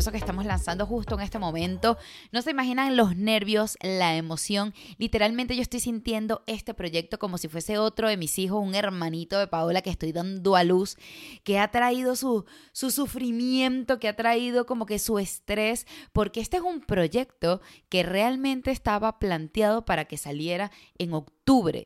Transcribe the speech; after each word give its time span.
maravilloso 0.00 0.12
que 0.12 0.18
estamos 0.18 0.46
lanzando 0.46 0.86
justo 0.86 1.14
en 1.16 1.20
este 1.20 1.38
momento. 1.38 1.98
No 2.32 2.40
se 2.40 2.52
imaginan 2.52 2.96
los 2.96 3.16
nervios, 3.16 3.76
la 3.82 4.16
emoción. 4.16 4.72
Literalmente 4.96 5.54
yo 5.54 5.62
estoy 5.62 5.80
sintiendo 5.80 6.42
este 6.46 6.72
proyecto 6.72 7.18
como 7.18 7.36
si 7.36 7.48
fuese 7.48 7.76
otro 7.76 8.08
de 8.08 8.16
mis 8.16 8.38
hijos, 8.38 8.62
un 8.62 8.74
hermanito 8.74 9.38
de 9.38 9.46
Paola 9.46 9.82
que 9.82 9.90
estoy 9.90 10.12
dando 10.12 10.56
a 10.56 10.64
luz, 10.64 10.96
que 11.44 11.58
ha 11.58 11.70
traído 11.70 12.16
su, 12.16 12.46
su 12.72 12.90
sufrimiento, 12.90 13.98
que 13.98 14.08
ha 14.08 14.16
traído 14.16 14.64
como 14.64 14.86
que 14.86 14.98
su 14.98 15.18
estrés, 15.18 15.86
porque 16.14 16.40
este 16.40 16.56
es 16.56 16.62
un 16.62 16.80
proyecto 16.80 17.60
que 17.90 18.02
realmente 18.02 18.70
estaba 18.70 19.18
planteado 19.18 19.84
para 19.84 20.06
que 20.06 20.16
saliera 20.16 20.70
en 20.96 21.12
octubre 21.12 21.39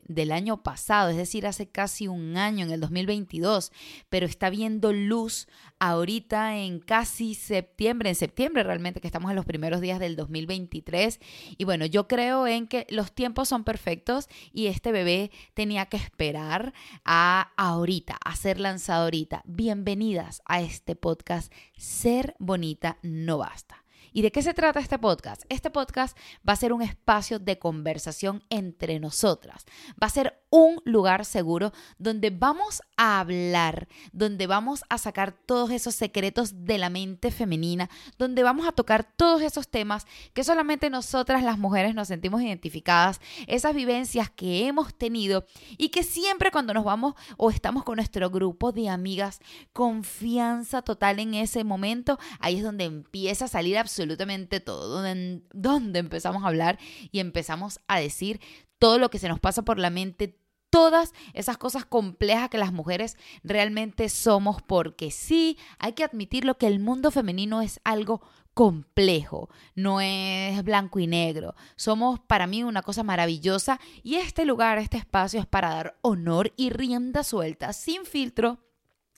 del 0.07 0.31
año 0.31 0.61
pasado, 0.61 1.09
es 1.09 1.17
decir, 1.17 1.47
hace 1.47 1.67
casi 1.67 2.07
un 2.07 2.37
año, 2.37 2.65
en 2.65 2.71
el 2.71 2.79
2022, 2.79 3.71
pero 4.09 4.27
está 4.27 4.51
viendo 4.51 4.93
luz 4.93 5.47
ahorita 5.79 6.57
en 6.59 6.79
casi 6.79 7.33
septiembre, 7.33 8.09
en 8.09 8.15
septiembre 8.15 8.61
realmente, 8.61 9.01
que 9.01 9.07
estamos 9.07 9.31
en 9.31 9.35
los 9.35 9.45
primeros 9.45 9.81
días 9.81 9.99
del 9.99 10.15
2023. 10.15 11.19
Y 11.57 11.63
bueno, 11.63 11.87
yo 11.87 12.07
creo 12.07 12.45
en 12.45 12.67
que 12.67 12.85
los 12.91 13.11
tiempos 13.11 13.49
son 13.49 13.63
perfectos 13.63 14.27
y 14.53 14.67
este 14.67 14.91
bebé 14.91 15.31
tenía 15.55 15.87
que 15.87 15.97
esperar 15.97 16.71
a 17.03 17.51
ahorita, 17.57 18.17
a 18.23 18.35
ser 18.35 18.59
lanzado 18.59 19.05
ahorita. 19.05 19.41
Bienvenidas 19.45 20.43
a 20.45 20.61
este 20.61 20.95
podcast, 20.95 21.51
Ser 21.75 22.35
Bonita 22.37 22.99
No 23.01 23.39
Basta. 23.39 23.84
¿Y 24.15 24.21
de 24.21 24.31
qué 24.31 24.41
se 24.41 24.53
trata 24.53 24.79
este 24.79 24.97
podcast? 24.97 25.43
Este 25.49 25.69
podcast 25.69 26.17
va 26.47 26.53
a 26.53 26.55
ser 26.55 26.71
un 26.71 26.81
espacio 26.81 27.37
de 27.37 27.59
conversación 27.59 28.45
entre 28.49 28.97
nosotras. 29.01 29.65
Va 30.01 30.07
a 30.07 30.09
ser 30.09 30.41
un 30.49 30.81
lugar 30.85 31.25
seguro 31.25 31.73
donde 31.97 32.29
vamos 32.29 32.81
a 32.97 33.19
hablar, 33.19 33.87
donde 34.11 34.47
vamos 34.47 34.83
a 34.89 34.97
sacar 34.97 35.33
todos 35.33 35.71
esos 35.71 35.95
secretos 35.95 36.65
de 36.65 36.77
la 36.77 36.89
mente 36.89 37.31
femenina, 37.31 37.89
donde 38.17 38.43
vamos 38.43 38.67
a 38.67 38.71
tocar 38.71 39.03
todos 39.03 39.41
esos 39.41 39.67
temas 39.67 40.05
que 40.33 40.43
solamente 40.43 40.89
nosotras 40.89 41.43
las 41.43 41.57
mujeres 41.57 41.95
nos 41.95 42.07
sentimos 42.07 42.41
identificadas, 42.41 43.19
esas 43.47 43.75
vivencias 43.75 44.29
que 44.29 44.67
hemos 44.67 44.93
tenido 44.93 45.45
y 45.77 45.89
que 45.89 46.03
siempre 46.03 46.51
cuando 46.51 46.73
nos 46.73 46.83
vamos 46.83 47.15
o 47.37 47.49
estamos 47.49 47.83
con 47.83 47.97
nuestro 47.97 48.29
grupo 48.29 48.71
de 48.71 48.89
amigas, 48.89 49.39
confianza 49.73 50.81
total 50.81 51.19
en 51.19 51.33
ese 51.33 51.63
momento, 51.63 52.19
ahí 52.39 52.57
es 52.57 52.63
donde 52.63 52.85
empieza 52.85 53.45
a 53.45 53.49
salir 53.49 53.77
absolutamente 53.77 54.59
todo, 54.59 54.89
donde, 54.89 55.41
donde 55.53 55.99
empezamos 55.99 56.43
a 56.43 56.47
hablar 56.47 56.79
y 57.11 57.19
empezamos 57.19 57.79
a 57.87 57.99
decir 57.99 58.39
todo 58.79 58.99
lo 58.99 59.09
que 59.09 59.19
se 59.19 59.29
nos 59.29 59.39
pasa 59.39 59.63
por 59.63 59.79
la 59.79 59.89
mente, 59.89 60.37
todas 60.69 61.13
esas 61.33 61.57
cosas 61.57 61.85
complejas 61.85 62.49
que 62.49 62.57
las 62.57 62.73
mujeres 62.73 63.17
realmente 63.43 64.09
somos, 64.09 64.61
porque 64.61 65.11
sí, 65.11 65.57
hay 65.79 65.93
que 65.93 66.03
admitirlo 66.03 66.57
que 66.57 66.67
el 66.67 66.79
mundo 66.79 67.11
femenino 67.11 67.61
es 67.61 67.79
algo 67.83 68.21
complejo, 68.53 69.49
no 69.75 70.01
es 70.01 70.63
blanco 70.63 70.99
y 70.99 71.07
negro. 71.07 71.55
Somos 71.75 72.19
para 72.19 72.47
mí 72.47 72.63
una 72.63 72.81
cosa 72.81 73.03
maravillosa 73.03 73.79
y 74.01 74.15
este 74.15 74.45
lugar, 74.45 74.77
este 74.77 74.97
espacio 74.97 75.39
es 75.39 75.45
para 75.45 75.69
dar 75.69 75.97
honor 76.01 76.53
y 76.55 76.69
rienda 76.69 77.23
suelta, 77.23 77.73
sin 77.73 78.05
filtro 78.05 78.64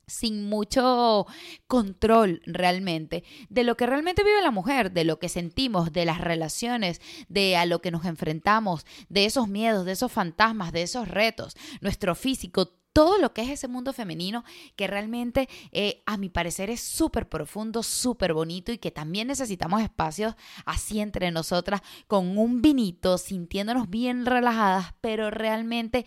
sin 0.08 0.46
mucho 0.50 1.28
control 1.68 2.42
realmente 2.46 3.24
de 3.50 3.64
lo 3.64 3.76
que 3.76 3.86
realmente 3.86 4.24
vive 4.24 4.42
la 4.42 4.52
mujer, 4.52 4.92
de 4.92 5.04
lo 5.04 5.20
que 5.20 5.30
sentimos, 5.30 5.92
de 5.92 6.06
las 6.06 6.22
relaciones, 6.22 7.02
de 7.28 7.58
a 7.58 7.66
lo 7.66 7.82
que 7.82 7.92
nos 7.92 8.06
enfrentamos, 8.06 8.86
de 9.10 9.26
esos 9.26 9.48
miedos, 9.48 9.86
de 9.86 9.92
esos 9.92 10.12
fantasmas, 10.12 10.72
de 10.72 10.84
esos 10.84 11.08
retos, 11.08 11.56
nuestro 11.82 12.16
físico, 12.16 12.74
todo 12.94 13.18
lo 13.18 13.34
que 13.34 13.42
es 13.42 13.50
ese 13.50 13.68
mundo 13.68 13.94
femenino 13.94 14.44
que 14.76 14.88
realmente 14.88 15.48
eh, 15.72 16.02
a 16.06 16.18
mi 16.18 16.30
parecer 16.30 16.70
es 16.70 16.82
súper 16.82 17.30
profundo, 17.30 17.84
súper 17.84 18.34
bonito 18.34 18.72
y 18.72 18.78
que 18.78 18.92
también 18.92 19.28
necesitamos 19.28 19.82
espacios 19.82 20.36
así 20.66 21.00
entre 21.00 21.32
nosotras 21.32 21.82
con 22.08 22.38
un 22.38 22.62
vinito, 22.62 23.18
sintiéndonos 23.18 23.90
bien 23.90 24.26
relajadas, 24.26 24.94
pero 25.02 25.30
realmente 25.30 26.06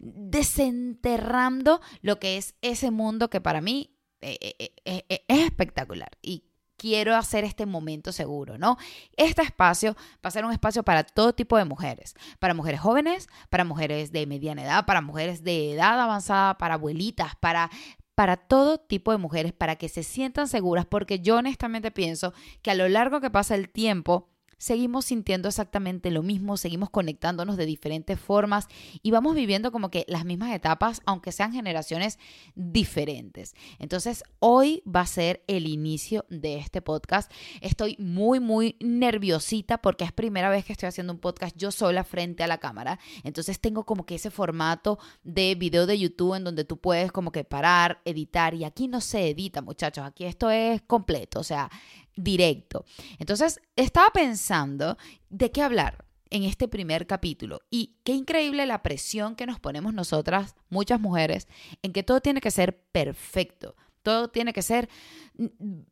desenterrando 0.00 1.80
lo 2.00 2.18
que 2.18 2.36
es 2.36 2.54
ese 2.60 2.90
mundo 2.90 3.30
que 3.30 3.40
para 3.40 3.60
mí 3.60 3.96
eh, 4.20 4.72
eh, 4.84 5.24
es 5.26 5.40
espectacular. 5.40 6.10
Y 6.22 6.44
quiero 6.82 7.14
hacer 7.14 7.44
este 7.44 7.64
momento 7.64 8.10
seguro, 8.10 8.58
¿no? 8.58 8.76
Este 9.16 9.40
espacio 9.40 9.94
va 10.14 10.28
a 10.28 10.30
ser 10.32 10.44
un 10.44 10.50
espacio 10.50 10.82
para 10.82 11.04
todo 11.04 11.32
tipo 11.32 11.56
de 11.56 11.64
mujeres, 11.64 12.16
para 12.40 12.54
mujeres 12.54 12.80
jóvenes, 12.80 13.28
para 13.50 13.62
mujeres 13.62 14.10
de 14.10 14.26
mediana 14.26 14.64
edad, 14.64 14.84
para 14.84 15.00
mujeres 15.00 15.44
de 15.44 15.74
edad 15.74 16.00
avanzada, 16.00 16.58
para 16.58 16.74
abuelitas, 16.74 17.36
para 17.36 17.70
para 18.16 18.36
todo 18.36 18.78
tipo 18.78 19.10
de 19.10 19.16
mujeres, 19.16 19.52
para 19.52 19.76
que 19.76 19.88
se 19.88 20.02
sientan 20.02 20.46
seguras, 20.46 20.84
porque 20.84 21.20
yo 21.20 21.36
honestamente 21.36 21.90
pienso 21.90 22.34
que 22.60 22.70
a 22.70 22.74
lo 22.74 22.86
largo 22.88 23.20
que 23.22 23.30
pasa 23.30 23.54
el 23.54 23.70
tiempo, 23.70 24.28
seguimos 24.62 25.06
sintiendo 25.06 25.48
exactamente 25.48 26.12
lo 26.12 26.22
mismo, 26.22 26.56
seguimos 26.56 26.88
conectándonos 26.88 27.56
de 27.56 27.66
diferentes 27.66 28.20
formas 28.20 28.68
y 29.02 29.10
vamos 29.10 29.34
viviendo 29.34 29.72
como 29.72 29.90
que 29.90 30.04
las 30.06 30.24
mismas 30.24 30.54
etapas, 30.54 31.02
aunque 31.04 31.32
sean 31.32 31.52
generaciones 31.52 32.20
diferentes. 32.54 33.54
Entonces, 33.80 34.22
hoy 34.38 34.84
va 34.86 35.00
a 35.00 35.06
ser 35.06 35.42
el 35.48 35.66
inicio 35.66 36.26
de 36.28 36.58
este 36.58 36.80
podcast. 36.80 37.32
Estoy 37.60 37.96
muy, 37.98 38.38
muy 38.38 38.76
nerviosita 38.78 39.78
porque 39.78 40.04
es 40.04 40.12
primera 40.12 40.48
vez 40.48 40.64
que 40.64 40.72
estoy 40.72 40.86
haciendo 40.86 41.12
un 41.12 41.18
podcast 41.18 41.56
yo 41.56 41.72
sola 41.72 42.04
frente 42.04 42.44
a 42.44 42.46
la 42.46 42.58
cámara. 42.58 43.00
Entonces, 43.24 43.58
tengo 43.58 43.84
como 43.84 44.06
que 44.06 44.14
ese 44.14 44.30
formato 44.30 45.00
de 45.24 45.56
video 45.56 45.86
de 45.86 45.98
YouTube 45.98 46.36
en 46.36 46.44
donde 46.44 46.64
tú 46.64 46.76
puedes 46.76 47.10
como 47.10 47.32
que 47.32 47.42
parar, 47.42 48.00
editar 48.04 48.54
y 48.54 48.62
aquí 48.62 48.86
no 48.86 49.00
se 49.00 49.28
edita, 49.30 49.60
muchachos, 49.60 50.04
aquí 50.04 50.24
esto 50.24 50.52
es 50.52 50.82
completo, 50.82 51.40
o 51.40 51.44
sea, 51.44 51.68
directo. 52.16 52.84
Entonces, 53.18 53.60
estaba 53.76 54.10
pensando 54.10 54.96
de 55.30 55.50
qué 55.50 55.62
hablar 55.62 56.04
en 56.30 56.44
este 56.44 56.66
primer 56.66 57.06
capítulo 57.06 57.60
y 57.70 57.96
qué 58.04 58.12
increíble 58.14 58.64
la 58.66 58.82
presión 58.82 59.36
que 59.36 59.46
nos 59.46 59.60
ponemos 59.60 59.92
nosotras, 59.92 60.56
muchas 60.70 60.98
mujeres, 61.00 61.46
en 61.82 61.92
que 61.92 62.02
todo 62.02 62.20
tiene 62.20 62.40
que 62.40 62.50
ser 62.50 62.80
perfecto. 62.90 63.76
Todo 64.02 64.28
tiene 64.28 64.52
que 64.52 64.62
ser, 64.62 64.88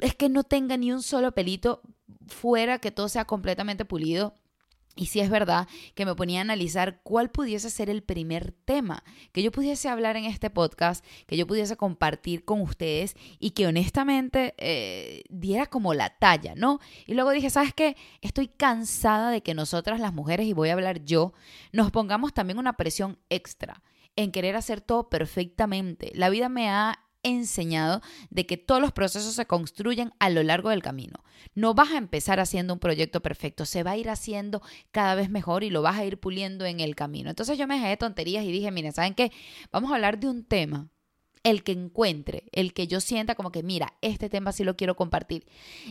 es 0.01 0.15
que 0.17 0.29
no 0.29 0.43
tenga 0.43 0.77
ni 0.77 0.93
un 0.93 1.03
solo 1.03 1.33
pelito 1.33 1.83
fuera, 2.27 2.79
que 2.79 2.91
todo 2.91 3.09
sea 3.09 3.25
completamente 3.25 3.85
pulido. 3.85 4.35
Y 5.01 5.07
si 5.07 5.21
es 5.21 5.31
verdad 5.31 5.67
que 5.95 6.05
me 6.05 6.15
ponía 6.15 6.41
a 6.41 6.43
analizar 6.43 7.01
cuál 7.03 7.31
pudiese 7.31 7.71
ser 7.71 7.89
el 7.89 8.03
primer 8.03 8.53
tema 8.53 9.03
que 9.33 9.43
yo 9.43 9.51
pudiese 9.51 9.89
hablar 9.89 10.19
en 10.19 10.27
este 10.27 10.51
podcast, 10.51 11.03
que 11.27 11.39
yo 11.39 11.47
pudiese 11.47 11.79
compartir 11.79 12.45
con 12.45 12.61
ustedes 12.61 13.17
y 13.39 13.53
que 13.53 13.67
honestamente 13.67 14.55
eh, 14.59 15.23
diera 15.31 15.65
como 15.65 15.95
la 15.95 16.11
talla, 16.19 16.55
¿no? 16.55 16.81
Y 17.07 17.15
luego 17.15 17.31
dije, 17.31 17.49
¿sabes 17.49 17.73
qué? 17.73 17.97
Estoy 18.21 18.49
cansada 18.49 19.31
de 19.31 19.43
que 19.43 19.55
nosotras 19.55 20.01
las 20.01 20.13
mujeres, 20.13 20.47
y 20.47 20.53
voy 20.53 20.69
a 20.69 20.75
hablar 20.75 21.03
yo, 21.03 21.33
nos 21.73 21.91
pongamos 21.91 22.35
también 22.35 22.59
una 22.59 22.77
presión 22.77 23.19
extra 23.31 23.83
en 24.17 24.33
querer 24.33 24.55
hacer 24.55 24.83
todo 24.83 25.09
perfectamente. 25.09 26.13
La 26.15 26.29
vida 26.29 26.51
me 26.51 26.69
ha 26.69 27.07
enseñado 27.23 28.03
de 28.31 28.47
que 28.47 28.57
todos 28.57 28.81
los 28.81 28.93
procesos 28.93 29.35
se 29.35 29.47
construyen 29.47 30.13
a 30.19 30.31
lo 30.31 30.43
largo 30.43 30.71
del 30.71 30.83
camino. 30.83 31.25
No 31.55 31.75
vas 31.75 31.91
a 31.91 31.99
empezar 31.99 32.41
haciendo 32.41 32.75
un 32.75 32.81
proyecto 32.81 33.21
perfecto, 33.23 33.67
se 33.67 33.83
va 33.83 33.93
a 33.93 33.97
ir 33.97 34.11
haciendo 34.11 34.63
cada 34.91 35.15
vez 35.15 35.31
mejor 35.31 35.65
y 35.65 35.71
lo 35.71 35.83
vas 35.83 35.99
a 35.99 36.05
ir 36.05 36.19
puliendo 36.19 36.65
en 36.65 36.81
el 36.81 36.97
camino. 36.97 37.31
Entonces 37.31 37.59
yo 37.59 37.67
me 37.67 37.75
dejé 37.75 37.89
de 37.89 37.97
tonterías 37.97 38.45
y 38.45 38.53
dije, 38.53 38.71
miren, 38.71 38.93
¿saben 38.93 39.15
qué? 39.15 39.33
Vamos 39.73 39.91
a 39.91 39.95
hablar 39.97 40.19
de 40.19 40.29
un 40.29 40.45
tema 40.45 40.89
el 41.43 41.63
que 41.63 41.73
encuentre, 41.73 42.45
el 42.53 42.75
que 42.75 42.87
yo 42.87 43.01
sienta 43.01 43.35
como 43.35 43.51
que, 43.51 43.63
mira, 43.63 43.95
este 44.03 44.29
tema 44.29 44.53
sí 44.53 44.65
lo 44.65 44.77
quiero 44.77 44.97
compartir. 44.97 45.47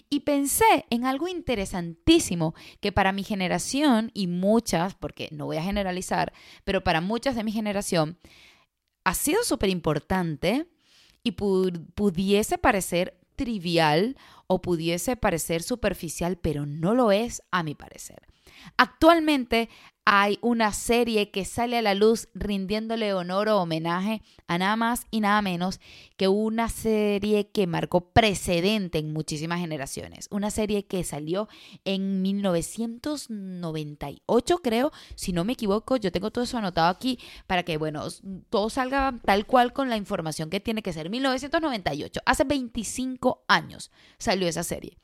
Y 0.10 0.22
pensé 0.22 0.86
en 0.90 1.06
algo 1.06 1.28
interesantísimo 1.28 2.54
que 2.80 2.92
para 2.92 3.12
mi 3.12 3.24
generación 3.24 4.12
y 4.14 4.28
muchas, 4.28 4.96
porque 4.96 5.30
no 5.32 5.46
voy 5.46 5.58
a 5.58 5.64
generalizar, 5.64 6.34
pero 6.64 6.84
para 6.84 7.02
muchas 7.02 7.36
de 7.36 7.44
mi 7.44 7.52
generación, 7.52 8.20
ha 9.04 9.14
sido 9.14 9.44
súper 9.44 9.70
importante 9.70 10.68
y 11.30 11.32
pudiese 11.32 12.58
parecer 12.58 13.18
trivial 13.36 14.18
o 14.48 14.62
pudiese 14.62 15.16
parecer 15.16 15.64
superficial, 15.64 16.38
pero 16.38 16.66
no 16.66 16.94
lo 16.94 17.12
es 17.12 17.42
a 17.52 17.64
mi 17.64 17.76
parecer. 17.76 18.22
Actualmente 18.78 19.70
hay 20.12 20.40
una 20.42 20.74
serie 20.74 21.30
que 21.30 21.46
sale 21.46 21.78
a 21.78 21.84
la 21.84 21.94
luz 21.94 22.30
rindiéndole 22.34 23.14
honor 23.14 23.48
o 23.50 23.62
homenaje 23.62 24.24
a 24.48 24.58
nada 24.58 24.76
más 24.76 25.06
y 25.12 25.20
nada 25.20 25.40
menos 25.44 25.80
que 26.18 26.28
una 26.28 26.68
serie 26.68 27.52
que 27.52 27.68
marcó 27.68 28.10
precedente 28.10 28.98
en 28.98 29.14
muchísimas 29.14 29.60
generaciones. 29.60 30.28
Una 30.32 30.50
serie 30.50 30.88
que 30.88 31.04
salió 31.04 31.48
en 31.86 32.24
1998, 32.24 34.58
creo, 34.64 34.92
si 35.14 35.32
no 35.32 35.46
me 35.46 35.54
equivoco. 35.54 35.96
Yo 35.96 36.12
tengo 36.12 36.32
todo 36.32 36.44
eso 36.44 36.58
anotado 36.58 36.90
aquí 36.90 37.20
para 37.46 37.62
que, 37.62 37.78
bueno, 37.78 38.08
todo 38.50 38.72
salga 38.72 39.14
tal 39.24 39.46
cual 39.46 39.74
con 39.74 39.92
la 39.92 39.98
información 39.98 40.50
que 40.50 40.60
tiene 40.60 40.82
que 40.82 40.92
ser. 40.92 41.12
1998, 41.12 42.22
hace 42.26 42.46
25 42.46 43.44
años 43.48 43.92
salió 44.18 44.48
esa 44.48 44.64
serie. 44.64 44.98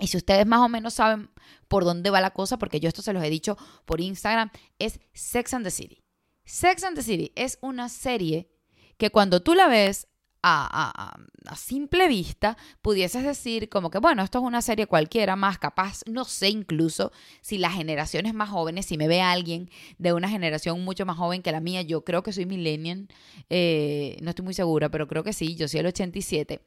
Y 0.00 0.08
si 0.08 0.16
ustedes 0.16 0.46
más 0.46 0.60
o 0.60 0.68
menos 0.68 0.94
saben 0.94 1.30
por 1.66 1.84
dónde 1.84 2.10
va 2.10 2.20
la 2.20 2.30
cosa, 2.30 2.58
porque 2.58 2.80
yo 2.80 2.88
esto 2.88 3.02
se 3.02 3.12
los 3.12 3.22
he 3.22 3.30
dicho 3.30 3.56
por 3.84 4.00
Instagram, 4.00 4.50
es 4.78 5.00
Sex 5.12 5.54
and 5.54 5.64
the 5.64 5.70
City. 5.70 6.02
Sex 6.44 6.84
and 6.84 6.96
the 6.96 7.02
City 7.02 7.32
es 7.34 7.58
una 7.60 7.88
serie 7.88 8.48
que 8.96 9.10
cuando 9.10 9.42
tú 9.42 9.54
la 9.54 9.68
ves 9.68 10.08
a, 10.42 11.16
simple 11.56 12.08
vista 12.08 12.56
pudieses 12.82 13.24
decir 13.24 13.68
como 13.68 13.90
que, 13.90 13.98
bueno, 13.98 14.22
esto 14.22 14.38
es 14.38 14.44
una 14.44 14.62
serie 14.62 14.86
cualquiera, 14.86 15.34
más 15.34 15.58
capaz, 15.58 16.02
no 16.06 16.24
sé 16.24 16.48
incluso 16.48 17.12
si 17.40 17.58
las 17.58 17.74
generaciones 17.74 18.34
más 18.34 18.50
jóvenes, 18.50 18.86
si 18.86 18.96
me 18.96 19.08
ve 19.08 19.20
alguien 19.20 19.70
de 19.98 20.12
una 20.12 20.28
generación 20.28 20.84
mucho 20.84 21.06
más 21.06 21.16
joven 21.16 21.42
que 21.42 21.52
la 21.52 21.60
mía, 21.60 21.82
yo 21.82 22.04
creo 22.04 22.22
que 22.22 22.32
soy 22.32 22.46
millennial, 22.46 23.08
eh, 23.50 24.18
no 24.22 24.30
estoy 24.30 24.44
muy 24.44 24.54
segura, 24.54 24.90
pero 24.90 25.08
creo 25.08 25.24
que 25.24 25.32
sí, 25.32 25.56
yo 25.56 25.68
soy 25.68 25.80
el 25.80 25.86
87 25.86 26.60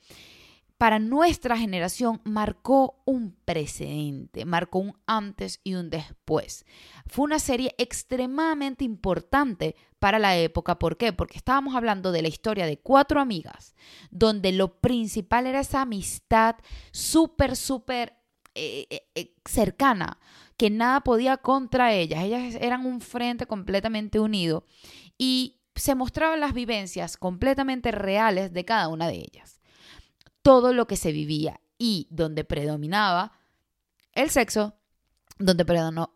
para 0.81 0.97
nuestra 0.97 1.59
generación 1.59 2.21
marcó 2.23 3.03
un 3.05 3.35
precedente, 3.45 4.45
marcó 4.45 4.79
un 4.79 4.97
antes 5.05 5.61
y 5.63 5.75
un 5.75 5.91
después. 5.91 6.65
Fue 7.05 7.25
una 7.25 7.37
serie 7.37 7.75
extremadamente 7.77 8.83
importante 8.83 9.75
para 9.99 10.17
la 10.17 10.35
época. 10.37 10.79
¿Por 10.79 10.97
qué? 10.97 11.13
Porque 11.13 11.37
estábamos 11.37 11.75
hablando 11.75 12.11
de 12.11 12.23
la 12.23 12.29
historia 12.29 12.65
de 12.65 12.79
cuatro 12.79 13.21
amigas, 13.21 13.75
donde 14.09 14.53
lo 14.53 14.79
principal 14.81 15.45
era 15.45 15.59
esa 15.59 15.81
amistad 15.81 16.55
súper, 16.91 17.55
súper 17.55 18.17
eh, 18.55 18.87
eh, 18.89 19.07
eh, 19.13 19.35
cercana, 19.45 20.17
que 20.57 20.71
nada 20.71 21.01
podía 21.01 21.37
contra 21.37 21.93
ellas. 21.93 22.23
Ellas 22.23 22.55
eran 22.59 22.87
un 22.87 23.01
frente 23.01 23.45
completamente 23.45 24.19
unido 24.19 24.65
y 25.15 25.59
se 25.75 25.93
mostraban 25.93 26.39
las 26.39 26.55
vivencias 26.55 27.17
completamente 27.17 27.91
reales 27.91 28.51
de 28.51 28.65
cada 28.65 28.87
una 28.87 29.07
de 29.07 29.17
ellas 29.17 29.60
todo 30.41 30.73
lo 30.73 30.87
que 30.87 30.97
se 30.97 31.11
vivía 31.11 31.59
y 31.77 32.07
donde 32.09 32.43
predominaba 32.43 33.33
el 34.13 34.29
sexo, 34.29 34.75
donde 35.37 35.65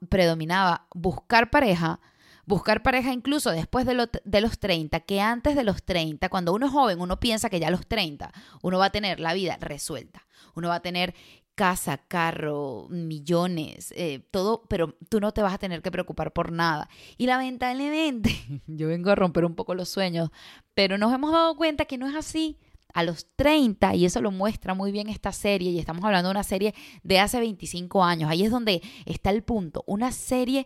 predominaba 0.10 0.88
buscar 0.94 1.50
pareja, 1.50 2.00
buscar 2.46 2.84
pareja 2.84 3.12
incluso 3.12 3.52
después 3.52 3.86
de, 3.86 4.10
de, 4.24 4.42
los 4.42 4.60
30, 4.60 5.00
que 5.02 5.22
antes 5.22 5.56
de 5.56 5.64
los 5.64 5.84
30, 5.84 6.30
cuando 6.30 6.54
uno 6.54 6.68
es 6.68 6.72
joven, 6.72 7.02
uno 7.02 7.20
piensa 7.20 7.50
que 7.50 7.60
ya 7.60 7.70
a 7.70 7.72
los 7.72 7.88
30 7.88 8.32
uno 8.62 8.78
va 8.78 8.86
a 8.86 8.92
tener 8.92 9.20
la 9.20 9.34
vida 9.34 9.58
resuelta, 9.60 10.28
uno 10.54 10.70
va 10.70 10.76
a 10.76 10.82
tener 10.82 11.16
casa, 11.56 11.98
carro, 11.98 12.88
millones, 12.90 13.94
eh, 13.96 14.20
todo, 14.30 14.64
pero 14.68 14.98
tú 15.10 15.22
no 15.22 15.34
te 15.34 15.42
vas 15.42 15.54
a 15.54 15.58
tener 15.58 15.82
que 15.82 15.90
preocupar 15.90 16.34
por 16.34 16.52
nada. 16.52 16.90
Y 17.18 17.26
lamentablemente, 17.28 18.36
yo 18.68 18.90
vengo 18.90 19.10
a 19.10 19.16
romper 19.16 19.46
un 19.46 19.56
poco 19.56 19.74
los 19.74 19.90
sueños, 19.90 20.30
pero 20.74 20.98
nos 20.98 21.14
hemos 21.14 21.32
dado 21.32 21.56
cuenta 21.56 21.86
que 21.86 21.98
no 21.98 22.08
es 22.08 22.16
así 22.16 22.60
a 22.94 23.04
los 23.04 23.28
30, 23.36 23.96
y 23.96 24.06
eso 24.06 24.22
lo 24.22 24.32
muestra 24.32 24.74
muy 24.74 24.92
bien 24.92 25.10
esta 25.10 25.32
serie, 25.32 25.72
y 25.72 25.80
estamos 25.80 26.04
hablando 26.04 26.30
de 26.30 26.32
una 26.32 26.44
serie 26.44 26.74
de 27.04 27.20
hace 27.20 27.40
25 27.40 28.04
años, 28.04 28.30
ahí 28.30 28.44
es 28.44 28.52
donde 28.52 28.82
está 29.06 29.30
el 29.30 29.44
punto, 29.44 29.84
una 29.88 30.12
serie 30.12 30.66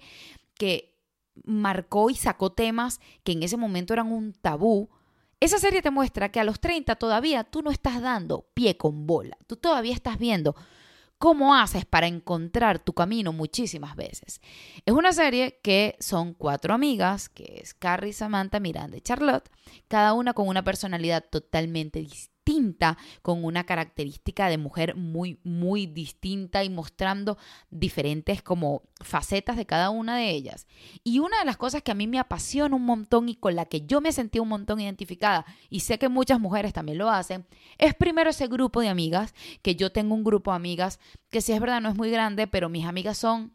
que 0.56 0.96
marcó 1.44 2.10
y 2.10 2.16
sacó 2.16 2.52
temas 2.52 3.00
que 3.24 3.32
en 3.32 3.44
ese 3.44 3.58
momento 3.58 3.94
eran 3.94 4.12
un 4.12 4.34
tabú. 4.34 4.90
Esa 5.40 5.58
serie 5.58 5.82
te 5.82 5.90
muestra 5.90 6.32
que 6.32 6.40
a 6.40 6.44
los 6.44 6.60
30 6.60 6.96
todavía 6.98 7.46
tú 7.46 7.62
no 7.62 7.72
estás 7.72 8.02
dando 8.02 8.50
pie 8.54 8.76
con 8.76 9.08
bola, 9.08 9.38
tú 9.48 9.56
todavía 9.56 9.94
estás 9.94 10.20
viendo 10.20 10.56
cómo 11.20 11.54
haces 11.54 11.86
para 11.86 12.08
encontrar 12.08 12.80
tu 12.80 12.94
camino 12.94 13.34
muchísimas 13.34 13.96
veces. 13.96 14.42
Es 14.86 14.94
una 14.94 15.14
serie 15.14 15.60
que 15.62 15.96
son 16.00 16.34
cuatro 16.34 16.74
amigas, 16.74 17.30
que 17.30 17.60
es 17.62 17.74
Carrie, 17.74 18.14
Samantha, 18.14 18.60
Miranda 18.60 18.98
y 18.98 19.02
Charlotte, 19.02 19.50
cada 19.88 20.14
una 20.14 20.34
con 20.34 20.48
una 20.48 20.64
personalidad 20.64 21.24
totalmente 21.30 22.00
distinta 22.00 22.39
con 23.22 23.44
una 23.44 23.64
característica 23.66 24.48
de 24.48 24.58
mujer 24.58 24.96
muy, 24.96 25.40
muy 25.44 25.86
distinta 25.86 26.64
y 26.64 26.70
mostrando 26.70 27.38
diferentes 27.70 28.42
como 28.42 28.84
facetas 29.02 29.58
de 29.58 29.66
cada 29.66 29.90
una 29.90 30.18
de 30.18 30.30
ellas. 30.32 30.68
Y 31.04 31.20
una 31.20 31.40
de 31.40 31.46
las 31.46 31.58
cosas 31.58 31.84
que 31.84 31.92
a 31.92 31.96
mí 31.96 32.08
me 32.08 32.20
apasiona 32.20 32.76
un 32.76 32.86
montón 32.86 33.30
y 33.30 33.36
con 33.36 33.56
la 33.56 33.66
que 33.66 33.82
yo 33.82 34.02
me 34.02 34.12
sentí 34.12 34.40
un 34.40 34.50
montón 34.50 34.80
identificada, 34.80 35.46
y 35.70 35.82
sé 35.82 35.98
que 35.98 36.10
muchas 36.10 36.40
mujeres 36.40 36.74
también 36.74 36.98
lo 36.98 37.10
hacen, 37.10 37.46
es 37.78 37.94
primero 37.94 38.30
ese 38.30 38.48
grupo 38.48 38.82
de 38.82 38.90
amigas, 38.90 39.34
que 39.62 39.76
yo 39.76 39.92
tengo 39.92 40.16
un 40.16 40.24
grupo 40.24 40.52
de 40.52 40.58
amigas 40.58 41.00
que 41.30 41.42
si 41.42 41.54
es 41.54 41.60
verdad 41.60 41.82
no 41.82 41.90
es 41.90 41.96
muy 41.96 42.10
grande, 42.10 42.48
pero 42.48 42.70
mis 42.70 42.86
amigas 42.86 43.18
son 43.18 43.54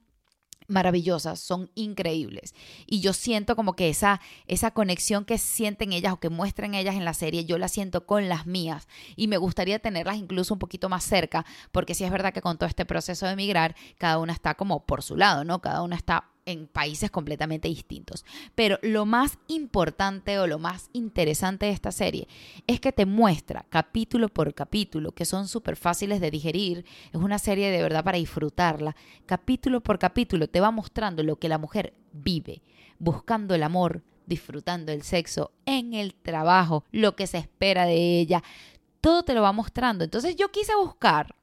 maravillosas, 0.67 1.41
son 1.41 1.71
increíbles. 1.75 2.55
Y 2.87 3.01
yo 3.01 3.13
siento 3.13 3.57
como 3.57 3.75
que 3.75 3.89
esa, 3.89 4.21
esa 4.47 4.71
conexión 4.73 5.25
que 5.25 5.39
sienten 5.39 5.93
ellas 5.93 6.13
o 6.13 6.21
que 6.21 6.31
muestran 6.31 6.75
ellas 6.75 6.95
en 6.95 7.05
la 7.05 7.15
serie, 7.15 7.45
yo 7.45 7.59
la 7.59 7.69
siento 7.69 8.07
con 8.07 8.29
las 8.29 8.47
mías. 8.47 8.89
Y 9.17 9.29
me 9.29 9.37
gustaría 9.37 9.79
tenerlas 9.79 10.17
incluso 10.17 10.55
un 10.55 10.61
poquito 10.61 10.89
más 10.89 11.05
cerca, 11.05 11.45
porque 11.73 11.95
sí 11.95 12.05
es 12.05 12.11
verdad 12.11 12.33
que 12.33 12.43
con 12.43 12.59
todo 12.59 12.69
este 12.69 12.85
proceso 12.85 13.27
de 13.27 13.33
emigrar, 13.33 13.75
cada 13.99 14.19
una 14.19 14.33
está 14.33 14.55
como 14.55 14.85
por 14.85 15.03
su 15.03 15.17
lado, 15.17 15.45
¿no? 15.45 15.61
Cada 15.61 15.83
una 15.83 15.97
está 15.97 16.34
en 16.47 16.67
países 16.67 17.11
completamente 17.11 17.69
distintos. 17.69 18.25
Pero 18.55 18.79
lo 18.83 19.07
más 19.07 19.39
importante 19.49 20.39
o 20.39 20.47
lo 20.47 20.59
más 20.59 20.91
interesante 20.93 21.67
de 21.67 21.73
esta 21.73 21.93
serie 21.93 22.29
es 22.67 22.81
que 22.81 22.93
te 22.93 23.07
muestra 23.07 23.67
capítulo 23.69 24.29
por 24.29 24.55
capítulo, 24.55 25.13
que 25.13 25.25
son 25.25 25.49
súper 25.49 25.77
fáciles 25.77 26.21
de 26.21 26.31
digerir. 26.31 26.85
Es 27.13 27.21
una 27.21 27.39
serie 27.39 27.71
de 27.71 27.83
verdad 27.83 28.05
para 28.05 28.19
disfrutarla. 28.19 28.97
Capítulo 29.27 29.81
por 29.81 29.99
capítulo 29.99 30.49
te 30.49 30.61
va 30.61 30.71
mostrando 30.71 31.23
lo 31.23 31.37
que 31.37 31.49
la 31.49 31.59
mujer 31.59 31.95
vive, 32.13 32.63
buscando 32.99 33.55
el 33.55 33.63
amor, 33.63 34.03
disfrutando 34.27 34.93
el 34.93 35.03
sexo, 35.03 35.53
en 35.67 35.95
el 35.95 36.15
trabajo, 36.15 36.85
lo 36.93 37.17
que 37.17 37.27
se 37.27 37.39
espera 37.39 37.87
de 37.87 38.21
ella. 38.21 38.43
Todo 39.01 39.23
te 39.23 39.35
lo 39.35 39.43
va 39.43 39.53
mostrando. 39.53 40.05
Entonces 40.05 40.37
yo 40.37 40.51
quise 40.51 40.75
buscar 40.77 41.35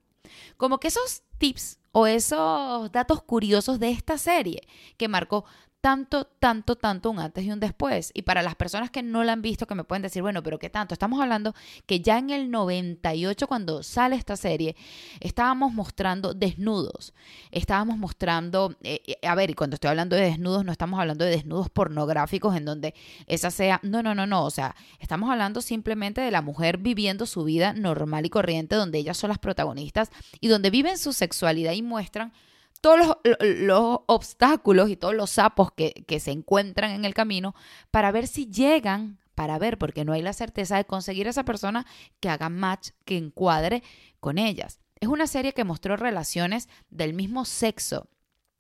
como 0.58 0.80
que 0.80 0.88
esos 0.88 1.24
tips 1.38 1.80
o 1.92 2.08
esos 2.08 2.92
datos 2.92 3.22
curiosos 3.24 3.80
de 3.80 3.90
esta 3.90 4.18
serie 4.18 4.62
que 4.98 5.08
marcó 5.08 5.46
tanto, 5.82 6.26
tanto, 6.26 6.76
tanto 6.76 7.10
un 7.10 7.20
antes 7.20 7.44
y 7.44 7.52
un 7.52 7.60
después. 7.60 8.12
Y 8.14 8.22
para 8.22 8.44
las 8.44 8.56
personas 8.56 8.92
que 8.92 9.02
no 9.02 9.24
la 9.24 9.34
han 9.34 9.42
visto, 9.42 9.66
que 9.66 9.74
me 9.74 9.84
pueden 9.84 10.04
decir, 10.04 10.22
bueno, 10.22 10.44
pero 10.44 10.60
¿qué 10.60 10.70
tanto? 10.70 10.94
Estamos 10.94 11.20
hablando 11.20 11.56
que 11.88 12.02
ya 12.02 12.20
en 12.20 12.30
el 12.30 12.52
98, 12.52 13.48
cuando 13.48 13.82
sale 13.82 14.16
esta 14.16 14.38
serie, 14.38 14.76
estábamos 15.20 15.74
mostrando 15.74 16.36
desnudos. 16.36 17.14
Estábamos 17.50 17.98
mostrando, 17.98 18.76
eh, 18.84 19.02
eh, 19.08 19.28
a 19.28 19.34
ver, 19.34 19.50
y 19.50 19.56
cuando 19.56 19.74
estoy 19.74 19.90
hablando 19.90 20.16
de 20.16 20.22
desnudos, 20.24 20.64
no 20.64 20.72
estamos 20.72 21.00
hablando 21.00 21.26
de 21.26 21.32
desnudos 21.32 21.70
pornográficos 21.70 22.56
en 22.56 22.66
donde 22.66 22.94
esa 23.26 23.50
sea, 23.50 23.80
no, 23.82 24.04
no, 24.04 24.14
no, 24.14 24.28
no, 24.28 24.46
o 24.46 24.52
sea, 24.52 24.76
estamos 25.00 25.32
hablando 25.32 25.62
simplemente 25.62 26.22
de 26.22 26.30
la 26.30 26.44
mujer 26.44 26.78
viviendo 26.78 27.26
su 27.26 27.44
vida 27.44 27.74
normal 27.74 28.26
y 28.28 28.30
corriente, 28.30 28.76
donde 28.76 29.00
ellas 29.00 29.18
son 29.18 29.30
las 29.30 29.40
protagonistas 29.40 30.12
y 30.40 30.48
donde 30.48 30.70
viven 30.70 31.00
su 31.00 31.12
sexualidad 31.12 31.74
y 31.74 31.82
muestran 31.82 32.34
todos 32.82 33.16
los, 33.24 34.00
obstáculos 34.08 34.90
y 34.90 34.98
todos 34.98 35.14
los 35.14 35.30
sapos 35.30 35.72
que, 35.72 36.20
se 36.20 36.32
encuentran 36.32 36.92
en 36.92 37.06
el 37.06 37.14
camino 37.14 37.56
para 37.92 38.12
ver 38.12 38.28
si 38.28 38.48
llegan, 38.48 39.20
para 39.36 39.60
ver, 39.60 39.78
porque 39.78 40.04
no 40.04 40.14
hay 40.14 40.22
la 40.22 40.34
certeza 40.34 40.78
de 40.78 40.86
conseguir 40.86 41.28
a 41.28 41.30
esa 41.30 41.46
persona 41.46 41.86
que 42.20 42.30
haga 42.30 42.50
match, 42.50 42.90
que 43.06 43.18
encuadre 43.18 43.84
con 44.20 44.38
ellas. 44.38 44.80
Es 45.00 45.08
una 45.08 45.28
serie 45.28 45.54
que 45.54 45.64
mostró 45.64 45.96
relaciones 45.96 46.68
del 46.90 47.14
mismo 47.14 47.46
sexo. 47.46 48.08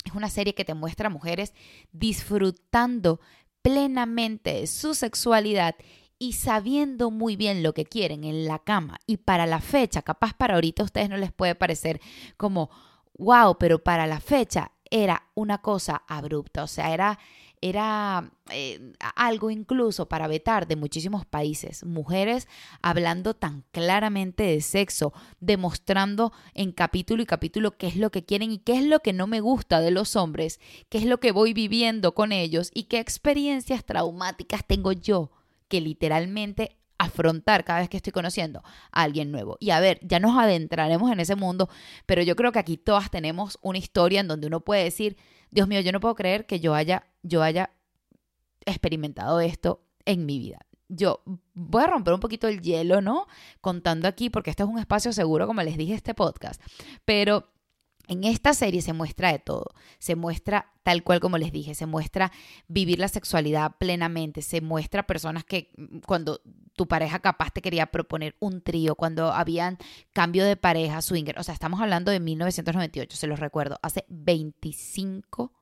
Es 0.05 0.13
una 0.13 0.29
serie 0.29 0.55
que 0.55 0.65
te 0.65 0.73
muestra 0.73 1.09
mujeres 1.09 1.53
disfrutando 1.91 3.19
plenamente 3.61 4.53
de 4.53 4.67
su 4.67 4.95
sexualidad 4.95 5.75
y 6.17 6.33
sabiendo 6.33 7.09
muy 7.09 7.35
bien 7.35 7.63
lo 7.63 7.73
que 7.73 7.85
quieren 7.85 8.23
en 8.23 8.45
la 8.45 8.59
cama. 8.59 8.99
Y 9.07 9.17
para 9.17 9.47
la 9.47 9.59
fecha, 9.59 10.03
capaz 10.03 10.33
para 10.35 10.55
ahorita 10.55 10.83
a 10.83 10.85
ustedes 10.85 11.09
no 11.09 11.17
les 11.17 11.31
puede 11.31 11.55
parecer 11.55 11.99
como, 12.37 12.69
wow, 13.17 13.57
pero 13.57 13.83
para 13.83 14.07
la 14.07 14.19
fecha 14.19 14.71
era 14.89 15.29
una 15.35 15.59
cosa 15.59 16.03
abrupta, 16.07 16.63
o 16.63 16.67
sea, 16.67 16.93
era, 16.93 17.17
era 17.61 18.31
eh, 18.51 18.93
algo 19.15 19.49
incluso 19.49 20.09
para 20.09 20.27
vetar 20.27 20.67
de 20.67 20.75
muchísimos 20.75 21.25
países. 21.25 21.85
Mujeres 21.85 22.47
hablando 22.81 23.33
tan 23.33 23.63
claramente 23.71 24.43
de 24.43 24.59
sexo, 24.59 25.13
demostrando 25.39 26.33
en 26.53 26.73
capítulo 26.73 27.23
y 27.23 27.25
capítulo 27.25 27.77
qué 27.77 27.87
es 27.87 27.95
lo 27.95 28.11
que 28.11 28.25
quieren 28.25 28.51
y 28.51 28.57
qué 28.57 28.77
es 28.77 28.83
lo 28.83 28.99
que 28.99 29.13
no 29.13 29.27
me 29.27 29.39
gusta 29.39 29.79
de 29.79 29.91
los 29.91 30.17
hombres, 30.17 30.59
qué 30.89 30.97
es 30.97 31.05
lo 31.05 31.19
que 31.19 31.31
voy 31.31 31.53
viviendo 31.53 32.13
con 32.13 32.33
ellos 32.33 32.69
y 32.73 32.83
qué 32.83 32.99
experiencias 32.99 33.85
traumáticas 33.85 34.65
tengo 34.67 34.91
yo 34.91 35.31
que 35.69 35.79
literalmente 35.79 36.80
afrontar 37.01 37.63
cada 37.63 37.79
vez 37.79 37.89
que 37.89 37.97
estoy 37.97 38.13
conociendo 38.13 38.61
a 38.91 39.01
alguien 39.01 39.31
nuevo. 39.31 39.57
Y 39.59 39.71
a 39.71 39.79
ver, 39.79 39.99
ya 40.03 40.19
nos 40.19 40.37
adentraremos 40.37 41.11
en 41.11 41.19
ese 41.19 41.35
mundo, 41.35 41.67
pero 42.05 42.21
yo 42.21 42.35
creo 42.35 42.51
que 42.51 42.59
aquí 42.59 42.77
todas 42.77 43.09
tenemos 43.09 43.57
una 43.61 43.79
historia 43.79 44.19
en 44.19 44.27
donde 44.27 44.47
uno 44.47 44.61
puede 44.61 44.83
decir, 44.83 45.17
Dios 45.49 45.67
mío, 45.67 45.81
yo 45.81 45.91
no 45.91 45.99
puedo 45.99 46.13
creer 46.13 46.45
que 46.45 46.59
yo 46.59 46.75
haya, 46.75 47.07
yo 47.23 47.41
haya 47.41 47.71
experimentado 48.65 49.39
esto 49.39 49.83
en 50.05 50.27
mi 50.27 50.37
vida. 50.37 50.59
Yo 50.89 51.23
voy 51.53 51.83
a 51.83 51.87
romper 51.87 52.13
un 52.13 52.19
poquito 52.19 52.47
el 52.47 52.61
hielo, 52.61 53.01
¿no? 53.01 53.25
Contando 53.61 54.07
aquí, 54.07 54.29
porque 54.29 54.51
este 54.51 54.61
es 54.61 54.69
un 54.69 54.77
espacio 54.77 55.11
seguro, 55.11 55.47
como 55.47 55.63
les 55.63 55.77
dije, 55.77 55.95
este 55.95 56.13
podcast. 56.13 56.61
Pero 57.03 57.49
en 58.07 58.23
esta 58.23 58.53
serie 58.53 58.81
se 58.81 58.93
muestra 58.93 59.31
de 59.31 59.39
todo, 59.39 59.73
se 59.99 60.15
muestra 60.15 60.71
tal 60.83 61.03
cual 61.03 61.19
como 61.19 61.37
les 61.37 61.51
dije, 61.51 61.75
se 61.75 61.85
muestra 61.85 62.31
vivir 62.67 62.99
la 62.99 63.07
sexualidad 63.07 63.77
plenamente, 63.77 64.41
se 64.41 64.61
muestra 64.61 65.07
personas 65.07 65.43
que 65.43 65.71
mm, 65.77 65.99
cuando 65.99 66.41
tu 66.75 66.87
pareja 66.87 67.19
capaz 67.19 67.51
te 67.51 67.61
quería 67.61 67.87
proponer 67.87 68.35
un 68.39 68.61
trío, 68.61 68.95
cuando 68.95 69.31
habían 69.31 69.77
cambio 70.13 70.45
de 70.45 70.55
pareja, 70.55 71.01
swinger, 71.01 71.39
o 71.39 71.43
sea, 71.43 71.53
estamos 71.53 71.81
hablando 71.81 72.11
de 72.11 72.19
1998, 72.19 73.17
se 73.17 73.27
los 73.27 73.39
recuerdo, 73.39 73.77
hace 73.81 74.05
25 74.09 75.53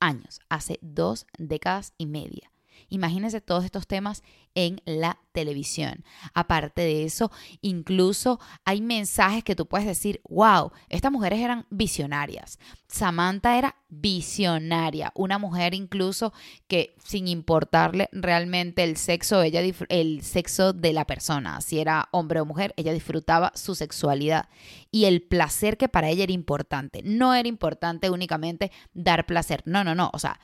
años, 0.00 0.40
hace 0.48 0.78
dos 0.82 1.26
décadas 1.38 1.94
y 1.98 2.06
media. 2.06 2.50
Imagínense 2.88 3.40
todos 3.40 3.64
estos 3.64 3.86
temas 3.86 4.22
en 4.54 4.80
la 4.86 5.18
televisión. 5.32 6.02
Aparte 6.34 6.82
de 6.82 7.04
eso, 7.04 7.30
incluso 7.60 8.40
hay 8.64 8.80
mensajes 8.80 9.44
que 9.44 9.54
tú 9.54 9.66
puedes 9.66 9.86
decir, 9.86 10.20
wow, 10.28 10.72
estas 10.88 11.12
mujeres 11.12 11.40
eran 11.40 11.66
visionarias. 11.70 12.58
Samantha 12.88 13.58
era 13.58 13.76
visionaria, 13.88 15.12
una 15.14 15.38
mujer 15.38 15.74
incluso 15.74 16.32
que 16.68 16.96
sin 17.04 17.28
importarle 17.28 18.08
realmente 18.12 18.82
el 18.82 18.96
sexo, 18.96 19.42
ella 19.42 19.60
el 19.88 20.22
sexo 20.22 20.72
de 20.72 20.92
la 20.92 21.04
persona, 21.04 21.60
si 21.60 21.78
era 21.78 22.08
hombre 22.12 22.40
o 22.40 22.46
mujer, 22.46 22.72
ella 22.76 22.92
disfrutaba 22.92 23.52
su 23.54 23.74
sexualidad 23.74 24.48
y 24.90 25.04
el 25.04 25.22
placer 25.22 25.76
que 25.76 25.88
para 25.88 26.08
ella 26.08 26.24
era 26.24 26.32
importante. 26.32 27.02
No 27.04 27.34
era 27.34 27.48
importante 27.48 28.08
únicamente 28.08 28.72
dar 28.94 29.26
placer, 29.26 29.62
no, 29.66 29.84
no, 29.84 29.94
no, 29.94 30.10
o 30.14 30.18
sea, 30.18 30.40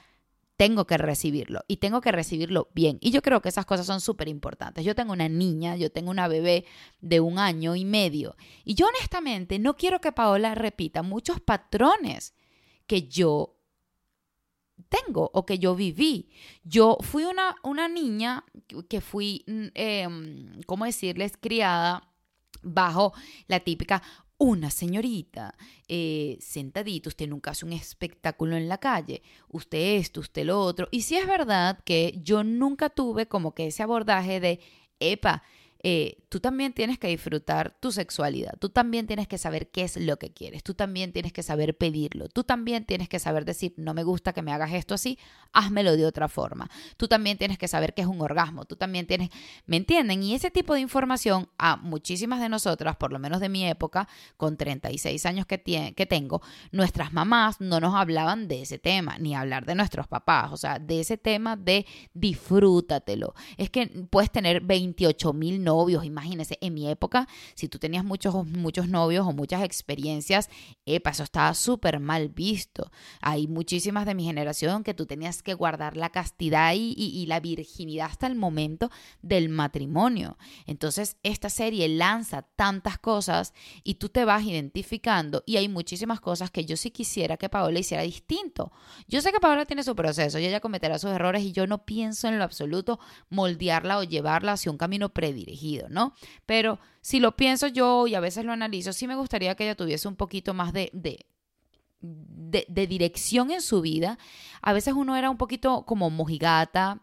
tengo 0.63 0.87
que 0.87 0.97
recibirlo 0.97 1.65
y 1.67 1.79
tengo 1.79 2.01
que 2.01 2.13
recibirlo 2.13 2.69
bien. 2.73 2.99
Y 3.01 3.11
yo 3.11 3.21
creo 3.21 3.43
que 3.43 3.49
esas 3.49 3.67
cosas 3.67 3.85
son 3.85 4.01
súper 4.01 4.29
importantes. 4.29 4.85
Yo 4.85 4.95
tengo 4.95 5.13
una 5.13 5.29
niña, 5.29 5.75
yo 5.75 5.91
tengo 5.91 6.13
una 6.13 6.29
bebé 6.29 6.67
de 7.01 7.19
un 7.19 7.41
año 7.41 7.75
y 7.75 7.85
medio 7.85 8.37
y 8.65 8.77
yo 8.77 8.87
honestamente 8.87 9.59
no 9.59 9.77
quiero 9.77 10.01
que 10.01 10.13
Paola 10.13 10.55
repita 10.55 11.03
muchos 11.03 11.41
patrones 11.41 12.37
que 12.87 13.09
yo 13.09 13.57
tengo 14.89 15.33
o 15.35 15.45
que 15.45 15.59
yo 15.59 15.75
viví. 15.75 16.31
Yo 16.63 16.97
fui 17.01 17.25
una, 17.25 17.57
una 17.65 17.89
niña 17.89 18.45
que 18.89 19.01
fui, 19.01 19.45
eh, 19.75 20.07
¿cómo 20.67 20.85
decirles?, 20.85 21.33
criada 21.41 22.09
bajo 22.63 23.15
la 23.49 23.59
típica 23.59 24.01
una 24.43 24.71
señorita 24.71 25.55
eh, 25.87 26.37
sentadita, 26.41 27.09
usted 27.09 27.29
nunca 27.29 27.53
hace 27.53 27.65
un 27.65 27.73
espectáculo 27.73 28.57
en 28.57 28.69
la 28.69 28.79
calle, 28.79 29.23
usted 29.49 29.99
esto, 29.99 30.19
usted 30.19 30.45
lo 30.45 30.61
otro. 30.61 30.89
Y 30.91 31.03
si 31.03 31.17
es 31.17 31.29
verdad 31.29 31.79
que 31.85 32.19
yo 32.23 32.43
nunca 32.43 32.91
tuve 32.91 33.27
como 33.27 33.55
que 33.55 33.69
ese 33.69 33.85
abordaje 33.85 34.41
de, 34.41 34.59
epa, 34.99 35.45
eh, 35.85 36.19
tú 36.29 36.39
también 36.39 36.73
tienes 36.73 36.99
que 36.99 37.09
disfrutar 37.09 37.77
tu 37.81 37.91
sexualidad, 37.91 38.53
tú 38.61 38.69
también 38.69 39.07
tienes 39.07 39.27
que 39.27 39.37
saber 39.37 39.69
qué 39.69 39.83
es 39.83 39.97
lo 39.97 40.17
que 40.17 40.33
quieres, 40.33 40.63
tú 40.63 40.75
también 40.75 41.13
tienes 41.13 41.33
que 41.33 41.43
saber 41.43 41.77
pedirlo, 41.77 42.29
tú 42.29 42.45
también 42.45 42.85
tienes 42.85 43.09
que 43.09 43.19
saber 43.19 43.45
decir, 43.45 43.75
no 43.77 43.93
me 43.93 44.05
gusta 44.05 44.33
que 44.33 44.43
me 44.43 44.53
hagas 44.53 44.73
esto 44.73 44.95
así, 44.95 45.19
házmelo 45.53 45.97
de 45.97 46.07
otra 46.07 46.29
forma, 46.29 46.71
tú 46.97 47.09
también 47.09 47.37
tienes 47.37 47.59
que 47.59 47.67
saber 47.67 47.95
qué 47.95 48.03
es 48.03 48.09
un 48.09 48.21
orgasmo, 48.21 48.65
tú 48.65 48.77
también 48.77 49.07
tienes, 49.09 49.31
¿me 49.67 49.77
entienden? 49.77 50.23
Y 50.23 50.35
ese 50.35 50.51
tipo 50.53 50.75
de 50.75 50.81
información 50.81 51.49
a 51.59 51.77
muchísimas 51.77 52.41
de 52.41 52.49
nosotras, 52.49 52.95
por 52.97 53.13
lo 53.13 53.19
menos 53.19 53.41
de 53.41 53.49
mi 53.49 53.67
época, 53.67 54.09
con 54.37 54.57
36 54.57 55.27
años 55.27 55.47
que, 55.47 55.61
que 55.97 56.07
tengo, 56.07 56.43
nuestras 56.71 57.13
mamás 57.13 57.61
no 57.61 57.81
nos 57.81 57.95
hablaban 57.95 58.47
de 58.47 58.63
ese 58.63 58.79
tema, 58.79 59.19
ni 59.19 59.35
hablar 59.35 59.67
de 59.67 59.75
nuestros 59.75 60.07
papás, 60.07 60.53
o 60.53 60.57
sea, 60.57 60.79
de 60.79 61.01
ese 61.01 61.17
tema 61.17 61.57
de 61.57 61.87
disfrútatelo. 62.15 63.35
Es 63.57 63.69
que 63.69 63.87
puedes 64.09 64.31
tener 64.31 64.61
28 64.61 65.33
mil 65.33 65.65
novios, 65.73 66.05
imagínense, 66.05 66.59
en 66.61 66.75
mi 66.75 66.87
época, 66.89 67.27
si 67.55 67.67
tú 67.69 67.79
tenías 67.79 68.05
muchos, 68.05 68.47
muchos 68.47 68.89
novios 68.89 69.27
o 69.27 69.33
muchas 69.33 69.63
experiencias, 69.63 70.51
eso 70.85 71.23
estaba 71.23 71.55
súper 71.55 71.99
mal 71.99 72.29
visto. 72.29 72.91
Hay 73.23 73.49
muchísimas 73.49 74.05
de 74.05 74.15
mi 74.15 74.25
generación 74.25 74.85
que 74.85 74.93
tú 74.93 75.07
tenías 75.07 75.43
que 75.43 75.55
guardar 75.55 75.97
la 75.97 76.11
castidad 76.11 76.75
y, 76.75 76.95
y 76.97 77.27
la 77.27 77.41
virginidad 77.41 78.09
hasta 78.11 78.27
el 78.27 78.35
momento 78.35 78.91
del 79.23 79.49
matrimonio. 79.49 80.37
Entonces, 80.67 81.17
esta 81.23 81.49
serie 81.49 81.89
lanza 81.89 82.43
tantas 82.43 82.99
cosas 82.99 83.55
y 83.83 83.95
tú 83.95 84.11
te 84.11 84.27
vas 84.27 84.45
identificando 84.45 85.43
y 85.47 85.57
hay 85.57 85.69
muchísimas 85.69 86.21
cosas 86.21 86.51
que 86.51 86.67
yo 86.67 86.77
sí 86.77 86.91
quisiera 86.91 87.39
que 87.39 87.49
Paola 87.49 87.79
hiciera 87.79 88.03
distinto. 88.03 88.73
Yo 89.09 89.23
sé 89.23 89.33
que 89.33 89.41
Paola 89.41 89.65
tiene 89.65 89.85
su 89.85 89.95
proceso 89.97 90.39
y 90.39 90.45
ella 90.45 90.61
cometerá 90.61 90.99
sus 90.99 91.13
errores 91.13 91.43
y 91.43 91.53
yo 91.53 91.67
no 91.67 91.87
pienso 91.87 92.29
en 92.29 92.39
lo 92.39 92.45
absoluto 92.45 92.99
moldearla 93.31 93.99
o 93.99 94.05
llevarla 94.05 94.53
hacia 94.53 94.71
un 94.71 94.79
camino 94.79 95.09
predirigido 95.09 95.62
¿no? 95.89 96.15
Pero 96.47 96.79
si 97.01 97.21
lo 97.21 97.37
pienso 97.37 97.67
yo 97.69 98.07
y 98.07 98.15
a 98.15 98.21
veces 98.21 98.45
lo 98.45 98.53
analizo, 98.53 98.93
sí 98.93 99.07
me 99.07 99.17
gustaría 99.17 99.55
que 99.55 99.65
ella 99.65 99.77
tuviese 99.77 100.09
un 100.09 100.17
poquito 100.17 100.55
más 100.55 100.73
de, 100.73 100.91
de 100.93 101.27
de, 102.03 102.87
dirección 102.87 103.51
en 103.51 103.63
su 103.63 103.81
vida. 103.81 104.19
A 104.61 104.73
veces 104.73 104.95
uno 104.95 105.17
era 105.17 105.31
un 105.31 105.37
poquito 105.37 105.85
como 105.87 106.11
mojigata, 106.11 107.01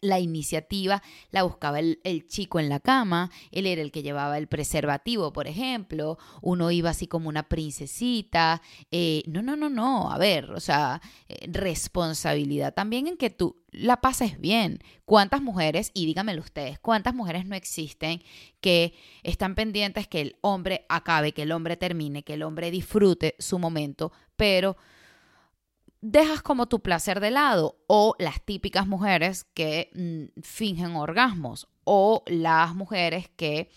la 0.00 0.18
iniciativa 0.18 1.02
la 1.30 1.42
buscaba 1.42 1.78
el, 1.80 2.26
chico 2.28 2.58
en 2.58 2.68
la 2.68 2.80
cama, 2.80 3.30
él 3.50 3.66
era 3.66 3.82
el 3.82 3.92
que 3.92 4.02
llevaba 4.02 4.38
el 4.38 4.46
preservativo, 4.46 5.32
por 5.32 5.46
ejemplo, 5.46 6.18
uno 6.42 6.70
iba 6.70 6.90
así 6.90 7.06
como 7.06 7.28
una 7.28 7.48
princesita. 7.48 8.62
Eh, 8.90 9.22
no, 9.26 9.42
no, 9.42 9.56
no, 9.56 9.68
no, 9.68 10.10
a 10.10 10.18
ver, 10.18 10.50
o 10.52 10.60
sea, 10.60 11.00
eh, 11.28 11.46
responsabilidad 11.50 12.74
también 12.74 13.06
en 13.06 13.16
que 13.16 13.30
tú 13.30 13.62
la 13.70 14.00
pases 14.00 14.40
bien. 14.40 14.80
¿Cuántas 15.04 15.42
mujeres, 15.42 15.90
y 15.94 16.06
díganmelo 16.06 16.40
ustedes, 16.40 16.78
cuántas 16.78 17.14
mujeres 17.14 17.46
no 17.46 17.54
existen 17.54 18.22
que 18.60 18.94
están 19.22 19.54
pendientes 19.54 20.06
que 20.06 20.20
el 20.20 20.36
hombre 20.40 20.86
acabe, 20.88 21.32
que 21.32 21.42
el 21.42 21.52
hombre 21.52 21.76
termine, 21.76 22.22
que 22.22 22.34
el 22.34 22.42
hombre 22.42 22.70
disfrute 22.70 23.34
su 23.38 23.58
momento, 23.58 24.12
pero 24.36 24.76
dejas 26.00 26.42
como 26.42 26.66
tu 26.66 26.80
placer 26.80 27.20
de 27.20 27.30
lado 27.30 27.78
o 27.86 28.14
las 28.18 28.42
típicas 28.42 28.86
mujeres 28.86 29.44
que 29.44 29.90
mm, 29.94 30.40
fingen 30.42 30.96
orgasmos 30.96 31.68
o 31.84 32.22
las 32.26 32.74
mujeres 32.74 33.30
que 33.36 33.70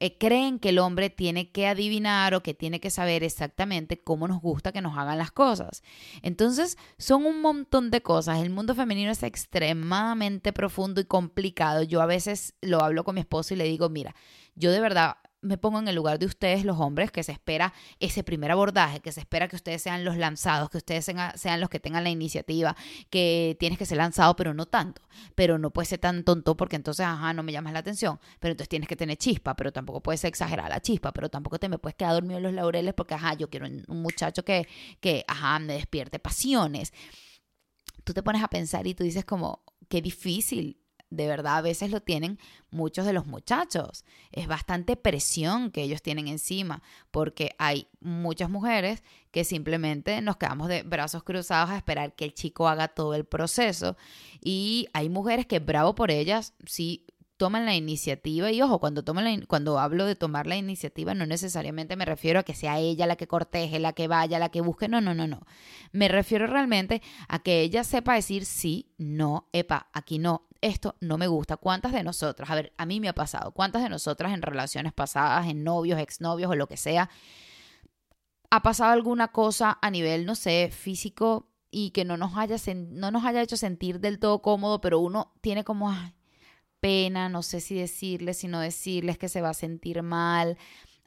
eh, 0.00 0.16
creen 0.16 0.58
que 0.58 0.68
el 0.68 0.78
hombre 0.78 1.10
tiene 1.10 1.50
que 1.50 1.66
adivinar 1.66 2.34
o 2.34 2.42
que 2.42 2.54
tiene 2.54 2.80
que 2.80 2.90
saber 2.90 3.24
exactamente 3.24 4.00
cómo 4.00 4.28
nos 4.28 4.40
gusta 4.40 4.72
que 4.72 4.80
nos 4.80 4.96
hagan 4.96 5.18
las 5.18 5.32
cosas. 5.32 5.82
Entonces, 6.22 6.78
son 6.98 7.26
un 7.26 7.40
montón 7.40 7.90
de 7.90 8.00
cosas. 8.00 8.40
El 8.40 8.50
mundo 8.50 8.74
femenino 8.74 9.10
es 9.10 9.22
extremadamente 9.22 10.52
profundo 10.52 11.00
y 11.00 11.04
complicado. 11.04 11.82
Yo 11.82 12.00
a 12.00 12.06
veces 12.06 12.54
lo 12.60 12.82
hablo 12.82 13.02
con 13.04 13.16
mi 13.16 13.20
esposo 13.20 13.54
y 13.54 13.56
le 13.56 13.64
digo, 13.64 13.88
mira, 13.88 14.14
yo 14.54 14.70
de 14.70 14.80
verdad 14.80 15.16
me 15.40 15.56
pongo 15.56 15.78
en 15.78 15.86
el 15.86 15.94
lugar 15.94 16.18
de 16.18 16.26
ustedes, 16.26 16.64
los 16.64 16.78
hombres, 16.80 17.12
que 17.12 17.22
se 17.22 17.32
espera 17.32 17.72
ese 18.00 18.24
primer 18.24 18.50
abordaje, 18.50 19.00
que 19.00 19.12
se 19.12 19.20
espera 19.20 19.46
que 19.48 19.56
ustedes 19.56 19.82
sean 19.82 20.04
los 20.04 20.16
lanzados, 20.16 20.68
que 20.68 20.78
ustedes 20.78 21.04
sean, 21.04 21.60
los 21.60 21.68
que 21.70 21.78
tengan 21.78 22.02
la 22.02 22.10
iniciativa, 22.10 22.76
que 23.08 23.56
tienes 23.60 23.78
que 23.78 23.86
ser 23.86 23.98
lanzado, 23.98 24.34
pero 24.34 24.52
no 24.52 24.66
tanto. 24.66 25.02
Pero 25.34 25.58
no 25.58 25.70
puedes 25.70 25.88
ser 25.88 26.00
tan 26.00 26.24
tonto 26.24 26.56
porque 26.56 26.76
entonces, 26.76 27.06
ajá, 27.06 27.32
no 27.34 27.42
me 27.42 27.52
llamas 27.52 27.72
la 27.72 27.78
atención. 27.80 28.18
Pero 28.40 28.52
entonces 28.52 28.68
tienes 28.68 28.88
que 28.88 28.96
tener 28.96 29.16
chispa, 29.16 29.54
pero 29.54 29.72
tampoco 29.72 30.02
puedes 30.02 30.24
exagerar 30.24 30.70
la 30.70 30.80
chispa, 30.80 31.12
pero 31.12 31.28
tampoco 31.28 31.58
te 31.58 31.68
me 31.68 31.78
puedes 31.78 31.96
quedar 31.96 32.14
dormido 32.14 32.38
en 32.38 32.42
los 32.42 32.52
laureles 32.52 32.94
porque, 32.94 33.14
ajá, 33.14 33.34
yo 33.34 33.48
quiero 33.48 33.66
un 33.66 34.02
muchacho 34.02 34.44
que, 34.44 34.66
que 35.00 35.24
ajá, 35.28 35.58
me 35.60 35.74
despierte 35.74 36.18
pasiones. 36.18 36.92
Tú 38.02 38.12
te 38.12 38.22
pones 38.22 38.42
a 38.42 38.48
pensar 38.48 38.86
y 38.86 38.94
tú 38.94 39.04
dices 39.04 39.24
como, 39.24 39.62
qué 39.88 40.02
difícil 40.02 40.87
de 41.10 41.26
verdad 41.26 41.58
a 41.58 41.62
veces 41.62 41.90
lo 41.90 42.00
tienen 42.00 42.38
muchos 42.70 43.06
de 43.06 43.12
los 43.12 43.26
muchachos. 43.26 44.04
Es 44.32 44.46
bastante 44.46 44.96
presión 44.96 45.70
que 45.70 45.82
ellos 45.82 46.02
tienen 46.02 46.28
encima, 46.28 46.82
porque 47.10 47.54
hay 47.58 47.88
muchas 48.00 48.50
mujeres 48.50 49.02
que 49.30 49.44
simplemente 49.44 50.20
nos 50.20 50.36
quedamos 50.36 50.68
de 50.68 50.82
brazos 50.82 51.22
cruzados 51.22 51.70
a 51.70 51.76
esperar 51.76 52.14
que 52.14 52.24
el 52.24 52.34
chico 52.34 52.68
haga 52.68 52.88
todo 52.88 53.14
el 53.14 53.24
proceso. 53.24 53.96
Y 54.42 54.88
hay 54.92 55.08
mujeres 55.08 55.46
que, 55.46 55.58
bravo 55.58 55.94
por 55.94 56.10
ellas, 56.10 56.54
sí 56.66 57.06
toman 57.38 57.64
la 57.64 57.76
iniciativa 57.76 58.50
y 58.50 58.60
ojo, 58.60 58.80
cuando, 58.80 59.04
toman 59.04 59.46
cuando 59.46 59.78
hablo 59.78 60.04
de 60.04 60.16
tomar 60.16 60.46
la 60.46 60.56
iniciativa 60.56 61.14
no 61.14 61.24
necesariamente 61.24 61.94
me 61.94 62.04
refiero 62.04 62.40
a 62.40 62.42
que 62.42 62.52
sea 62.52 62.80
ella 62.80 63.06
la 63.06 63.16
que 63.16 63.28
corteje, 63.28 63.78
la 63.78 63.92
que 63.92 64.08
vaya, 64.08 64.40
la 64.40 64.50
que 64.50 64.60
busque, 64.60 64.88
no, 64.88 65.00
no, 65.00 65.14
no, 65.14 65.26
no. 65.26 65.46
Me 65.92 66.08
refiero 66.08 66.48
realmente 66.48 67.00
a 67.28 67.38
que 67.38 67.60
ella 67.60 67.84
sepa 67.84 68.14
decir 68.14 68.44
sí, 68.44 68.90
no, 68.98 69.48
epa, 69.52 69.88
aquí 69.92 70.18
no, 70.18 70.47
esto 70.60 70.96
no 71.00 71.18
me 71.18 71.26
gusta. 71.26 71.56
¿Cuántas 71.56 71.92
de 71.92 72.02
nosotras, 72.02 72.50
a 72.50 72.54
ver, 72.54 72.72
a 72.76 72.86
mí 72.86 73.00
me 73.00 73.08
ha 73.08 73.14
pasado, 73.14 73.52
cuántas 73.52 73.82
de 73.82 73.88
nosotras 73.88 74.32
en 74.32 74.42
relaciones 74.42 74.92
pasadas, 74.92 75.46
en 75.46 75.64
novios, 75.64 76.00
exnovios 76.00 76.50
o 76.50 76.54
lo 76.54 76.66
que 76.66 76.76
sea, 76.76 77.10
ha 78.50 78.62
pasado 78.62 78.92
alguna 78.92 79.28
cosa 79.28 79.78
a 79.80 79.90
nivel, 79.90 80.24
no 80.26 80.34
sé, 80.34 80.70
físico 80.72 81.50
y 81.70 81.90
que 81.90 82.04
no 82.04 82.16
nos 82.16 82.36
haya, 82.36 82.56
no 82.74 83.10
nos 83.10 83.24
haya 83.24 83.42
hecho 83.42 83.56
sentir 83.56 84.00
del 84.00 84.18
todo 84.18 84.40
cómodo, 84.40 84.80
pero 84.80 85.00
uno 85.00 85.34
tiene 85.42 85.64
como, 85.64 85.92
pena, 86.80 87.28
no 87.28 87.42
sé 87.42 87.60
si 87.60 87.74
decirles, 87.74 88.38
si 88.38 88.48
no 88.48 88.60
decirles 88.60 89.18
que 89.18 89.28
se 89.28 89.40
va 89.40 89.50
a 89.50 89.54
sentir 89.54 90.02
mal. 90.02 90.56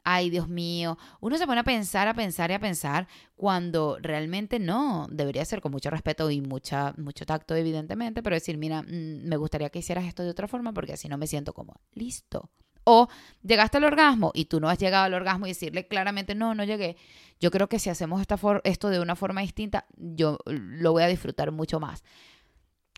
Ay, 0.04 0.30
Dios 0.30 0.48
mío. 0.48 0.98
Uno 1.20 1.38
se 1.38 1.46
pone 1.46 1.60
a 1.60 1.64
pensar, 1.64 2.08
a 2.08 2.14
pensar 2.14 2.50
y 2.50 2.54
a 2.54 2.60
pensar 2.60 3.06
cuando 3.36 3.98
realmente 4.00 4.58
no. 4.58 5.06
Debería 5.10 5.44
ser 5.44 5.60
con 5.60 5.70
mucho 5.72 5.90
respeto 5.90 6.30
y 6.30 6.40
mucha, 6.40 6.92
mucho 6.96 7.24
tacto, 7.24 7.54
evidentemente, 7.54 8.22
pero 8.22 8.34
decir, 8.34 8.58
mira, 8.58 8.82
mm, 8.82 9.28
me 9.28 9.36
gustaría 9.36 9.70
que 9.70 9.78
hicieras 9.78 10.04
esto 10.04 10.22
de 10.24 10.30
otra 10.30 10.48
forma 10.48 10.72
porque 10.72 10.94
así 10.94 11.08
no 11.08 11.18
me 11.18 11.26
siento 11.26 11.52
como 11.52 11.80
listo. 11.92 12.50
O 12.84 13.08
llegaste 13.42 13.76
al 13.76 13.84
orgasmo 13.84 14.32
y 14.34 14.46
tú 14.46 14.58
no 14.58 14.68
has 14.68 14.78
llegado 14.78 15.04
al 15.04 15.14
orgasmo 15.14 15.46
y 15.46 15.50
decirle 15.50 15.86
claramente, 15.86 16.34
no, 16.34 16.54
no 16.54 16.64
llegué. 16.64 16.96
Yo 17.38 17.50
creo 17.50 17.68
que 17.68 17.78
si 17.78 17.90
hacemos 17.90 18.20
esta 18.20 18.38
esto 18.64 18.88
de 18.88 19.00
una 19.00 19.14
forma 19.14 19.40
distinta, 19.40 19.86
yo 19.96 20.38
lo 20.46 20.92
voy 20.92 21.04
a 21.04 21.08
disfrutar 21.08 21.52
mucho 21.52 21.78
más. 21.78 22.02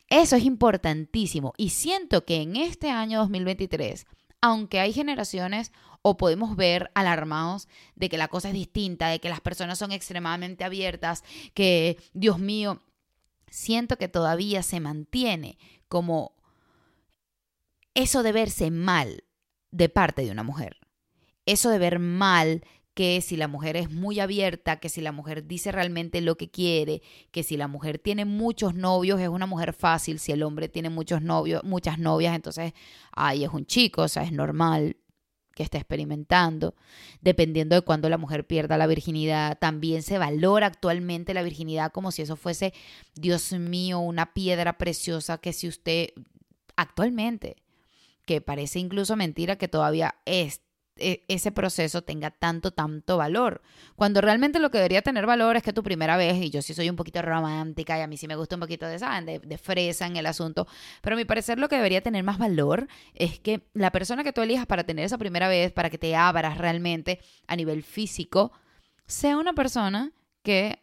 Eso 0.09 0.35
es 0.35 0.43
importantísimo 0.43 1.53
y 1.57 1.69
siento 1.69 2.25
que 2.25 2.41
en 2.41 2.55
este 2.55 2.89
año 2.89 3.19
2023, 3.19 4.05
aunque 4.41 4.79
hay 4.79 4.93
generaciones 4.93 5.71
o 6.07 6.17
podemos 6.17 6.55
ver 6.55 6.91
alarmados 6.93 7.67
de 7.95 8.09
que 8.09 8.19
la 8.19 8.27
cosa 8.27 8.49
es 8.49 8.53
distinta, 8.53 9.07
de 9.07 9.19
que 9.19 9.27
las 9.27 9.41
personas 9.41 9.79
son 9.79 9.91
extremadamente 9.91 10.63
abiertas, 10.63 11.23
que, 11.55 11.97
Dios 12.13 12.37
mío, 12.37 12.83
siento 13.49 13.97
que 13.97 14.07
todavía 14.07 14.61
se 14.61 14.79
mantiene 14.79 15.57
como 15.87 16.35
eso 17.95 18.21
de 18.21 18.33
verse 18.33 18.69
mal 18.69 19.23
de 19.71 19.89
parte 19.89 20.23
de 20.23 20.29
una 20.29 20.43
mujer. 20.43 20.77
Eso 21.47 21.71
de 21.71 21.79
ver 21.79 21.97
mal 21.97 22.61
que 22.93 23.19
si 23.21 23.35
la 23.35 23.47
mujer 23.47 23.75
es 23.75 23.89
muy 23.89 24.19
abierta, 24.19 24.79
que 24.79 24.89
si 24.89 25.01
la 25.01 25.11
mujer 25.11 25.47
dice 25.47 25.71
realmente 25.71 26.21
lo 26.21 26.37
que 26.37 26.51
quiere, 26.51 27.01
que 27.31 27.41
si 27.41 27.57
la 27.57 27.67
mujer 27.67 27.97
tiene 27.97 28.25
muchos 28.25 28.75
novios 28.75 29.19
es 29.19 29.29
una 29.29 29.47
mujer 29.47 29.73
fácil, 29.73 30.19
si 30.19 30.33
el 30.33 30.43
hombre 30.43 30.69
tiene 30.69 30.91
muchos 30.91 31.23
novios, 31.23 31.63
muchas 31.63 31.97
novias, 31.97 32.35
entonces 32.35 32.73
ahí 33.11 33.43
es 33.43 33.49
un 33.49 33.65
chico, 33.65 34.03
o 34.03 34.07
sea, 34.07 34.21
es 34.21 34.31
normal 34.31 34.97
que 35.55 35.63
esté 35.63 35.77
experimentando, 35.77 36.75
dependiendo 37.21 37.75
de 37.75 37.81
cuándo 37.81 38.09
la 38.09 38.17
mujer 38.17 38.45
pierda 38.45 38.77
la 38.77 38.85
virginidad, 38.85 39.57
también 39.57 40.03
se 40.03 40.19
valora 40.19 40.67
actualmente 40.67 41.33
la 41.33 41.41
virginidad 41.41 41.91
como 41.91 42.11
si 42.11 42.21
eso 42.21 42.35
fuese, 42.35 42.73
Dios 43.15 43.53
mío, 43.53 43.99
una 43.99 44.33
piedra 44.33 44.77
preciosa 44.77 45.39
que 45.39 45.53
si 45.53 45.67
usted 45.67 46.09
actualmente, 46.75 47.55
que 48.25 48.41
parece 48.41 48.79
incluso 48.79 49.15
mentira 49.15 49.55
que 49.55 49.67
todavía 49.67 50.15
es 50.25 50.61
ese 50.97 51.51
proceso 51.51 52.03
tenga 52.03 52.31
tanto, 52.31 52.71
tanto 52.71 53.17
valor. 53.17 53.61
Cuando 53.95 54.21
realmente 54.21 54.59
lo 54.59 54.71
que 54.71 54.77
debería 54.77 55.01
tener 55.01 55.25
valor 55.25 55.57
es 55.57 55.63
que 55.63 55.73
tu 55.73 55.83
primera 55.83 56.15
vez, 56.15 56.41
y 56.41 56.49
yo 56.49 56.61
sí 56.61 56.73
soy 56.73 56.89
un 56.89 56.95
poquito 56.95 57.21
romántica 57.21 57.97
y 57.97 58.01
a 58.01 58.07
mí 58.07 58.17
sí 58.17 58.27
me 58.27 58.35
gusta 58.35 58.55
un 58.55 58.61
poquito 58.61 58.85
de, 58.87 58.99
¿saben? 58.99 59.25
De, 59.25 59.39
de, 59.39 59.57
fresa 59.57 60.07
en 60.07 60.15
el 60.15 60.25
asunto, 60.25 60.67
pero 61.01 61.15
a 61.15 61.17
mi 61.17 61.25
parecer 61.25 61.59
lo 61.59 61.67
que 61.67 61.75
debería 61.75 62.01
tener 62.01 62.23
más 62.23 62.37
valor 62.37 62.87
es 63.13 63.39
que 63.39 63.67
la 63.73 63.91
persona 63.91 64.23
que 64.23 64.33
tú 64.33 64.41
elijas 64.41 64.65
para 64.65 64.85
tener 64.85 65.05
esa 65.05 65.17
primera 65.17 65.47
vez, 65.47 65.71
para 65.73 65.89
que 65.89 65.97
te 65.97 66.15
abras 66.15 66.57
realmente 66.57 67.19
a 67.47 67.55
nivel 67.55 67.83
físico, 67.83 68.51
sea 69.05 69.37
una 69.37 69.53
persona 69.53 70.11
que 70.43 70.79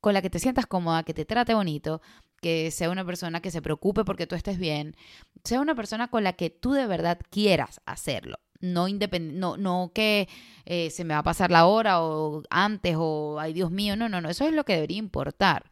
con 0.00 0.14
la 0.14 0.22
que 0.22 0.30
te 0.30 0.40
sientas 0.40 0.66
cómoda, 0.66 1.04
que 1.04 1.14
te 1.14 1.24
trate 1.24 1.54
bonito, 1.54 2.02
que 2.40 2.72
sea 2.72 2.90
una 2.90 3.04
persona 3.04 3.40
que 3.40 3.52
se 3.52 3.62
preocupe 3.62 4.04
porque 4.04 4.26
tú 4.26 4.34
estés 4.34 4.58
bien, 4.58 4.96
sea 5.44 5.60
una 5.60 5.76
persona 5.76 6.08
con 6.08 6.24
la 6.24 6.32
que 6.32 6.50
tú 6.50 6.72
de 6.72 6.88
verdad 6.88 7.20
quieras 7.30 7.80
hacerlo 7.86 8.38
no, 8.62 8.86
no, 8.88 9.56
no 9.58 9.90
que 9.94 10.28
eh, 10.64 10.90
se 10.90 11.04
me 11.04 11.14
va 11.14 11.18
a 11.18 11.24
pasar 11.24 11.50
la 11.50 11.66
hora 11.66 12.00
o 12.02 12.42
antes 12.48 12.94
o 12.96 13.38
ay 13.38 13.52
Dios 13.52 13.70
mío, 13.70 13.96
no, 13.96 14.08
no, 14.08 14.20
no, 14.20 14.30
eso 14.30 14.46
es 14.46 14.54
lo 14.54 14.64
que 14.64 14.74
debería 14.74 14.98
importar. 14.98 15.64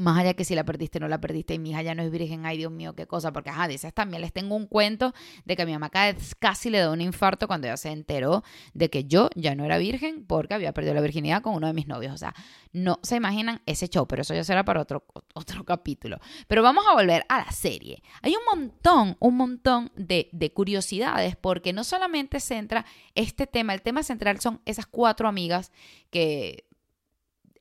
Más 0.00 0.18
allá 0.18 0.34
que 0.34 0.44
si 0.44 0.54
la 0.54 0.64
perdiste 0.64 0.98
no 0.98 1.08
la 1.08 1.20
perdiste 1.20 1.54
y 1.54 1.58
mi 1.58 1.70
hija 1.70 1.82
ya 1.82 1.94
no 1.94 2.02
es 2.02 2.10
virgen, 2.10 2.46
ay 2.46 2.56
Dios 2.56 2.72
mío, 2.72 2.94
qué 2.94 3.06
cosa, 3.06 3.32
porque 3.32 3.50
ajá, 3.50 3.68
dices 3.68 3.92
también 3.92 4.22
les 4.22 4.32
tengo 4.32 4.56
un 4.56 4.66
cuento 4.66 5.12
de 5.44 5.56
que 5.56 5.66
mi 5.66 5.72
mamá 5.72 5.90
casi 6.38 6.70
le 6.70 6.78
da 6.78 6.90
un 6.90 7.00
infarto 7.00 7.46
cuando 7.46 7.66
ella 7.66 7.76
se 7.76 7.90
enteró 7.90 8.42
de 8.72 8.88
que 8.88 9.04
yo 9.04 9.28
ya 9.34 9.54
no 9.54 9.64
era 9.64 9.76
virgen 9.78 10.24
porque 10.26 10.54
había 10.54 10.72
perdido 10.72 10.94
la 10.94 11.02
virginidad 11.02 11.42
con 11.42 11.54
uno 11.54 11.66
de 11.66 11.72
mis 11.72 11.86
novios. 11.86 12.14
O 12.14 12.16
sea, 12.16 12.34
no 12.72 12.98
se 13.02 13.16
imaginan 13.16 13.60
ese 13.66 13.88
show, 13.88 14.06
pero 14.06 14.22
eso 14.22 14.34
ya 14.34 14.44
será 14.44 14.64
para 14.64 14.80
otro, 14.80 15.04
otro 15.34 15.64
capítulo. 15.64 16.18
Pero 16.48 16.62
vamos 16.62 16.84
a 16.88 16.94
volver 16.94 17.24
a 17.28 17.38
la 17.38 17.52
serie. 17.52 18.02
Hay 18.22 18.34
un 18.34 18.58
montón, 18.58 19.16
un 19.20 19.36
montón 19.36 19.92
de, 19.96 20.28
de 20.32 20.52
curiosidades 20.52 21.36
porque 21.36 21.72
no 21.72 21.84
solamente 21.84 22.40
centra 22.40 22.86
este 23.14 23.46
tema, 23.46 23.74
el 23.74 23.82
tema 23.82 24.02
central 24.02 24.40
son 24.40 24.60
esas 24.64 24.86
cuatro 24.86 25.28
amigas 25.28 25.72
que 26.10 26.64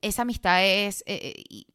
esa 0.01 0.21
amistad 0.21 0.63
es... 0.65 1.03
Eh, 1.05 1.43
eh, 1.49 1.65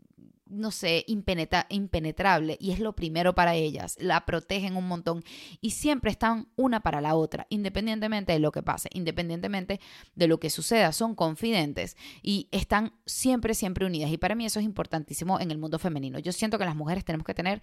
no 0.47 0.71
sé, 0.71 1.05
impenetrable 1.07 2.57
y 2.61 2.73
es 2.73 2.81
lo 2.81 2.95
primero 2.95 3.35
para 3.35 3.55
ellas. 3.55 3.97
La 4.01 4.27
protegen 4.27 4.77
un 4.77 4.87
montón 4.87 5.25
y 5.61 5.71
siempre 5.71 6.11
están 6.11 6.49
una 6.57 6.81
para 6.81 7.01
la 7.01 7.15
otra, 7.15 7.47
independientemente 7.49 8.33
de 8.33 8.39
lo 8.39 8.53
que 8.53 8.63
pase, 8.63 8.89
independientemente 8.93 9.81
de 10.15 10.29
lo 10.29 10.39
que 10.39 10.51
suceda. 10.51 10.93
Son 10.93 11.15
confidentes 11.15 11.97
y 12.23 12.49
están 12.51 12.93
siempre, 13.07 13.55
siempre 13.55 13.87
unidas. 13.87 14.11
Y 14.11 14.19
para 14.19 14.35
mí 14.35 14.45
eso 14.45 14.61
es 14.61 14.65
importantísimo 14.65 15.41
en 15.41 15.51
el 15.51 15.59
mundo 15.59 15.79
femenino. 15.79 16.19
Yo 16.19 16.33
siento 16.33 16.59
que 16.59 16.65
las 16.65 16.77
mujeres 16.77 17.05
tenemos 17.05 17.27
que 17.27 17.35
tener 17.35 17.63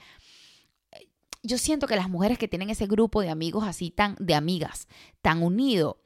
yo 1.43 1.58
siento 1.58 1.88
que 1.88 1.95
las 1.95 2.08
mujeres 2.08 2.38
que 2.38 2.47
tienen 2.47 2.69
ese 2.69 2.86
grupo 2.86 3.21
de 3.21 3.29
amigos 3.29 3.63
así 3.67 3.89
tan 3.89 4.15
de 4.19 4.36
amigas, 4.36 4.88
tan 5.23 5.41
unido, 5.41 6.03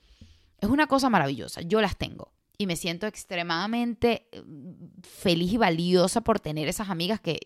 es 0.62 0.70
una 0.70 0.88
cosa 0.88 1.10
maravillosa. 1.10 1.62
Yo 1.62 1.82
las 1.82 1.98
tengo 1.98 2.35
y 2.58 2.68
me 2.68 2.76
siento 2.76 3.08
extremadamente 3.08 4.28
eh, 4.32 4.44
feliz 5.04 5.54
y 5.54 5.58
valiosa 5.58 6.22
por 6.22 6.40
tener 6.40 6.68
esas 6.68 6.90
amigas 6.90 7.20
que 7.20 7.40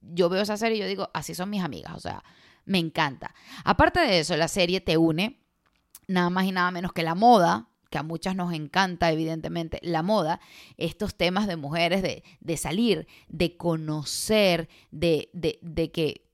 yo 0.00 0.28
veo 0.28 0.42
esa 0.42 0.56
serie 0.56 0.78
y 0.78 0.80
yo 0.80 0.86
digo, 0.86 1.10
así 1.14 1.34
son 1.34 1.50
mis 1.50 1.62
amigas, 1.62 1.94
o 1.94 2.00
sea, 2.00 2.22
me 2.64 2.78
encanta. 2.78 3.34
Aparte 3.64 4.00
de 4.00 4.20
eso, 4.20 4.36
la 4.36 4.48
serie 4.48 4.80
te 4.80 4.96
une 4.96 5.40
nada 6.08 6.30
más 6.30 6.44
y 6.44 6.52
nada 6.52 6.70
menos 6.70 6.92
que 6.92 7.02
la 7.02 7.14
moda, 7.14 7.68
que 7.90 7.98
a 7.98 8.02
muchas 8.02 8.34
nos 8.34 8.52
encanta, 8.52 9.10
evidentemente, 9.10 9.78
la 9.82 10.02
moda, 10.02 10.40
estos 10.76 11.16
temas 11.16 11.46
de 11.46 11.56
mujeres, 11.56 12.02
de, 12.02 12.24
de 12.40 12.56
salir, 12.56 13.06
de 13.28 13.56
conocer, 13.56 14.68
de, 14.90 15.30
de, 15.32 15.58
de 15.62 15.90
que 15.90 16.25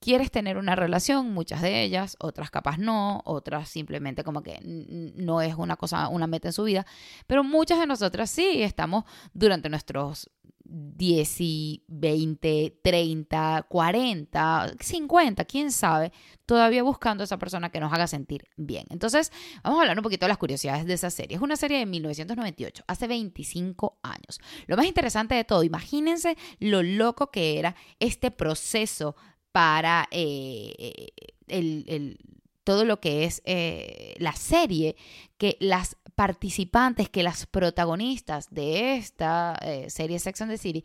quieres 0.00 0.30
tener 0.30 0.56
una 0.58 0.76
relación, 0.76 1.32
muchas 1.32 1.62
de 1.62 1.82
ellas, 1.82 2.16
otras 2.20 2.50
capaz 2.50 2.78
no, 2.78 3.22
otras 3.24 3.68
simplemente 3.68 4.24
como 4.24 4.42
que 4.42 4.60
no 4.62 5.40
es 5.40 5.54
una 5.54 5.76
cosa, 5.76 6.08
una 6.08 6.26
meta 6.26 6.48
en 6.48 6.52
su 6.52 6.64
vida, 6.64 6.86
pero 7.26 7.44
muchas 7.44 7.78
de 7.78 7.86
nosotras 7.86 8.30
sí 8.30 8.62
estamos 8.62 9.04
durante 9.32 9.68
nuestros 9.68 10.30
10, 10.68 11.38
20, 11.86 12.78
30, 12.82 13.66
40, 13.68 14.74
50, 14.80 15.44
quién 15.44 15.70
sabe, 15.70 16.12
todavía 16.44 16.82
buscando 16.82 17.22
a 17.22 17.26
esa 17.26 17.38
persona 17.38 17.70
que 17.70 17.80
nos 17.80 17.92
haga 17.92 18.06
sentir 18.06 18.48
bien. 18.56 18.84
Entonces, 18.90 19.32
vamos 19.62 19.78
a 19.78 19.82
hablar 19.82 19.98
un 19.98 20.02
poquito 20.02 20.26
de 20.26 20.28
las 20.28 20.38
curiosidades 20.38 20.86
de 20.86 20.94
esa 20.94 21.10
serie. 21.10 21.36
Es 21.36 21.42
una 21.42 21.56
serie 21.56 21.78
de 21.78 21.86
1998, 21.86 22.84
hace 22.86 23.06
25 23.06 23.98
años. 24.02 24.40
Lo 24.66 24.76
más 24.76 24.86
interesante 24.86 25.34
de 25.34 25.44
todo, 25.44 25.62
imagínense 25.62 26.36
lo 26.58 26.82
loco 26.82 27.30
que 27.30 27.58
era 27.58 27.76
este 28.00 28.30
proceso 28.30 29.16
para 29.56 30.06
eh, 30.10 31.08
el, 31.48 32.18
todo 32.62 32.84
lo 32.84 33.00
que 33.00 33.24
es 33.24 33.40
eh, 33.46 34.14
la 34.18 34.34
serie, 34.34 34.96
que 35.38 35.56
las 35.60 35.96
participantes, 36.14 37.08
que 37.08 37.22
las 37.22 37.46
protagonistas 37.46 38.48
de 38.50 38.96
esta 38.96 39.58
eh, 39.62 39.88
serie 39.88 40.18
Sex 40.18 40.42
and 40.42 40.50
the 40.50 40.58
City 40.58 40.84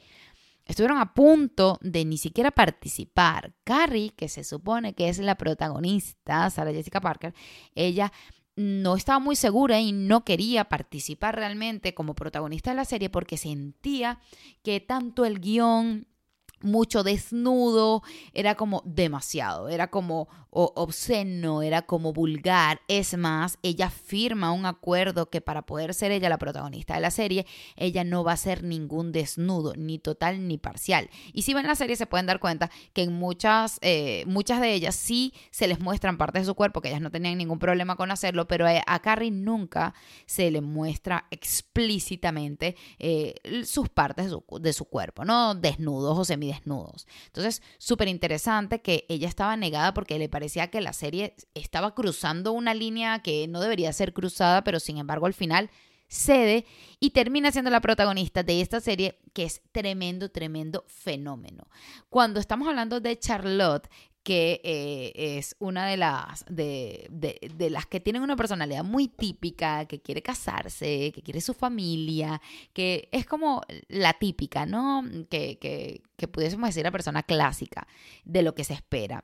estuvieron 0.65 0.99
a 0.99 1.13
punto 1.13 1.79
de 1.81 2.05
ni 2.05 2.17
siquiera 2.17 2.49
participar. 2.49 3.53
Carrie, 3.65 4.11
que 4.11 4.29
se 4.29 4.45
supone 4.45 4.93
que 4.93 5.09
es 5.09 5.19
la 5.19 5.35
protagonista, 5.35 6.49
Sarah 6.49 6.71
Jessica 6.71 7.01
Parker, 7.01 7.33
ella 7.75 8.13
no 8.55 8.95
estaba 8.95 9.19
muy 9.19 9.35
segura 9.35 9.81
y 9.81 9.91
no 9.91 10.23
quería 10.23 10.69
participar 10.69 11.35
realmente 11.35 11.93
como 11.93 12.15
protagonista 12.15 12.69
de 12.69 12.77
la 12.77 12.85
serie 12.85 13.09
porque 13.09 13.35
sentía 13.35 14.21
que 14.63 14.79
tanto 14.79 15.25
el 15.25 15.41
guion 15.41 16.07
mucho 16.63 17.03
desnudo, 17.03 18.03
era 18.33 18.55
como 18.55 18.81
demasiado, 18.85 19.69
era 19.69 19.87
como 19.89 20.27
obsceno, 20.51 21.61
era 21.61 21.81
como 21.83 22.11
vulgar. 22.11 22.81
Es 22.87 23.17
más, 23.17 23.57
ella 23.63 23.89
firma 23.89 24.51
un 24.51 24.65
acuerdo 24.65 25.29
que 25.29 25.39
para 25.39 25.65
poder 25.65 25.93
ser 25.93 26.11
ella 26.11 26.29
la 26.29 26.37
protagonista 26.37 26.93
de 26.93 26.99
la 26.99 27.11
serie, 27.11 27.45
ella 27.77 28.03
no 28.03 28.23
va 28.23 28.33
a 28.33 28.37
ser 28.37 28.63
ningún 28.63 29.11
desnudo, 29.11 29.73
ni 29.77 29.97
total 29.97 30.47
ni 30.47 30.57
parcial. 30.57 31.09
Y 31.33 31.43
si 31.43 31.53
ven 31.53 31.67
la 31.67 31.75
serie 31.75 31.95
se 31.95 32.05
pueden 32.05 32.25
dar 32.25 32.39
cuenta 32.39 32.69
que 32.93 33.03
en 33.03 33.13
muchas, 33.13 33.79
eh, 33.81 34.23
muchas 34.27 34.59
de 34.59 34.73
ellas 34.73 34.95
sí 34.95 35.33
se 35.51 35.67
les 35.67 35.79
muestran 35.79 36.17
partes 36.17 36.41
de 36.41 36.45
su 36.47 36.55
cuerpo, 36.55 36.81
que 36.81 36.89
ellas 36.89 37.01
no 37.01 37.11
tenían 37.11 37.37
ningún 37.37 37.59
problema 37.59 37.95
con 37.95 38.11
hacerlo, 38.11 38.47
pero 38.47 38.65
a 38.67 38.99
Carrie 38.99 39.31
nunca 39.31 39.93
se 40.25 40.51
le 40.51 40.61
muestra 40.61 41.27
explícitamente 41.31 42.75
eh, 42.99 43.35
sus 43.65 43.89
partes 43.89 44.31
de 44.59 44.73
su, 44.73 44.85
cuerpo, 44.85 45.23
¿no? 45.23 45.55
Desnudos 45.55 46.17
o 46.17 46.25
semi 46.25 46.50
desnudos. 46.51 47.07
Entonces, 47.27 47.61
súper 47.77 48.07
interesante 48.07 48.81
que 48.81 49.05
ella 49.09 49.27
estaba 49.27 49.55
negada 49.57 49.93
porque 49.93 50.19
le 50.19 50.29
parecía 50.29 50.69
que 50.69 50.81
la 50.81 50.93
serie 50.93 51.35
estaba 51.53 51.95
cruzando 51.95 52.51
una 52.51 52.73
línea 52.73 53.19
que 53.19 53.47
no 53.47 53.61
debería 53.61 53.93
ser 53.93 54.13
cruzada, 54.13 54.63
pero 54.63 54.79
sin 54.79 54.97
embargo 54.97 55.25
al 55.25 55.33
final 55.33 55.69
cede 56.11 56.65
y 56.99 57.11
termina 57.11 57.51
siendo 57.51 57.71
la 57.71 57.79
protagonista 57.79 58.43
de 58.43 58.59
esta 58.59 58.81
serie 58.81 59.19
que 59.33 59.43
es 59.43 59.61
tremendo, 59.71 60.29
tremendo 60.29 60.83
fenómeno. 60.87 61.67
Cuando 62.09 62.39
estamos 62.39 62.67
hablando 62.67 62.99
de 62.99 63.17
Charlotte, 63.17 63.89
que 64.23 64.61
eh, 64.63 65.37
es 65.37 65.55
una 65.59 65.87
de 65.87 65.97
las, 65.97 66.45
de, 66.49 67.07
de, 67.09 67.69
las 67.69 67.85
que 67.87 67.99
tienen 67.99 68.21
una 68.21 68.35
personalidad 68.35 68.83
muy 68.83 69.07
típica, 69.07 69.85
que 69.85 70.01
quiere 70.01 70.21
casarse, 70.21 71.11
que 71.13 71.23
quiere 71.23 71.41
su 71.41 71.53
familia, 71.53 72.41
que 72.73 73.09
es 73.11 73.25
como 73.25 73.61
la 73.87 74.13
típica, 74.13 74.65
¿no? 74.65 75.03
Que, 75.29 75.57
que, 75.59 76.03
que 76.17 76.27
pudiésemos 76.27 76.69
decir 76.69 76.83
la 76.83 76.91
persona 76.91 77.23
clásica 77.23 77.87
de 78.23 78.43
lo 78.43 78.53
que 78.53 78.63
se 78.63 78.73
espera 78.73 79.23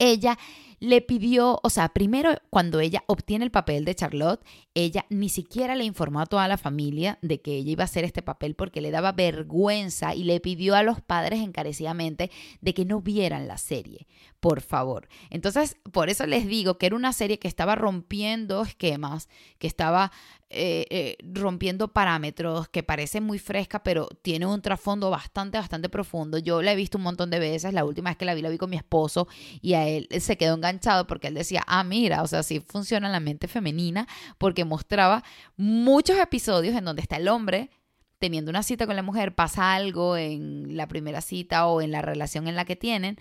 ella 0.00 0.36
le 0.80 1.02
pidió, 1.02 1.60
o 1.62 1.68
sea, 1.68 1.90
primero 1.90 2.34
cuando 2.48 2.80
ella 2.80 3.04
obtiene 3.06 3.44
el 3.44 3.50
papel 3.50 3.84
de 3.84 3.94
Charlotte, 3.94 4.42
ella 4.72 5.04
ni 5.10 5.28
siquiera 5.28 5.74
le 5.74 5.84
informó 5.84 6.20
a 6.20 6.26
toda 6.26 6.48
la 6.48 6.56
familia 6.56 7.18
de 7.20 7.42
que 7.42 7.54
ella 7.56 7.72
iba 7.72 7.84
a 7.84 7.84
hacer 7.84 8.04
este 8.04 8.22
papel 8.22 8.54
porque 8.54 8.80
le 8.80 8.90
daba 8.90 9.12
vergüenza 9.12 10.14
y 10.14 10.24
le 10.24 10.40
pidió 10.40 10.74
a 10.74 10.82
los 10.82 11.02
padres 11.02 11.40
encarecidamente 11.40 12.30
de 12.62 12.72
que 12.72 12.86
no 12.86 13.02
vieran 13.02 13.46
la 13.46 13.58
serie, 13.58 14.06
por 14.40 14.62
favor. 14.62 15.08
Entonces, 15.28 15.76
por 15.92 16.08
eso 16.08 16.26
les 16.26 16.46
digo 16.46 16.78
que 16.78 16.86
era 16.86 16.96
una 16.96 17.12
serie 17.12 17.38
que 17.38 17.48
estaba 17.48 17.74
rompiendo 17.74 18.62
esquemas, 18.62 19.28
que 19.58 19.66
estaba 19.66 20.12
eh, 20.52 20.86
eh, 20.90 21.16
rompiendo 21.22 21.88
parámetros, 21.92 22.68
que 22.68 22.82
parece 22.82 23.20
muy 23.20 23.38
fresca, 23.38 23.84
pero 23.84 24.08
tiene 24.22 24.46
un 24.46 24.60
trasfondo 24.60 25.08
bastante, 25.08 25.58
bastante 25.58 25.88
profundo. 25.88 26.38
Yo 26.38 26.60
la 26.60 26.72
he 26.72 26.76
visto 26.76 26.98
un 26.98 27.04
montón 27.04 27.30
de 27.30 27.38
veces. 27.38 27.72
La 27.72 27.84
última 27.84 28.10
vez 28.10 28.16
que 28.16 28.24
la 28.24 28.34
vi, 28.34 28.42
la 28.42 28.48
vi 28.48 28.58
con 28.58 28.68
mi 28.68 28.76
esposo 28.76 29.28
y 29.62 29.74
a 29.74 29.86
él 29.86 30.08
se 30.20 30.36
quedó 30.36 30.56
enganchado 30.56 31.06
porque 31.06 31.28
él 31.28 31.34
decía, 31.34 31.62
ah, 31.68 31.84
mira, 31.84 32.22
o 32.22 32.26
sea, 32.26 32.42
sí 32.42 32.60
funciona 32.66 33.08
la 33.08 33.20
mente 33.20 33.46
femenina, 33.46 34.08
porque 34.38 34.64
mostraba 34.64 35.22
muchos 35.56 36.18
episodios 36.18 36.74
en 36.74 36.84
donde 36.84 37.02
está 37.02 37.16
el 37.16 37.28
hombre 37.28 37.70
teniendo 38.18 38.50
una 38.50 38.62
cita 38.62 38.86
con 38.86 38.96
la 38.96 39.02
mujer, 39.02 39.34
pasa 39.34 39.72
algo 39.72 40.16
en 40.16 40.76
la 40.76 40.88
primera 40.88 41.20
cita 41.20 41.68
o 41.68 41.80
en 41.80 41.92
la 41.92 42.02
relación 42.02 42.48
en 42.48 42.56
la 42.56 42.64
que 42.64 42.76
tienen 42.76 43.18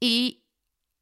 y 0.00 0.44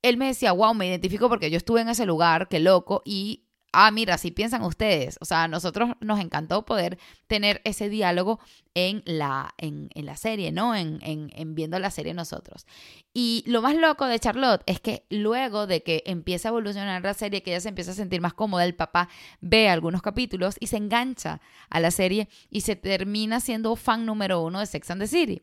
él 0.02 0.16
me 0.16 0.26
decía, 0.26 0.52
wow, 0.52 0.74
me 0.74 0.88
identifico 0.88 1.28
porque 1.28 1.50
yo 1.50 1.56
estuve 1.56 1.80
en 1.80 1.88
ese 1.88 2.04
lugar, 2.06 2.48
qué 2.48 2.58
loco, 2.58 3.02
y 3.04 3.41
ah, 3.72 3.90
mira, 3.90 4.18
si 4.18 4.30
piensan 4.30 4.62
ustedes. 4.62 5.18
O 5.20 5.24
sea, 5.24 5.44
a 5.44 5.48
nosotros 5.48 5.90
nos 6.00 6.20
encantó 6.20 6.64
poder 6.64 6.98
tener 7.26 7.60
ese 7.64 7.88
diálogo 7.88 8.38
en 8.74 9.02
la, 9.04 9.54
en, 9.58 9.90
la 9.94 10.16
serie, 10.16 10.52
¿no? 10.52 10.74
En, 10.74 10.98
en, 11.02 11.54
viendo 11.54 11.78
la 11.78 11.90
serie 11.90 12.14
nosotros. 12.14 12.66
Y 13.12 13.44
lo 13.46 13.62
más 13.62 13.74
loco 13.74 14.06
de 14.06 14.18
Charlotte 14.18 14.62
es 14.66 14.80
que 14.80 15.04
luego 15.10 15.66
de 15.66 15.82
que 15.82 16.02
empieza 16.06 16.48
a 16.48 16.50
evolucionar 16.50 17.02
la 17.02 17.14
serie, 17.14 17.42
que 17.42 17.50
ella 17.50 17.60
se 17.60 17.68
empieza 17.70 17.92
a 17.92 17.94
sentir 17.94 18.20
más 18.20 18.34
cómoda, 18.34 18.64
el 18.64 18.74
papá 18.74 19.08
ve 19.40 19.68
algunos 19.68 20.02
capítulos 20.02 20.56
y 20.60 20.68
se 20.68 20.76
engancha 20.76 21.40
a 21.68 21.80
la 21.80 21.90
serie 21.90 22.28
y 22.50 22.62
se 22.62 22.76
termina 22.76 23.40
siendo 23.40 23.74
fan 23.76 24.06
número 24.06 24.42
uno 24.42 24.60
de 24.60 24.66
Sex 24.66 24.90
and 24.90 25.02
the 25.02 25.08
City. 25.08 25.42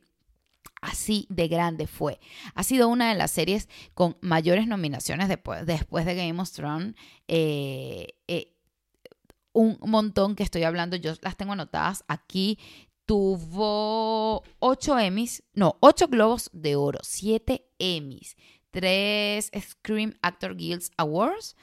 Así 0.81 1.27
de 1.29 1.47
grande 1.47 1.87
fue. 1.87 2.19
Ha 2.55 2.63
sido 2.63 2.87
una 2.87 3.09
de 3.09 3.15
las 3.15 3.31
series 3.31 3.67
con 3.93 4.17
mayores 4.21 4.67
nominaciones 4.67 5.27
después, 5.27 5.65
de 5.65 6.15
Game 6.15 6.41
of 6.41 6.51
Thrones. 6.51 6.95
Eh, 7.27 8.15
eh, 8.27 8.55
un 9.51 9.77
montón 9.81 10.35
que 10.35 10.43
estoy 10.43 10.63
hablando, 10.63 10.95
yo 10.95 11.13
las 11.21 11.35
tengo 11.35 11.53
anotadas 11.53 12.03
aquí. 12.07 12.59
Tuvo 13.05 14.43
ocho 14.59 14.97
Emmys, 14.99 15.43
no, 15.53 15.77
ocho 15.79 16.07
Globos 16.07 16.49
de 16.53 16.75
Oro, 16.75 16.99
siete 17.01 17.65
Emmys, 17.79 18.37
tres 18.69 19.51
Scream 19.59 20.13
Actor 20.21 20.55
Guilds 20.55 20.91
Awards, 20.95 21.55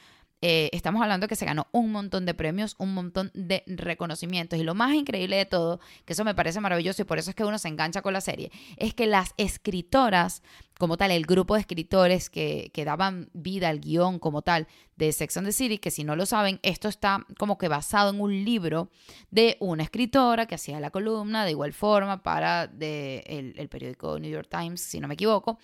eh, 0.42 0.68
estamos 0.72 1.02
hablando 1.02 1.28
que 1.28 1.36
se 1.36 1.46
ganó 1.46 1.66
un 1.72 1.92
montón 1.92 2.26
de 2.26 2.34
premios, 2.34 2.74
un 2.78 2.94
montón 2.94 3.30
de 3.34 3.62
reconocimientos. 3.66 4.58
Y 4.58 4.62
lo 4.62 4.74
más 4.74 4.94
increíble 4.94 5.36
de 5.36 5.46
todo, 5.46 5.80
que 6.04 6.12
eso 6.12 6.24
me 6.24 6.34
parece 6.34 6.60
maravilloso 6.60 7.02
y 7.02 7.04
por 7.04 7.18
eso 7.18 7.30
es 7.30 7.36
que 7.36 7.44
uno 7.44 7.58
se 7.58 7.68
engancha 7.68 8.02
con 8.02 8.12
la 8.12 8.20
serie, 8.20 8.50
es 8.76 8.94
que 8.94 9.06
las 9.06 9.32
escritoras 9.36 10.42
como 10.78 10.96
tal, 10.96 11.10
el 11.10 11.24
grupo 11.24 11.54
de 11.54 11.60
escritores 11.60 12.28
que, 12.28 12.70
que, 12.74 12.84
daban 12.84 13.30
vida 13.32 13.68
al 13.68 13.80
guion 13.80 14.18
como 14.18 14.42
tal 14.42 14.66
de 14.96 15.12
Sex 15.12 15.36
and 15.36 15.46
the 15.46 15.52
City, 15.52 15.78
que 15.78 15.90
si 15.90 16.04
no 16.04 16.16
lo 16.16 16.26
saben, 16.26 16.60
esto 16.62 16.88
está 16.88 17.24
como 17.38 17.56
que 17.56 17.68
basado 17.68 18.10
en 18.10 18.20
un 18.20 18.44
libro 18.44 18.90
de 19.30 19.56
una 19.60 19.82
escritora 19.82 20.46
que 20.46 20.54
hacía 20.54 20.80
la 20.80 20.90
columna 20.90 21.44
de 21.44 21.52
igual 21.52 21.72
forma 21.72 22.22
para 22.22 22.66
de 22.66 23.54
el, 23.56 23.68
periódico 23.68 24.18
New 24.18 24.30
York 24.30 24.48
Times, 24.50 24.80
si 24.80 25.00
no 25.00 25.08
me 25.08 25.14
equivoco. 25.14 25.58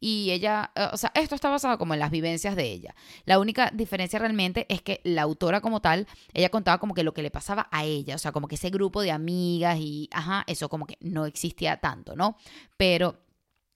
Y 0.00 0.30
ella, 0.30 0.70
eh, 0.74 0.88
o 0.92 0.96
sea, 0.96 1.12
esto 1.14 1.34
está 1.34 1.48
basado 1.48 1.78
como 1.78 1.94
en 1.94 2.00
las 2.00 2.10
vivencias 2.10 2.56
de 2.56 2.64
ella. 2.64 2.94
La 3.24 3.38
única 3.38 3.70
diferencia 3.72 4.18
realmente 4.18 4.66
es 4.68 4.82
que 4.82 5.00
la 5.04 5.22
autora 5.22 5.60
como 5.60 5.80
tal, 5.80 6.06
ella 6.32 6.50
contaba 6.50 6.78
como 6.78 6.94
que 6.94 7.04
lo 7.04 7.14
que 7.14 7.22
le 7.22 7.30
pasaba 7.30 7.68
a 7.70 7.84
ella, 7.84 8.14
o 8.14 8.18
sea, 8.18 8.32
como 8.32 8.48
que 8.48 8.56
ese 8.56 8.70
grupo 8.70 9.02
de 9.02 9.12
amigas 9.12 9.78
y, 9.78 10.08
ajá, 10.12 10.44
eso 10.46 10.68
como 10.68 10.86
que 10.86 10.96
no 11.00 11.26
existía 11.26 11.78
tanto, 11.78 12.16
¿no? 12.16 12.36
Pero 12.76 13.24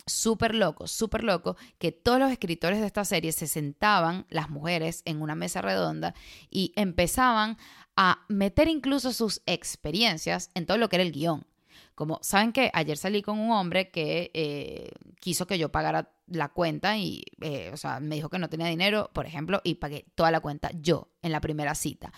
súper 0.09 0.55
loco, 0.55 0.87
súper 0.87 1.25
loco, 1.25 1.57
que 1.79 1.93
todos 1.93 2.19
los 2.19 2.31
escritores 2.31 2.81
de 2.81 2.87
esta 2.87 3.05
serie 3.05 3.33
se 3.33 3.47
sentaban, 3.47 4.27
las 4.31 4.51
mujeres, 4.51 5.03
en 5.05 5.23
una 5.23 5.35
mesa 5.35 5.63
redonda 5.63 6.15
y 6.51 6.73
empezaban 6.77 7.57
a 7.97 8.25
meter 8.29 8.69
incluso 8.69 9.13
sus 9.13 9.43
experiencias 9.47 10.51
en 10.55 10.67
todo 10.67 10.77
lo 10.77 10.89
que 10.89 10.97
era 10.97 11.03
el 11.03 11.13
guion. 11.13 11.47
Como, 11.95 12.21
¿saben 12.23 12.53
que 12.53 12.71
Ayer 12.75 12.97
salí 12.97 13.23
con 13.23 13.39
un 13.41 13.51
hombre 13.51 13.91
que 13.91 14.31
eh, 14.35 14.91
quiso 15.19 15.47
que 15.47 15.59
yo 15.59 15.73
pagara 15.73 16.13
la 16.31 16.49
cuenta 16.49 16.97
y, 16.97 17.25
eh, 17.41 17.71
o 17.73 17.77
sea, 17.77 18.01
me 18.01 18.17
dijo 18.17 18.29
que 18.29 18.39
no 18.39 18.49
tenía 18.49 18.67
dinero, 18.67 19.11
por 19.13 19.27
ejemplo, 19.27 19.61
y 19.65 19.77
pagué 19.77 20.07
toda 20.15 20.31
la 20.31 20.41
cuenta 20.41 20.71
yo 20.75 21.09
en 21.23 21.33
la 21.33 21.41
primera 21.41 21.75
cita. 21.75 22.13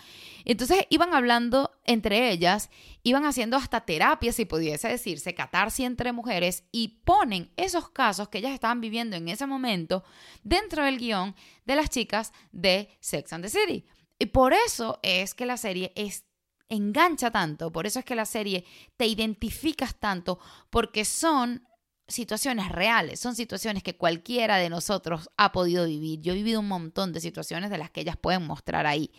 Entonces 0.45 0.85
iban 0.89 1.13
hablando 1.13 1.71
entre 1.85 2.31
ellas, 2.31 2.69
iban 3.03 3.25
haciendo 3.25 3.57
hasta 3.57 3.81
terapia, 3.81 4.31
si 4.31 4.45
pudiese 4.45 4.87
decirse, 4.87 5.33
catarse 5.33 5.83
entre 5.83 6.11
mujeres 6.11 6.63
y 6.71 7.01
ponen 7.03 7.51
esos 7.57 7.89
casos 7.89 8.29
que 8.29 8.39
ellas 8.39 8.53
estaban 8.53 8.81
viviendo 8.81 9.15
en 9.15 9.29
ese 9.29 9.47
momento 9.47 10.03
dentro 10.43 10.83
del 10.83 10.97
guion 10.97 11.35
de 11.65 11.75
las 11.75 11.89
chicas 11.89 12.33
de 12.51 12.89
Sex 12.99 13.33
and 13.33 13.45
the 13.45 13.49
City. 13.49 13.85
Y 14.19 14.27
por 14.27 14.53
eso 14.53 14.99
es 15.01 15.33
que 15.33 15.45
la 15.45 15.57
serie 15.57 15.91
es 15.95 16.25
engancha 16.69 17.31
tanto, 17.31 17.71
por 17.71 17.85
eso 17.85 17.99
es 17.99 18.05
que 18.05 18.15
la 18.15 18.25
serie 18.25 18.65
te 18.95 19.05
identificas 19.05 19.95
tanto, 19.95 20.39
porque 20.69 21.03
son 21.05 21.67
situaciones 22.11 22.69
reales, 22.69 23.19
son 23.19 23.35
situaciones 23.35 23.83
que 23.83 23.95
cualquiera 23.95 24.57
de 24.57 24.69
nosotros 24.69 25.29
ha 25.37 25.51
podido 25.51 25.85
vivir. 25.85 26.21
Yo 26.21 26.33
he 26.33 26.35
vivido 26.35 26.59
un 26.59 26.67
montón 26.67 27.13
de 27.13 27.19
situaciones 27.19 27.69
de 27.69 27.77
las 27.77 27.89
que 27.89 28.01
ellas 28.01 28.17
pueden 28.17 28.45
mostrar 28.45 28.85
ahí. 28.85 29.11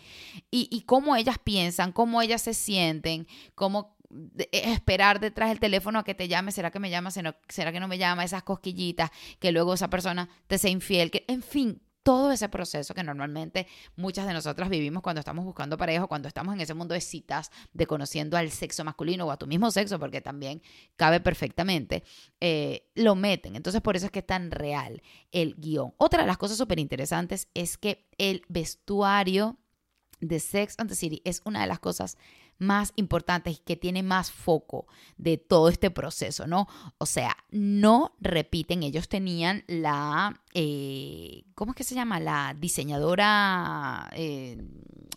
Y, 0.51 0.83
cómo 0.83 1.17
ellas 1.17 1.39
piensan, 1.43 1.93
cómo 1.93 2.23
ellas 2.23 2.43
se 2.43 2.55
sienten, 2.55 3.27
cómo 3.55 3.97
esperar 4.53 5.21
detrás 5.21 5.49
del 5.49 5.61
teléfono 5.61 5.99
a 5.99 6.05
que 6.05 6.15
te 6.15 6.29
llame, 6.29 6.53
será 6.53 6.71
que 6.71 6.79
me 6.79 6.91
llama, 6.91 7.11
será 7.11 7.73
que 7.73 7.81
no 7.81 7.89
me 7.89 7.99
llama, 7.99 8.25
esas 8.25 8.43
cosquillitas, 8.43 9.11
que 9.39 9.53
luego 9.53 9.75
esa 9.75 9.89
persona 9.89 10.29
te 10.47 10.59
sea 10.59 10.71
infiel, 10.71 11.11
que 11.11 11.25
en 11.29 11.43
fin, 11.43 11.81
todo 12.03 12.33
ese 12.33 12.49
proceso 12.49 12.95
que 12.95 13.03
normalmente 13.03 13.67
muchas 13.97 14.27
de 14.27 14.33
nosotras 14.33 14.69
vivimos 14.69 15.03
cuando 15.03 15.21
estamos 15.21 15.45
buscando 15.45 15.77
pareja, 15.77 16.07
cuando 16.07 16.29
estamos 16.29 16.55
en 16.55 16.61
ese 16.61 16.75
mundo 16.75 16.95
de 16.95 17.01
citas, 17.01 17.51
de 17.73 17.87
conociendo 17.87 18.37
al 18.37 18.51
sexo 18.51 18.85
masculino 18.85 19.27
o 19.27 19.31
a 19.31 19.37
tu 19.37 19.47
mismo 19.47 19.71
sexo, 19.71 19.99
porque 19.99 20.21
también 20.21 20.63
cabe 20.97 21.21
perfectamente, 21.21 22.05
eh, 22.41 22.91
lo 22.95 23.15
meten. 23.15 23.57
Entonces 23.57 23.81
por 23.81 23.97
eso 23.97 24.07
es 24.07 24.13
que 24.13 24.21
es 24.21 24.27
tan 24.27 24.51
real 24.51 25.03
el 25.31 25.55
guion. 25.57 25.95
Otra 25.97 26.23
de 26.23 26.27
las 26.27 26.39
cosas 26.39 26.59
súper 26.59 26.79
interesantes 26.79 27.49
es 27.55 27.79
que 27.79 28.09
el 28.19 28.43
vestuario 28.49 29.59
de 30.21 30.41
Sex 30.41 30.77
and 30.79 30.89
the 30.89 30.97
City 30.97 31.21
es 31.25 31.43
una 31.45 31.61
de 31.61 31.67
las 31.67 31.81
cosas 31.81 32.17
más 32.59 32.93
importantes 32.97 33.55
y 33.55 33.63
que 33.63 33.77
tiene 33.77 34.03
más 34.03 34.31
foco 34.31 34.87
de 35.17 35.37
todo 35.37 35.69
este 35.69 35.91
proceso, 35.91 36.47
¿no? 36.47 36.69
O 36.99 37.07
sea, 37.07 37.37
no 37.51 38.15
repiten, 38.21 38.83
ellos 38.83 39.09
tenían 39.09 39.65
la, 39.67 40.41
eh, 40.55 41.45
¿cómo 41.55 41.73
es 41.73 41.77
que 41.77 41.85
se 41.85 41.95
llama? 41.95 42.21
La 42.21 42.57
diseñadora, 42.59 44.09
eh, 44.15 44.63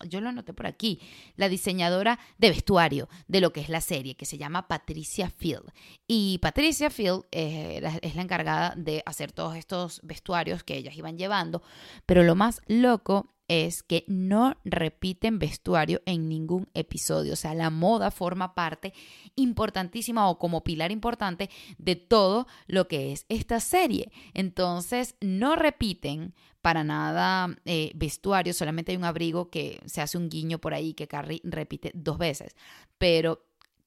yo 0.08 0.22
lo 0.22 0.30
anoté 0.30 0.54
por 0.54 0.68
aquí, 0.68 1.00
la 1.36 1.50
diseñadora 1.50 2.20
de 2.38 2.50
vestuario 2.50 3.08
de 3.28 3.42
lo 3.42 3.54
que 3.54 3.62
es 3.62 3.70
la 3.70 3.82
serie, 3.82 4.16
que 4.16 4.26
se 4.26 4.38
llama 4.38 4.68
Patricia 4.68 5.30
Field. 5.30 5.72
Y 6.08 6.40
Patricia 6.40 6.90
Field 6.90 7.26
eh, 7.32 7.82
es 8.02 8.16
la 8.16 8.22
encargada 8.22 8.74
de 8.76 9.04
hacer 9.06 9.32
todos 9.32 9.56
estos 9.56 10.02
vestuarios 10.04 10.64
que 10.64 10.78
ellas 10.78 10.98
iban 10.98 11.18
llevando, 11.18 11.62
pero 12.06 12.24
lo 12.24 12.36
más 12.36 12.62
loco 12.68 13.35
es 13.48 13.84
que 13.84 14.04
no 14.08 14.58
repiten 14.64 15.40
vestuario 15.40 16.02
en 16.06 16.28
ningún 16.28 16.68
episodio. 16.74 17.34
O 17.34 17.36
sea, 17.36 17.54
la 17.54 17.70
moda 17.70 18.12
forma 18.12 18.56
parte 18.56 18.94
importantísima 19.36 20.30
o 20.30 20.40
como 20.40 20.64
pilar 20.64 20.92
importante 20.92 21.50
de 21.78 21.96
todo 21.96 22.48
lo 22.68 22.88
que 22.88 23.12
es 23.12 23.26
esta 23.30 23.60
serie. 23.60 24.12
Entonces, 24.34 25.16
no 25.22 25.56
repiten 25.56 26.34
para 26.62 26.84
nada 26.84 27.56
eh, 27.66 27.92
vestuario, 27.94 28.52
solamente 28.52 28.92
hay 28.92 28.98
un 28.98 29.04
abrigo 29.04 29.52
que 29.52 29.80
se 29.86 30.02
hace 30.02 30.18
un 30.18 30.30
guiño 30.30 30.58
por 30.58 30.74
ahí 30.74 30.96
que 30.96 31.08
Carrie 31.08 31.42
repite 31.44 31.92
dos 31.94 32.18
veces. 32.18 32.56
Pero 32.98 33.46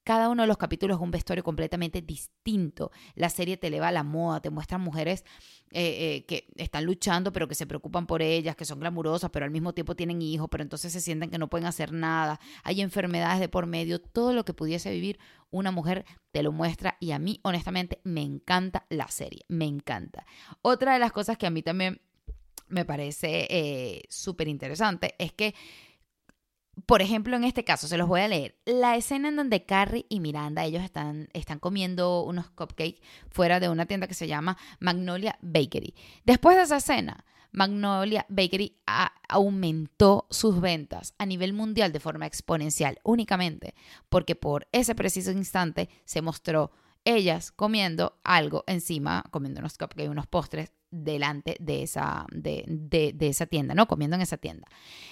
cada 0.09 0.29
uno 0.29 0.41
de 0.41 0.47
los 0.47 0.57
capítulos 0.57 0.97
es 0.97 1.03
un 1.03 1.11
vestuario 1.11 1.43
completamente 1.43 2.01
distinto. 2.01 2.89
La 3.13 3.29
serie 3.29 3.57
te 3.57 3.67
eleva 3.67 3.89
a 3.89 3.91
la 3.91 4.01
moda, 4.01 4.41
te 4.41 4.49
muestra 4.49 4.79
mujeres 4.79 5.23
eh, 5.69 6.15
eh, 6.15 6.25
que 6.25 6.47
están 6.55 6.85
luchando, 6.85 7.31
pero 7.31 7.47
que 7.47 7.53
se 7.53 7.67
preocupan 7.67 8.07
por 8.07 8.23
ellas, 8.23 8.55
que 8.55 8.65
son 8.65 8.79
glamurosas, 8.79 9.29
pero 9.29 9.45
al 9.45 9.51
mismo 9.51 9.71
tiempo 9.73 9.95
tienen 9.95 10.23
hijos, 10.23 10.47
pero 10.49 10.63
entonces 10.63 10.91
se 10.91 10.99
sienten 10.99 11.29
que 11.29 11.37
no 11.37 11.47
pueden 11.47 11.67
hacer 11.67 11.93
nada. 11.93 12.39
Hay 12.63 12.81
enfermedades 12.81 13.39
de 13.39 13.49
por 13.49 13.67
medio, 13.67 14.01
todo 14.01 14.33
lo 14.33 14.45
que 14.45 14.55
pudiese 14.55 14.89
vivir 14.89 15.19
una 15.51 15.69
mujer 15.69 16.05
te 16.31 16.41
lo 16.41 16.51
muestra 16.51 16.97
y 16.99 17.11
a 17.11 17.19
mí 17.19 17.39
honestamente 17.43 18.01
me 18.03 18.23
encanta 18.23 18.87
la 18.89 19.09
serie, 19.09 19.45
me 19.47 19.65
encanta. 19.65 20.25
Otra 20.63 20.93
de 20.93 20.99
las 20.99 21.11
cosas 21.11 21.37
que 21.37 21.45
a 21.45 21.51
mí 21.51 21.61
también 21.61 22.01
me 22.67 22.83
parece 22.83 23.45
eh, 23.47 24.01
súper 24.09 24.47
interesante 24.47 25.13
es 25.19 25.33
que 25.33 25.53
por 26.85 27.01
ejemplo, 27.01 27.35
en 27.35 27.43
este 27.43 27.63
caso, 27.63 27.87
se 27.87 27.97
los 27.97 28.07
voy 28.07 28.21
a 28.21 28.27
leer. 28.27 28.57
La 28.65 28.95
escena 28.95 29.29
en 29.29 29.35
donde 29.35 29.65
Carrie 29.65 30.05
y 30.09 30.19
Miranda, 30.19 30.65
ellos 30.65 30.83
están, 30.83 31.29
están 31.33 31.59
comiendo 31.59 32.23
unos 32.23 32.49
cupcakes 32.49 33.01
fuera 33.29 33.59
de 33.59 33.69
una 33.69 33.85
tienda 33.85 34.07
que 34.07 34.13
se 34.13 34.27
llama 34.27 34.57
Magnolia 34.79 35.37
Bakery. 35.41 35.95
Después 36.25 36.57
de 36.57 36.63
esa 36.63 36.77
escena, 36.77 37.25
Magnolia 37.51 38.25
Bakery 38.29 38.77
aumentó 39.27 40.27
sus 40.29 40.61
ventas 40.61 41.15
a 41.17 41.25
nivel 41.25 41.53
mundial 41.53 41.91
de 41.91 41.99
forma 41.99 42.27
exponencial, 42.27 42.99
únicamente 43.03 43.73
porque 44.09 44.35
por 44.35 44.67
ese 44.71 44.93
preciso 44.95 45.31
instante 45.31 45.89
se 46.05 46.21
mostró 46.21 46.71
ellas 47.05 47.51
comiendo 47.51 48.19
algo 48.23 48.63
encima, 48.67 49.23
comiendo 49.31 49.61
unos 49.61 49.77
cupcakes, 49.77 50.09
unos 50.09 50.27
postres 50.27 50.71
delante 50.91 51.55
de 51.59 51.83
esa, 51.83 52.25
de, 52.31 52.63
de, 52.67 53.27
esa 53.27 53.45
tienda, 53.45 53.75
¿no? 53.75 53.87
Comiendo 53.87 54.15
en 54.15 54.21
esa 54.21 54.37
tienda. 54.37 54.67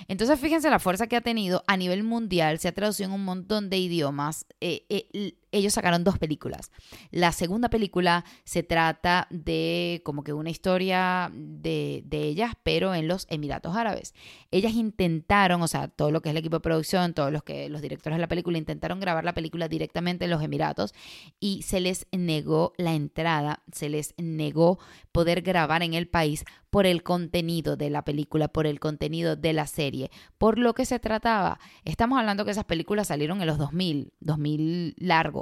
Entonces, 0.07 0.39
fíjense 0.39 0.69
la 0.69 0.79
fuerza 0.79 1.07
que 1.07 1.15
ha 1.15 1.21
tenido 1.21 1.63
a 1.67 1.77
nivel 1.77 2.03
mundial, 2.03 2.59
se 2.59 2.67
ha 2.67 2.73
traducido 2.73 3.09
en 3.09 3.15
un 3.15 3.23
montón 3.23 3.69
de 3.69 3.77
idiomas. 3.77 4.45
Eh, 4.61 4.85
eh, 4.89 5.35
ellos 5.51 5.73
sacaron 5.73 6.03
dos 6.03 6.17
películas. 6.17 6.71
La 7.11 7.31
segunda 7.31 7.69
película 7.69 8.25
se 8.43 8.63
trata 8.63 9.27
de 9.29 10.01
como 10.03 10.23
que 10.23 10.33
una 10.33 10.49
historia 10.49 11.31
de, 11.33 12.03
ellas, 12.11 12.53
pero 12.63 12.93
en 12.93 13.07
los 13.07 13.27
Emiratos 13.29 13.75
Árabes. 13.75 14.13
Ellas 14.51 14.73
intentaron, 14.73 15.61
o 15.61 15.67
sea, 15.67 15.87
todo 15.87 16.11
lo 16.11 16.21
que 16.21 16.29
es 16.29 16.31
el 16.31 16.37
equipo 16.37 16.57
de 16.57 16.61
producción, 16.61 17.13
todos 17.13 17.31
los 17.31 17.43
que 17.43 17.69
los 17.69 17.81
directores 17.81 18.17
de 18.17 18.21
la 18.21 18.27
película 18.27 18.57
intentaron 18.57 18.99
grabar 18.99 19.23
la 19.23 19.33
película 19.33 19.67
directamente 19.67 20.25
en 20.25 20.31
los 20.31 20.43
Emiratos 20.43 20.93
y 21.39 21.61
se 21.61 21.79
les 21.79 22.07
negó 22.11 22.73
la 22.77 22.93
entrada, 22.93 23.63
se 23.71 23.89
les 23.89 24.13
negó 24.17 24.79
poder 25.11 25.41
grabar 25.41 25.83
en 25.83 25.93
el 25.93 26.07
país 26.07 26.43
por 26.69 26.85
el 26.85 27.03
contenido 27.03 27.77
de 27.77 27.89
la 27.89 28.03
película, 28.03 28.49
por 28.49 28.67
el 28.67 28.79
contenido 28.79 29.35
de 29.35 29.53
la 29.53 29.67
serie, 29.67 30.11
por 30.37 30.57
lo 30.57 30.73
que 30.73 30.85
se 30.85 30.99
trataba. 30.99 31.59
Estamos 31.85 32.19
hablando 32.19 32.45
que 32.45 32.51
esas 32.51 32.65
películas 32.65 33.07
salieron 33.07 33.41
en 33.41 33.47
los 33.47 33.57
2000, 33.57 34.13
2000 34.19 34.95
largos. 34.97 35.36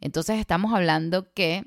Entonces 0.00 0.38
estamos 0.38 0.74
hablando 0.74 1.32
que 1.32 1.64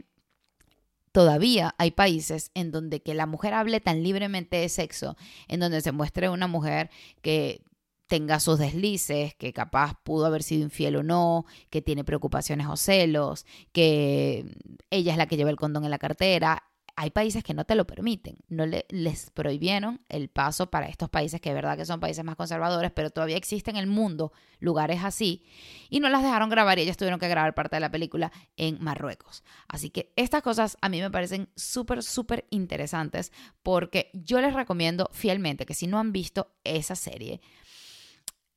todavía 1.11 1.75
hay 1.77 1.91
países 1.91 2.51
en 2.53 2.71
donde 2.71 3.01
que 3.01 3.13
la 3.13 3.25
mujer 3.25 3.53
hable 3.53 3.79
tan 3.79 4.03
libremente 4.03 4.57
de 4.57 4.69
sexo, 4.69 5.17
en 5.47 5.59
donde 5.59 5.81
se 5.81 5.91
muestre 5.91 6.29
una 6.29 6.47
mujer 6.47 6.89
que 7.21 7.61
tenga 8.07 8.39
sus 8.41 8.59
deslices, 8.59 9.35
que 9.35 9.53
capaz 9.53 9.93
pudo 10.03 10.25
haber 10.25 10.43
sido 10.43 10.63
infiel 10.63 10.97
o 10.97 11.03
no, 11.03 11.45
que 11.69 11.81
tiene 11.81 12.03
preocupaciones 12.03 12.67
o 12.67 12.75
celos, 12.75 13.45
que 13.71 14.45
ella 14.89 15.13
es 15.13 15.17
la 15.17 15.27
que 15.27 15.37
lleva 15.37 15.49
el 15.49 15.55
condón 15.55 15.85
en 15.85 15.91
la 15.91 15.97
cartera 15.97 16.70
hay 16.95 17.11
países 17.11 17.43
que 17.43 17.53
no 17.53 17.65
te 17.65 17.75
lo 17.75 17.85
permiten, 17.85 18.37
no 18.47 18.65
le, 18.65 18.85
les 18.89 19.29
prohibieron 19.31 20.01
el 20.09 20.29
paso 20.29 20.69
para 20.69 20.87
estos 20.87 21.09
países 21.09 21.41
que 21.41 21.49
es 21.49 21.55
verdad 21.55 21.77
que 21.77 21.85
son 21.85 21.99
países 21.99 22.23
más 22.23 22.35
conservadores, 22.35 22.91
pero 22.91 23.09
todavía 23.09 23.37
existen 23.37 23.75
en 23.75 23.81
el 23.81 23.87
mundo 23.87 24.31
lugares 24.59 25.03
así 25.03 25.45
y 25.89 25.99
no 25.99 26.09
las 26.09 26.23
dejaron 26.23 26.49
grabar 26.49 26.79
y 26.79 26.83
ellas 26.83 26.97
tuvieron 26.97 27.19
que 27.19 27.27
grabar 27.27 27.53
parte 27.53 27.75
de 27.75 27.79
la 27.79 27.91
película 27.91 28.31
en 28.57 28.81
Marruecos. 28.83 29.43
Así 29.67 29.89
que 29.89 30.13
estas 30.15 30.41
cosas 30.41 30.77
a 30.81 30.89
mí 30.89 31.01
me 31.01 31.11
parecen 31.11 31.49
súper, 31.55 32.03
súper 32.03 32.45
interesantes 32.49 33.31
porque 33.63 34.09
yo 34.13 34.41
les 34.41 34.53
recomiendo 34.53 35.09
fielmente 35.13 35.65
que 35.65 35.73
si 35.73 35.87
no 35.87 35.99
han 35.99 36.11
visto 36.11 36.55
esa 36.63 36.95
serie, 36.95 37.41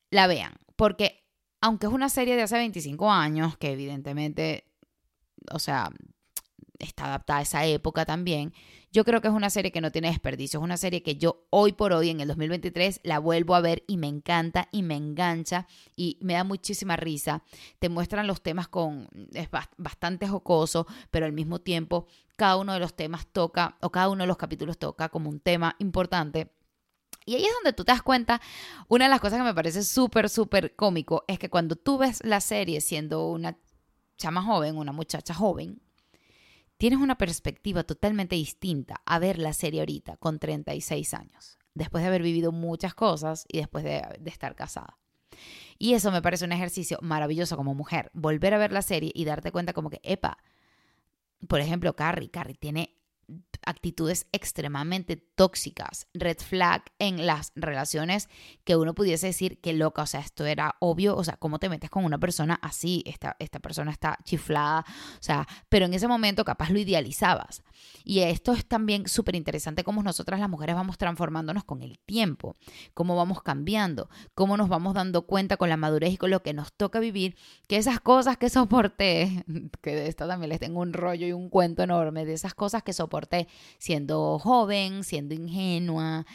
la 0.09 0.27
vean, 0.27 0.53
porque 0.75 1.25
aunque 1.61 1.87
es 1.87 1.93
una 1.93 2.09
serie 2.09 2.35
de 2.35 2.43
hace 2.43 2.57
25 2.57 3.11
años, 3.11 3.57
que 3.57 3.71
evidentemente, 3.71 4.71
o 5.51 5.57
sea, 5.57 5.89
está 6.79 7.05
adaptada 7.05 7.39
a 7.39 7.43
esa 7.43 7.65
época 7.65 8.05
también. 8.05 8.53
Yo 8.91 9.03
creo 9.03 9.21
que 9.21 9.27
es 9.27 9.33
una 9.33 9.49
serie 9.49 9.71
que 9.71 9.81
no 9.81 9.91
tiene 9.91 10.07
desperdicio, 10.07 10.59
es 10.59 10.63
una 10.63 10.77
serie 10.77 11.03
que 11.03 11.17
yo 11.17 11.45
hoy 11.49 11.73
por 11.73 11.91
hoy, 11.91 12.09
en 12.09 12.21
el 12.21 12.27
2023, 12.27 13.01
la 13.03 13.19
vuelvo 13.19 13.55
a 13.55 13.61
ver 13.61 13.83
y 13.87 13.97
me 13.97 14.07
encanta 14.07 14.69
y 14.71 14.83
me 14.83 14.95
engancha 14.95 15.67
y 15.95 16.17
me 16.21 16.33
da 16.33 16.43
muchísima 16.43 16.95
risa. 16.95 17.43
Te 17.79 17.89
muestran 17.89 18.27
los 18.27 18.41
temas 18.41 18.67
con, 18.67 19.09
es 19.33 19.49
bastante 19.77 20.27
jocoso, 20.27 20.87
pero 21.11 21.25
al 21.25 21.33
mismo 21.33 21.59
tiempo 21.59 22.07
cada 22.35 22.57
uno 22.57 22.73
de 22.73 22.79
los 22.79 22.95
temas 22.95 23.27
toca, 23.27 23.77
o 23.81 23.91
cada 23.91 24.09
uno 24.09 24.23
de 24.23 24.27
los 24.27 24.37
capítulos 24.37 24.77
toca 24.77 25.09
como 25.09 25.29
un 25.29 25.39
tema 25.39 25.75
importante. 25.79 26.51
Y 27.25 27.35
ahí 27.35 27.45
es 27.45 27.53
donde 27.53 27.73
tú 27.73 27.83
te 27.83 27.91
das 27.91 28.03
cuenta, 28.03 28.39
una 28.87 29.05
de 29.05 29.09
las 29.09 29.19
cosas 29.19 29.39
que 29.39 29.43
me 29.43 29.53
parece 29.53 29.83
súper, 29.83 30.29
súper 30.29 30.75
cómico 30.75 31.23
es 31.27 31.39
que 31.39 31.49
cuando 31.49 31.75
tú 31.75 31.97
ves 31.97 32.23
la 32.23 32.39
serie 32.39 32.81
siendo 32.81 33.27
una 33.27 33.57
chama 34.17 34.43
joven, 34.43 34.77
una 34.77 34.91
muchacha 34.91 35.33
joven, 35.33 35.81
tienes 36.77 36.99
una 36.99 37.17
perspectiva 37.17 37.83
totalmente 37.83 38.35
distinta 38.35 39.01
a 39.05 39.19
ver 39.19 39.39
la 39.39 39.53
serie 39.53 39.81
ahorita 39.81 40.17
con 40.17 40.39
36 40.39 41.13
años, 41.13 41.57
después 41.73 42.03
de 42.03 42.07
haber 42.07 42.21
vivido 42.21 42.51
muchas 42.51 42.93
cosas 42.93 43.45
y 43.47 43.59
después 43.59 43.83
de, 43.83 44.01
estar 44.25 44.55
casada. 44.55 44.97
Y 45.77 45.93
eso 45.93 46.11
me 46.11 46.21
parece 46.21 46.45
un 46.45 46.53
ejercicio 46.53 46.97
maravilloso 47.01 47.57
como 47.57 47.75
mujer, 47.75 48.09
volver 48.13 48.53
a 48.53 48.57
ver 48.57 48.71
la 48.71 48.81
serie 48.81 49.11
y 49.13 49.25
darte 49.25 49.51
cuenta 49.51 49.73
como 49.73 49.89
que, 49.89 49.99
epa, 50.03 50.37
por 51.47 51.59
ejemplo, 51.59 51.95
Carrie, 51.95 52.31
Carrie 52.31 52.55
tiene 52.55 52.94
actitudes 53.65 54.27
extremadamente 54.31 55.17
tóxicas, 55.17 56.07
red 56.13 56.37
flag 56.37 56.83
en 56.99 57.25
las 57.25 57.51
relaciones 57.55 58.29
que 58.63 58.75
uno 58.75 58.93
pudiese 58.93 59.27
decir 59.27 59.59
que 59.59 59.73
loca, 59.73 60.03
o 60.03 60.05
sea, 60.05 60.19
esto 60.19 60.45
era 60.45 60.75
obvio, 60.79 61.15
o 61.15 61.23
sea, 61.23 61.37
¿cómo 61.37 61.59
te 61.59 61.69
metes 61.69 61.89
con 61.89 62.05
una 62.05 62.19
persona 62.19 62.59
así? 62.61 63.03
Esta, 63.05 63.35
esta 63.39 63.59
persona 63.59 63.91
está 63.91 64.19
chiflada, 64.23 64.85
o 65.19 65.23
sea, 65.23 65.47
pero 65.69 65.85
en 65.85 65.93
ese 65.93 66.07
momento 66.07 66.45
capaz 66.45 66.69
lo 66.69 66.79
idealizabas. 66.79 67.63
Y 68.03 68.19
esto 68.19 68.53
es 68.53 68.65
también 68.65 69.07
súper 69.07 69.35
interesante 69.35 69.83
cómo 69.83 70.03
nosotras 70.03 70.39
las 70.39 70.49
mujeres 70.49 70.75
vamos 70.75 70.97
transformándonos 70.97 71.63
con 71.63 71.81
el 71.81 71.99
tiempo, 71.99 72.55
cómo 72.93 73.15
vamos 73.15 73.41
cambiando, 73.41 74.09
cómo 74.35 74.57
nos 74.57 74.69
vamos 74.69 74.93
dando 74.93 75.23
cuenta 75.23 75.57
con 75.57 75.69
la 75.69 75.77
madurez 75.77 76.13
y 76.13 76.17
con 76.17 76.29
lo 76.29 76.43
que 76.43 76.53
nos 76.53 76.73
toca 76.73 76.99
vivir, 76.99 77.35
que 77.67 77.77
esas 77.77 77.99
cosas 77.99 78.37
que 78.37 78.49
soporté, 78.49 79.43
que 79.81 79.95
de 79.95 80.07
esto 80.07 80.27
también 80.27 80.49
les 80.49 80.59
tengo 80.59 80.81
un 80.81 80.93
rollo 80.93 81.27
y 81.27 81.33
un 81.33 81.49
cuento 81.49 81.83
enorme, 81.83 82.25
de 82.25 82.33
esas 82.33 82.53
cosas 82.53 82.83
que 82.83 82.93
soporté 82.93 83.14
siendo 83.77 84.39
joven, 84.39 85.03
siendo 85.03 85.33
ingenua, 85.33 86.25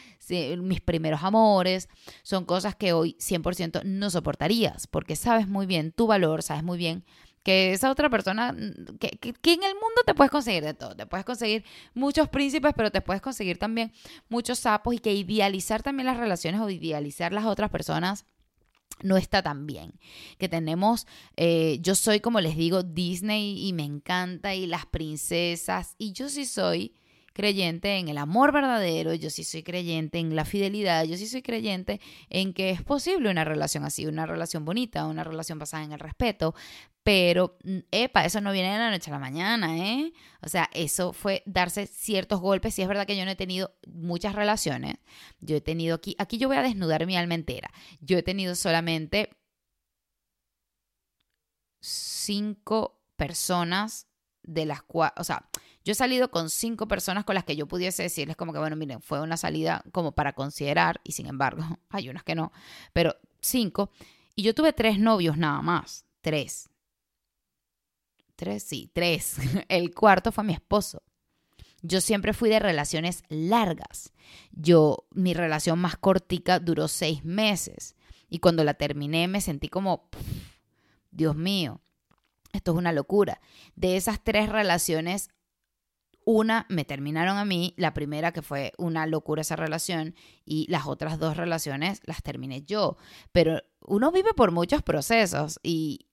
mis 0.58 0.80
primeros 0.80 1.22
amores, 1.22 1.88
son 2.22 2.44
cosas 2.44 2.74
que 2.76 2.92
hoy 2.92 3.16
100% 3.18 3.82
no 3.84 4.10
soportarías, 4.10 4.86
porque 4.86 5.16
sabes 5.16 5.48
muy 5.48 5.66
bien 5.66 5.92
tu 5.92 6.06
valor, 6.06 6.42
sabes 6.42 6.62
muy 6.62 6.78
bien 6.78 7.04
que 7.42 7.72
esa 7.72 7.90
otra 7.90 8.10
persona, 8.10 8.52
mm, 8.52 8.98
que, 8.98 9.10
que, 9.18 9.52
en 9.52 9.62
el 9.62 9.74
mundo 9.74 10.02
te 10.04 10.14
puedes 10.14 10.30
conseguir 10.30 10.62
de 10.62 10.74
todo, 10.74 10.94
te 10.94 11.06
puedes 11.06 11.24
conseguir 11.24 11.64
muchos 11.94 12.28
príncipes, 12.28 12.72
pero 12.76 12.90
te 12.90 13.00
puedes 13.00 13.22
conseguir 13.22 13.58
también 13.58 13.92
muchos 14.28 14.58
sapos 14.58 14.94
y 14.94 14.98
que 14.98 15.14
idealizar 15.14 15.82
también 15.82 16.06
las 16.06 16.18
relaciones 16.18 16.60
o 16.60 16.68
idealizar 16.68 17.32
las 17.32 17.46
otras 17.46 17.70
personas 17.70 18.26
no 19.02 19.16
está 19.16 19.42
tan 19.42 19.66
bien. 19.66 19.94
Que 20.38 20.48
tenemos, 20.48 21.06
eh, 21.36 21.78
yo 21.80 21.94
soy 21.94 22.20
como 22.20 22.40
les 22.40 22.56
digo, 22.56 22.82
Disney 22.82 23.66
y 23.66 23.72
me 23.72 23.84
encanta 23.84 24.54
y 24.54 24.66
las 24.66 24.86
princesas 24.86 25.94
y 25.98 26.12
yo 26.12 26.28
sí 26.28 26.46
soy 26.46 26.94
creyente 27.32 27.96
en 27.98 28.08
el 28.08 28.18
amor 28.18 28.52
verdadero, 28.52 29.14
yo 29.14 29.30
sí 29.30 29.44
soy 29.44 29.62
creyente 29.62 30.18
en 30.18 30.34
la 30.34 30.44
fidelidad, 30.44 31.04
yo 31.04 31.16
sí 31.16 31.26
soy 31.26 31.42
creyente 31.42 32.00
en 32.28 32.52
que 32.52 32.70
es 32.70 32.82
posible 32.82 33.30
una 33.30 33.44
relación 33.44 33.84
así, 33.84 34.06
una 34.06 34.26
relación 34.26 34.64
bonita, 34.64 35.06
una 35.06 35.24
relación 35.24 35.58
basada 35.58 35.84
en 35.84 35.92
el 35.92 36.00
respeto, 36.00 36.54
pero, 37.02 37.56
mm, 37.64 37.78
epa, 37.90 38.24
eso 38.24 38.40
no 38.40 38.52
viene 38.52 38.72
de 38.72 38.78
la 38.78 38.90
noche 38.90 39.10
a 39.10 39.14
la 39.14 39.18
mañana, 39.18 39.76
¿eh? 39.78 40.12
O 40.42 40.48
sea, 40.48 40.68
eso 40.72 41.12
fue 41.12 41.42
darse 41.46 41.86
ciertos 41.86 42.40
golpes. 42.40 42.74
Sí 42.74 42.82
es 42.82 42.88
verdad 42.88 43.06
que 43.06 43.16
yo 43.16 43.24
no 43.24 43.30
he 43.30 43.36
tenido 43.36 43.74
muchas 43.86 44.34
relaciones. 44.34 44.96
Yo 45.40 45.56
he 45.56 45.60
tenido 45.60 45.96
aquí, 45.96 46.14
aquí 46.18 46.36
yo 46.38 46.48
voy 46.48 46.58
a 46.58 46.62
desnudar 46.62 47.06
mi 47.06 47.16
alma 47.16 47.34
entera. 47.34 47.70
Yo 48.00 48.18
he 48.18 48.22
tenido 48.22 48.54
solamente 48.54 49.30
cinco 51.80 53.00
personas 53.16 54.06
de 54.42 54.66
las 54.66 54.82
cuales, 54.82 55.14
o 55.16 55.24
sea, 55.24 55.49
yo 55.84 55.92
he 55.92 55.94
salido 55.94 56.30
con 56.30 56.50
cinco 56.50 56.86
personas 56.88 57.24
con 57.24 57.34
las 57.34 57.44
que 57.44 57.56
yo 57.56 57.66
pudiese 57.66 58.02
decirles 58.02 58.36
como 58.36 58.52
que, 58.52 58.58
bueno, 58.58 58.76
miren, 58.76 59.00
fue 59.00 59.20
una 59.20 59.36
salida 59.36 59.82
como 59.92 60.12
para 60.12 60.34
considerar, 60.34 61.00
y 61.04 61.12
sin 61.12 61.26
embargo, 61.26 61.62
hay 61.90 62.08
unas 62.08 62.24
que 62.24 62.34
no, 62.34 62.52
pero 62.92 63.16
cinco. 63.40 63.90
Y 64.34 64.42
yo 64.42 64.54
tuve 64.54 64.72
tres 64.72 64.98
novios 64.98 65.36
nada 65.36 65.62
más, 65.62 66.04
tres. 66.20 66.68
Tres, 68.36 68.62
sí, 68.62 68.90
tres. 68.92 69.36
El 69.68 69.94
cuarto 69.94 70.32
fue 70.32 70.44
mi 70.44 70.52
esposo. 70.52 71.02
Yo 71.82 72.00
siempre 72.00 72.34
fui 72.34 72.50
de 72.50 72.58
relaciones 72.58 73.22
largas. 73.28 74.12
Yo, 74.52 75.06
mi 75.12 75.34
relación 75.34 75.78
más 75.78 75.96
cortica 75.96 76.58
duró 76.58 76.88
seis 76.88 77.24
meses. 77.24 77.96
Y 78.28 78.38
cuando 78.38 78.64
la 78.64 78.74
terminé 78.74 79.28
me 79.28 79.40
sentí 79.40 79.68
como, 79.68 80.08
Dios 81.10 81.36
mío, 81.36 81.80
esto 82.52 82.72
es 82.72 82.76
una 82.78 82.92
locura. 82.92 83.40
De 83.76 83.96
esas 83.96 84.22
tres 84.22 84.50
relaciones, 84.50 85.30
una 86.24 86.66
me 86.68 86.85
terminaron 86.85 87.38
a 87.38 87.44
mí, 87.44 87.74
la 87.76 87.94
primera 87.94 88.33
que 88.33 88.42
fue 88.42 88.72
una 88.78 89.06
locura 89.06 89.42
esa 89.42 89.56
relación 89.56 90.14
y 90.44 90.66
las 90.70 90.87
otras 90.87 91.18
dos 91.18 91.37
relaciones 91.37 92.00
las 92.04 92.22
terminé 92.22 92.62
yo. 92.62 92.96
Pero 93.33 93.62
uno 93.80 94.12
vive 94.12 94.35
por 94.35 94.52
muchos 94.52 94.83
procesos 94.83 95.59
y 95.62 96.06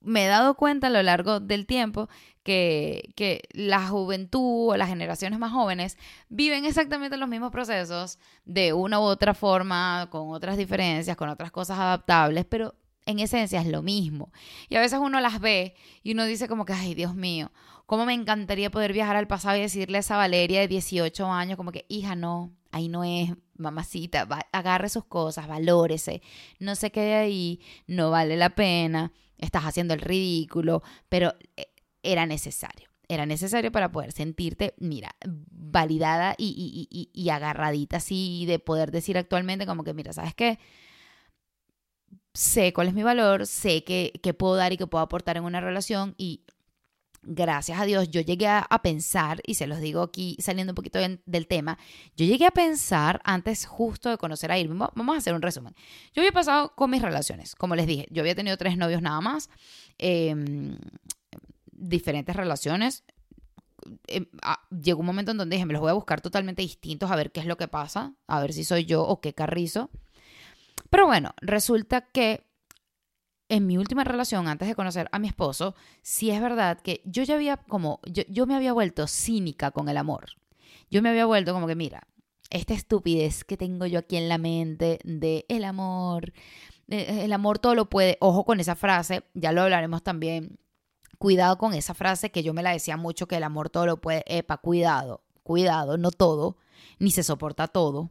me 0.00 0.24
he 0.24 0.28
dado 0.28 0.54
cuenta 0.54 0.86
a 0.88 0.90
lo 0.90 1.02
largo 1.02 1.40
del 1.40 1.66
tiempo 1.66 2.08
que, 2.42 3.12
que 3.16 3.42
la 3.52 3.86
juventud 3.88 4.70
o 4.70 4.76
las 4.76 4.88
generaciones 4.88 5.38
más 5.38 5.52
jóvenes 5.52 5.98
viven 6.28 6.64
exactamente 6.64 7.16
los 7.16 7.28
mismos 7.28 7.50
procesos 7.50 8.18
de 8.44 8.72
una 8.72 9.00
u 9.00 9.02
otra 9.02 9.34
forma, 9.34 10.08
con 10.10 10.30
otras 10.30 10.56
diferencias, 10.56 11.16
con 11.16 11.28
otras 11.28 11.50
cosas 11.50 11.78
adaptables, 11.78 12.44
pero 12.44 12.74
en 13.06 13.20
esencia 13.20 13.60
es 13.60 13.66
lo 13.66 13.82
mismo. 13.82 14.32
Y 14.68 14.76
a 14.76 14.80
veces 14.80 14.98
uno 15.02 15.20
las 15.20 15.40
ve 15.40 15.74
y 16.02 16.12
uno 16.12 16.24
dice 16.26 16.46
como 16.46 16.64
que, 16.64 16.74
ay, 16.74 16.94
Dios 16.94 17.14
mío, 17.14 17.50
cómo 17.88 18.04
me 18.04 18.12
encantaría 18.12 18.70
poder 18.70 18.92
viajar 18.92 19.16
al 19.16 19.26
pasado 19.26 19.56
y 19.56 19.62
decirle 19.62 19.96
a 19.96 20.00
esa 20.00 20.18
Valeria 20.18 20.60
de 20.60 20.68
18 20.68 21.24
años 21.32 21.56
como 21.56 21.72
que, 21.72 21.86
hija, 21.88 22.14
no, 22.14 22.52
ahí 22.70 22.86
no 22.86 23.02
es, 23.02 23.30
mamacita, 23.56 24.28
agarre 24.52 24.90
sus 24.90 25.06
cosas, 25.06 25.48
valórese, 25.48 26.20
no 26.58 26.74
se 26.74 26.90
quede 26.90 27.14
ahí, 27.14 27.60
no 27.86 28.10
vale 28.10 28.36
la 28.36 28.50
pena, 28.50 29.14
estás 29.38 29.64
haciendo 29.64 29.94
el 29.94 30.02
ridículo, 30.02 30.82
pero 31.08 31.32
eh, 31.56 31.68
era 32.02 32.26
necesario. 32.26 32.90
era 33.08 33.24
necesario 33.24 33.72
para 33.72 33.90
poder 33.90 34.12
sentirte, 34.12 34.74
mira, 34.76 35.16
validada 35.24 36.34
y, 36.36 37.10
y, 37.14 37.28
agarradita 37.30 37.96
así 37.96 38.44
de 38.44 38.58
poder 38.58 38.90
decir 38.90 39.16
actualmente 39.16 39.64
como 39.64 39.82
que, 39.82 39.94
mira, 39.94 40.12
¿sabes 40.12 40.34
qué? 40.34 40.58
Sé 42.34 42.74
cuál 42.74 42.88
es 42.88 42.94
mi 42.94 43.02
valor, 43.02 43.46
sé 43.46 43.82
que, 43.82 44.20
que 44.22 44.34
puedo 44.34 44.56
dar 44.56 44.74
y 44.74 44.76
que 44.76 44.86
puedo 44.86 45.02
aportar 45.02 45.38
en 45.38 45.44
una 45.44 45.62
relación 45.62 46.14
y 46.18 46.42
gracias 47.22 47.80
a 47.80 47.84
Dios, 47.84 48.10
yo 48.10 48.20
llegué 48.20 48.46
a, 48.46 48.66
pensar, 48.82 49.40
y 49.46 49.54
se 49.54 49.66
los 49.66 49.80
digo 49.80 50.02
aquí 50.02 50.36
saliendo 50.40 50.72
un 50.72 50.74
poquito 50.74 50.98
del 50.98 51.46
tema, 51.46 51.78
yo 52.16 52.24
llegué 52.26 52.46
a 52.46 52.50
pensar 52.50 53.20
antes 53.24 53.66
justo 53.66 54.10
de 54.10 54.18
conocer 54.18 54.50
a 54.52 54.58
Irving, 54.58 54.78
vamos 54.78 55.14
a 55.14 55.18
hacer 55.18 55.34
un 55.34 55.42
resumen. 55.42 55.74
Yo 56.14 56.22
había 56.22 56.32
pasado 56.32 56.74
con 56.74 56.90
mis 56.90 57.02
relaciones, 57.02 57.54
como 57.54 57.76
les 57.76 57.86
dije, 57.86 58.06
yo 58.10 58.22
había 58.22 58.34
tenido 58.34 58.56
tres 58.56 58.76
novios 58.76 59.02
nada 59.02 59.20
más, 59.20 59.50
em, 59.98 60.78
diferentes 61.72 62.34
relaciones. 62.34 63.04
Em, 64.06 64.26
ah, 64.42 64.60
llegó 64.70 65.00
un 65.00 65.06
momento 65.06 65.30
en 65.30 65.38
donde 65.38 65.56
dije, 65.56 65.66
me 65.66 65.72
los 65.72 65.80
voy 65.80 65.90
a 65.90 65.94
buscar 65.94 66.20
totalmente 66.20 66.62
distintos 66.62 67.10
a 67.10 67.16
ver 67.16 67.32
qué 67.32 67.40
es 67.40 67.46
lo 67.46 67.56
que 67.56 67.68
pasa, 67.68 68.14
a 68.26 68.40
ver 68.40 68.52
si 68.52 68.64
soy 68.64 68.84
yo 68.84 69.04
o 69.04 69.20
qué 69.20 69.34
carrizo. 69.34 69.90
Pero 70.90 71.06
bueno, 71.06 71.34
resulta 71.40 72.02
que 72.02 72.47
en 73.48 73.66
mi 73.66 73.78
última 73.78 74.04
relación, 74.04 74.48
antes 74.48 74.68
de 74.68 74.74
conocer 74.74 75.08
a 75.12 75.18
mi 75.18 75.28
esposo, 75.28 75.74
sí 76.02 76.30
es 76.30 76.40
verdad 76.40 76.80
que 76.80 77.00
yo 77.04 77.22
ya 77.22 77.34
había 77.34 77.56
como, 77.56 78.00
yo, 78.04 78.46
me 78.46 78.54
había 78.54 78.72
vuelto 78.72 79.06
cínica 79.06 79.70
con 79.70 79.88
el 79.88 79.96
amor. 79.96 80.26
Yo 80.90 81.02
me 81.02 81.08
había 81.08 81.26
vuelto 81.26 81.52
como 81.52 81.66
que, 81.66 81.74
mira, 81.74 82.06
esta 82.50 82.74
estupidez 82.74 83.44
que 83.44 83.56
tengo 83.56 83.86
yo 83.86 84.00
aquí 84.00 84.16
en 84.16 84.28
la 84.28 84.38
mente 84.38 84.98
de 85.04 85.44
el 85.48 85.64
amor, 85.64 86.32
el 86.88 87.32
amor 87.32 87.58
todo 87.58 87.74
lo 87.74 87.88
puede, 87.88 88.16
ojo 88.20 88.44
con 88.44 88.60
esa 88.60 88.74
frase, 88.74 89.22
ya 89.34 89.52
lo 89.52 89.62
hablaremos 89.62 90.02
también, 90.02 90.58
cuidado 91.18 91.58
con 91.58 91.74
esa 91.74 91.94
frase 91.94 92.30
que 92.30 92.42
yo 92.42 92.54
me 92.54 92.62
la 92.62 92.72
decía 92.72 92.96
mucho, 92.96 93.28
que 93.28 93.36
el 93.36 93.42
amor 93.42 93.70
todo 93.70 93.86
lo 93.86 94.00
puede, 94.00 94.24
epa, 94.26 94.58
cuidado, 94.58 95.22
cuidado, 95.42 95.98
no 95.98 96.10
todo, 96.10 96.56
ni 96.98 97.10
se 97.10 97.22
soporta 97.22 97.68
todo, 97.68 98.10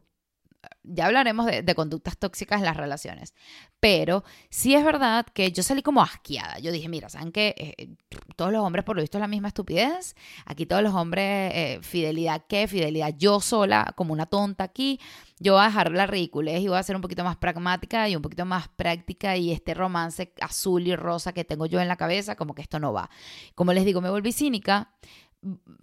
ya 0.82 1.06
hablaremos 1.06 1.46
de, 1.46 1.74
conductas 1.74 2.16
tóxicas 2.18 2.58
en 2.58 2.64
las 2.64 2.76
relaciones, 2.76 3.34
pero 3.80 4.24
sí 4.50 4.74
es 4.74 4.84
verdad 4.84 5.26
que 5.26 5.52
yo 5.52 5.62
salí 5.62 5.82
como 5.82 6.02
asqueada. 6.02 6.58
Yo 6.58 6.72
dije, 6.72 6.88
mira, 6.88 7.08
¿saben 7.08 7.30
qué? 7.30 7.54
Eh, 7.56 7.96
todos 8.36 8.52
los 8.52 8.62
hombres 8.62 8.84
por 8.84 8.96
lo 8.96 9.02
visto 9.02 9.18
es 9.18 9.20
la 9.20 9.28
misma 9.28 9.48
estupidez. 9.48 10.16
Aquí 10.46 10.66
todos 10.66 10.82
los 10.82 10.94
hombres, 10.94 11.52
eh, 11.54 11.78
fidelidad 11.82 12.44
qué, 12.48 12.66
fidelidad 12.66 13.14
yo 13.16 13.40
sola, 13.40 13.92
como 13.96 14.12
una 14.12 14.26
tonta 14.26 14.64
aquí. 14.64 14.98
Yo 15.38 15.54
voy 15.54 15.62
a 15.62 15.66
dejar 15.66 15.92
la 15.92 16.06
ridiculez 16.06 16.60
y 16.62 16.68
voy 16.68 16.78
a 16.78 16.82
ser 16.82 16.96
un 16.96 17.02
poquito 17.02 17.22
más 17.22 17.36
pragmática 17.36 18.08
y 18.08 18.16
un 18.16 18.22
poquito 18.22 18.44
más 18.44 18.68
práctica 18.68 19.36
y 19.36 19.52
este 19.52 19.74
romance 19.74 20.32
azul 20.40 20.86
y 20.86 20.96
rosa 20.96 21.32
que 21.32 21.44
tengo 21.44 21.66
yo 21.66 21.80
en 21.80 21.88
la 21.88 21.96
cabeza, 21.96 22.34
como 22.34 22.54
que 22.54 22.62
esto 22.62 22.80
no 22.80 22.92
va. 22.92 23.10
Como 23.54 23.72
les 23.72 23.84
digo, 23.84 24.00
me 24.00 24.10
volví 24.10 24.32
cínica. 24.32 24.92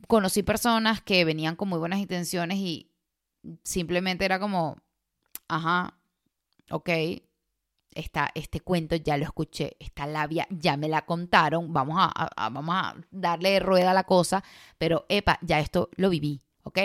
Conocí 0.08 0.44
personas 0.44 1.02
que 1.02 1.24
venían 1.24 1.56
con 1.56 1.70
muy 1.70 1.80
buenas 1.80 2.00
intenciones 2.00 2.58
y 2.58 2.92
simplemente 3.64 4.26
era 4.26 4.40
como, 4.40 4.78
ajá, 5.48 5.98
ok, 6.70 6.90
esta, 7.96 8.30
este 8.36 8.60
cuento 8.60 8.96
ya 8.98 9.18
lo 9.18 9.24
escuché, 9.24 9.78
esta 9.80 10.06
labia 10.06 10.48
ya 10.50 10.78
me 10.78 10.90
la 10.90 11.06
contaron, 11.06 11.72
vamos 11.74 11.98
a, 11.98 12.52
vamos 12.52 12.76
a 12.76 12.96
darle 13.10 13.60
rueda 13.60 13.92
a 13.92 13.94
la 13.94 14.04
cosa, 14.04 14.44
pero 14.78 15.06
epa, 15.10 15.40
ya 15.42 15.60
esto 15.60 15.90
lo 15.96 16.10
viví, 16.10 16.44
¿ok? 16.64 16.80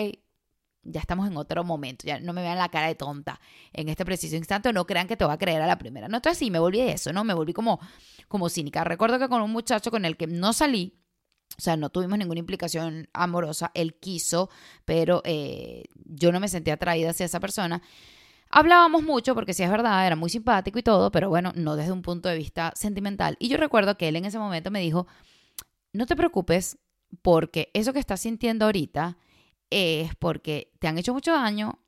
Ya 0.83 1.01
estamos 1.01 1.27
en 1.29 1.37
otro 1.37 1.63
momento, 1.63 2.07
ya 2.07 2.21
no 2.21 2.33
me 2.33 2.43
vean 2.43 2.57
la 2.57 2.71
cara 2.71 2.87
de 2.87 2.95
tonta 2.95 3.39
en 3.73 3.89
este 3.89 4.05
preciso 4.05 4.37
instante, 4.37 4.73
no 4.73 4.87
crean 4.87 5.09
que 5.09 5.17
te 5.17 5.25
voy 5.25 5.35
a 5.35 5.39
creer 5.39 5.61
a 5.61 5.67
la 5.67 5.77
primera. 5.77 6.09
No, 6.09 6.17
entonces 6.17 6.39
sí, 6.39 6.51
me 6.51 6.59
volví 6.59 6.81
eso, 6.81 7.13
¿no? 7.13 7.23
Me 7.23 7.35
volví 7.35 7.53
como, 7.53 7.81
como 8.29 8.49
cínica. 8.49 8.83
Recuerdo 8.85 9.19
que 9.19 9.29
con 9.29 9.43
un 9.43 9.51
muchacho 9.51 9.91
con 9.91 10.07
el 10.07 10.17
que 10.17 10.27
no 10.27 10.55
salí, 10.55 11.00
o 11.59 11.61
sea, 11.61 11.77
no 11.77 11.91
tuvimos 11.91 12.19
ninguna 12.19 12.41
implicación 12.41 13.09
amorosa. 13.13 13.71
Él 13.75 13.95
quiso, 13.95 14.49
pero 14.85 15.21
eh, 15.25 15.85
yo 16.07 16.33
no 16.33 16.41
me 16.41 16.49
sentía 16.49 16.75
atraída 16.75 17.11
hacia 17.11 17.27
esa 17.27 17.41
persona. 17.41 17.83
Hablábamos 18.51 19.03
mucho 19.03 19.35
porque 19.35 19.55
sí 19.55 19.63
es 19.63 19.71
verdad, 19.71 20.07
era 20.07 20.17
muy 20.17 20.31
simpático 20.31 20.79
y 20.79 20.83
todo, 20.83 21.13
pero 21.13 21.29
bueno, 21.29 21.53
no 21.55 21.77
desde 21.77 21.93
un 21.93 22.03
punto 22.03 22.29
de 22.29 22.37
vista 22.37 22.73
sentimental. 22.75 23.37
Y 23.39 23.49
yo 23.49 23.59
recuerdo 23.59 23.97
que 23.97 24.09
él 24.09 24.17
en 24.17 24.25
ese 24.25 24.39
momento 24.39 24.71
me 24.71 24.81
dijo, 24.81 25.07
no 25.93 26.07
te 26.07 26.17
preocupes 26.17 26.79
porque 27.23 27.71
eso 27.75 27.93
que 27.93 28.01
estás 28.01 28.21
sintiendo 28.21 28.65
ahorita 28.65 29.19
es 29.71 30.15
porque 30.17 30.73
te 30.79 30.89
han 30.89 30.99
hecho 30.99 31.13
mucho 31.13 31.33
daño, 31.33 31.79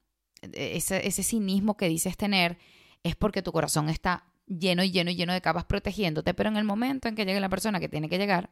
e-, 0.43 0.77
ese, 0.77 1.07
ese 1.07 1.23
cinismo 1.23 1.77
que 1.77 1.89
dices 1.89 2.17
tener 2.17 2.59
es 3.03 3.17
porque 3.17 3.43
tu 3.43 3.53
corazón 3.53 3.89
está 3.89 4.25
lleno 4.47 4.85
y 4.85 4.91
lleno 4.91 5.11
y 5.11 5.17
lleno 5.17 5.33
de 5.33 5.41
capas 5.41 5.65
protegiéndote, 5.65 6.35
pero 6.35 6.49
en 6.49 6.57
el 6.57 6.65
momento 6.65 7.09
en 7.09 7.15
que 7.15 7.25
llegue 7.25 7.41
la 7.41 7.49
persona 7.49 7.81
que 7.81 7.89
tiene 7.89 8.09
que 8.09 8.19
llegar, 8.19 8.51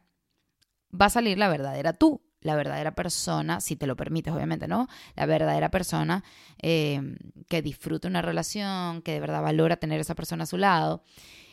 va 0.99 1.07
a 1.07 1.09
salir 1.09 1.37
la 1.37 1.49
verdadera 1.49 1.93
tú, 1.93 2.21
la 2.41 2.55
verdadera 2.55 2.93
persona, 2.95 3.61
si 3.61 3.75
te 3.75 3.87
lo 3.87 3.95
permites, 3.95 4.33
obviamente, 4.33 4.67
¿no? 4.67 4.87
La 5.15 5.25
verdadera 5.25 5.69
persona 5.69 6.23
em, 6.57 7.17
que 7.47 7.61
disfruta 7.61 8.07
una 8.07 8.21
relación, 8.21 9.01
que 9.01 9.13
de 9.13 9.19
verdad 9.19 9.41
valora 9.41 9.77
tener 9.77 9.99
esa 9.99 10.15
persona 10.15 10.43
a 10.43 10.47
su 10.47 10.57
lado. 10.57 11.03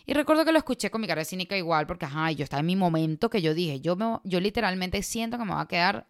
Y 0.07 0.15
recuerdo 0.15 0.47
que 0.47 0.53
lo 0.53 0.59
escuché 0.59 0.91
con 0.91 1.03
mi 1.03 1.07
cara 1.07 1.25
cínica 1.25 1.57
igual, 1.57 1.87
porque, 1.87 2.07
ajá, 2.07 2.33
yo 2.33 2.43
estaba 2.43 2.61
en 2.61 2.67
mi 2.67 2.77
momento 2.77 3.29
que 3.29 3.43
yo 3.43 3.53
dije, 3.53 3.81
yo, 3.81 3.97
me, 3.97 4.19
yo 4.25 4.41
literalmente 4.41 5.03
siento 5.03 5.37
que 5.37 5.45
me 5.45 5.53
va 5.53 5.61
a 5.61 5.69
quedar 5.69 6.07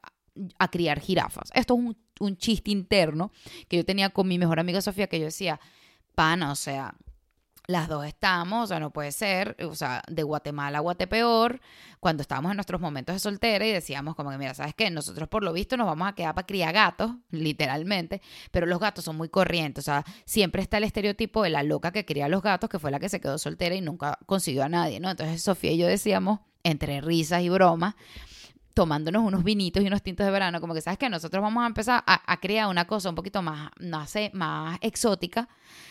a 0.59 0.71
criar 0.71 1.01
jirafas. 1.01 1.51
Esto 1.53 1.75
es 1.75 1.81
un, 1.81 1.97
un 2.21 2.37
chiste 2.37 2.71
interno 2.71 3.33
que 3.67 3.79
yo 3.79 3.85
tenía 3.85 4.11
con 4.11 4.29
mi 4.29 4.39
mejor 4.39 4.61
amiga 4.61 4.81
Sofía, 4.81 5.09
que 5.09 5.19
yo 5.19 5.25
decía, 5.25 5.59
pana, 6.15 6.53
o 6.53 6.55
sea, 6.55 6.95
las 7.69 7.87
dos 7.87 8.07
estamos, 8.07 8.65
o 8.65 8.67
sea, 8.67 8.81
no 8.81 8.91
puede 8.91 9.13
ser, 9.13 9.55
o 9.63 9.75
sea, 9.75 10.03
de 10.09 10.23
Guatemala 10.23 10.79
a 10.79 10.81
Guatepeor, 10.81 11.61
cuando 12.01 12.23
estábamos 12.23 12.51
en 12.51 12.57
nuestros 12.57 12.81
momentos 12.81 13.15
de 13.15 13.19
soltera 13.19 13.67
y 13.67 13.71
decíamos 13.71 14.15
como 14.15 14.31
que, 14.31 14.39
mira, 14.39 14.55
¿sabes 14.55 14.75
qué? 14.75 14.91
Nosotros 14.91 15.29
por 15.29 15.45
lo 15.45 15.53
visto 15.53 15.77
nos 15.77 15.87
vamos 15.87 16.09
a 16.09 16.15
quedar 16.15 16.35
para 16.35 16.47
criar 16.47 16.73
gatos, 16.73 17.13
literalmente, 17.31 18.23
pero 18.51 18.65
los 18.65 18.81
gatos 18.81 19.05
son 19.05 19.17
muy 19.17 19.29
corrientes, 19.29 19.85
o 19.85 19.93
sea, 19.93 20.05
siempre 20.25 20.63
está 20.63 20.79
el 20.79 20.85
estereotipo 20.85 21.43
de 21.43 21.51
la 21.51 21.63
loca 21.63 21.93
que 21.93 22.07
cría 22.07 22.27
los 22.29 22.43
gatos, 22.43 22.71
que 22.71 22.79
fue 22.79 22.91
la 22.91 22.99
que 22.99 23.11
se 23.11 23.21
quedó 23.21 23.37
soltera 23.37 23.75
y 23.75 23.83
nunca 23.83 24.19
consiguió 24.25 24.65
a 24.65 24.71
nadie, 24.71 24.99
¿no? 24.99 25.11
Entonces 25.11 25.43
Sofía 25.43 25.73
y 25.73 25.77
yo 25.77 25.87
decíamos, 25.87 26.41
entre 26.65 27.03
risas 27.03 27.43
y 27.43 27.51
bromas, 27.51 27.97
tomándonos 28.79 29.25
unos 29.25 29.43
vinitos 29.43 29.83
y 29.83 29.89
unos 29.89 30.05
tintos 30.05 30.25
de 30.25 30.31
verano, 30.31 30.61
como 30.61 30.73
que 30.73 30.81
sabes 30.81 31.01
que 31.01 31.09
nosotros 31.09 31.43
vamos 31.43 31.65
a 31.65 31.67
empezar 31.67 32.05
a, 32.07 32.37
crear 32.41 32.69
una 32.69 32.87
cosa 32.87 33.09
un 33.09 33.17
poquito 33.17 33.43
más, 33.43 33.73
no 33.81 34.07
sé, 34.07 34.31
más 34.35 34.79
exótica. 34.83 35.49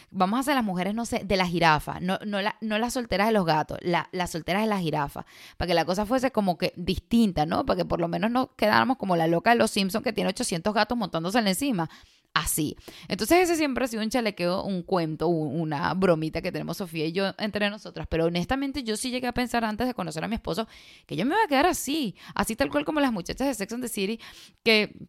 Vamos 0.10 0.38
a 0.38 0.40
hacer 0.40 0.56
las 0.56 0.64
mujeres, 0.64 0.96
no 0.96 1.06
sé, 1.06 1.22
de 1.26 1.36
la 1.36 1.46
jirafa, 1.46 2.00
no, 2.00 2.18
no, 2.26 2.42
la, 2.42 2.56
no 2.62 2.80
las 2.80 2.94
solteras 2.94 3.28
de 3.28 3.34
los 3.34 3.46
gatos, 3.46 3.78
la, 3.82 4.08
las 4.14 4.32
solteras 4.32 4.62
de 4.62 4.70
la 4.70 4.80
jirafa, 4.80 5.26
para 5.58 5.68
que 5.68 5.74
la 5.74 5.84
cosa 5.84 6.06
fuese 6.06 6.32
como 6.32 6.58
que 6.58 6.72
distinta, 6.78 7.46
¿no? 7.46 7.66
Para 7.66 7.80
que 7.80 7.84
por 7.84 8.00
lo 8.00 8.08
menos 8.08 8.32
no 8.32 8.56
quedáramos 8.56 8.96
como 8.96 9.18
la 9.18 9.28
loca 9.28 9.50
de 9.50 9.58
los 9.58 9.70
Simpsons 9.70 10.02
que 10.02 10.14
tiene 10.14 10.30
800 10.30 10.74
gatos 10.74 10.98
montándose 10.98 11.40
encima 11.40 11.90
así. 12.38 12.76
Entonces 13.08 13.44
ese 13.44 13.56
siempre 13.56 13.86
ha 13.86 13.88
sido 13.88 14.04
un 14.04 14.10
chalequeo, 14.10 14.64
un 14.64 14.84
cuento, 14.84 15.28
una 15.28 15.94
bromita 15.94 16.42
que 16.42 16.52
tenemos 16.52 16.78
Sofía 16.78 17.06
y 17.06 17.12
yo 17.12 17.34
entre 17.38 17.70
nosotras. 17.70 18.08
Pero 18.10 18.26
honestamente 18.26 18.84
yo 18.84 18.96
sí 18.96 19.12
llegué 19.12 19.28
a 19.28 19.34
pensar 19.34 19.66
antes 19.66 19.88
de 19.88 19.94
conocer 19.94 20.24
a 20.24 20.28
mi 20.28 20.36
esposo 20.36 20.68
que 21.06 21.16
yo 21.16 21.26
me 21.26 21.34
iba 21.34 21.44
a 21.44 21.48
quedar 21.48 21.66
así, 21.66 22.16
así 22.36 22.56
tal 22.56 22.70
cual 22.70 22.86
como 22.86 23.00
las 23.00 23.12
muchachas 23.12 23.48
de 23.48 23.54
Sex 23.54 23.74
and 23.74 23.84
the 23.84 23.90
City, 23.90 24.20
que 24.64 25.08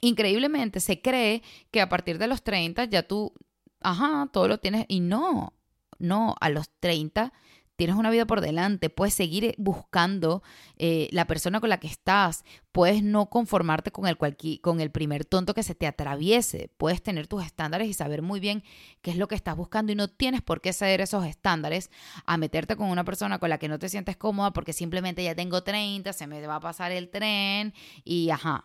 increíblemente 0.00 0.80
se 0.80 1.00
cree 1.00 1.42
que 1.70 1.80
a 1.80 1.88
partir 1.88 2.18
de 2.18 2.28
los 2.28 2.42
30 2.42 2.84
ya 2.84 3.02
tú, 3.02 3.32
ajá, 3.80 4.28
todo 4.32 4.48
lo 4.48 4.58
tienes 4.58 4.84
y 4.88 5.00
no, 5.00 5.54
no, 5.98 6.36
a 6.40 6.48
los 6.48 6.70
30 6.80 7.32
tienes 7.78 7.94
una 7.94 8.10
vida 8.10 8.26
por 8.26 8.40
delante, 8.40 8.90
puedes 8.90 9.14
seguir 9.14 9.44
eh, 9.44 9.54
buscando 9.56 10.42
eh, 10.78 11.08
la 11.12 11.28
persona 11.28 11.60
con 11.60 11.68
la 11.68 11.78
que 11.78 11.86
estás, 11.86 12.44
puedes 12.72 13.04
no 13.04 13.30
conformarte 13.30 13.92
con 13.92 14.08
el, 14.08 14.18
con 14.60 14.80
el 14.80 14.90
primer 14.90 15.24
tonto 15.24 15.54
que 15.54 15.62
se 15.62 15.76
te 15.76 15.86
atraviese, 15.86 16.72
puedes 16.76 17.00
tener 17.04 17.28
tus 17.28 17.44
estándares 17.44 17.86
y 17.86 17.94
saber 17.94 18.20
muy 18.20 18.40
bien 18.40 18.64
qué 19.00 19.12
es 19.12 19.16
lo 19.16 19.28
que 19.28 19.36
estás 19.36 19.56
buscando 19.56 19.92
y 19.92 19.94
no 19.94 20.08
tienes 20.08 20.42
por 20.42 20.60
qué 20.60 20.72
ceder 20.72 21.00
esos 21.00 21.24
estándares 21.24 21.88
a 22.26 22.36
meterte 22.36 22.74
con 22.74 22.90
una 22.90 23.04
persona 23.04 23.38
con 23.38 23.48
la 23.48 23.58
que 23.58 23.68
no 23.68 23.78
te 23.78 23.88
sientes 23.88 24.16
cómoda 24.16 24.52
porque 24.52 24.72
simplemente 24.72 25.22
ya 25.22 25.36
tengo 25.36 25.62
30, 25.62 26.12
se 26.12 26.26
me 26.26 26.44
va 26.48 26.56
a 26.56 26.60
pasar 26.60 26.90
el 26.90 27.08
tren 27.10 27.72
y 28.02 28.30
ajá. 28.30 28.64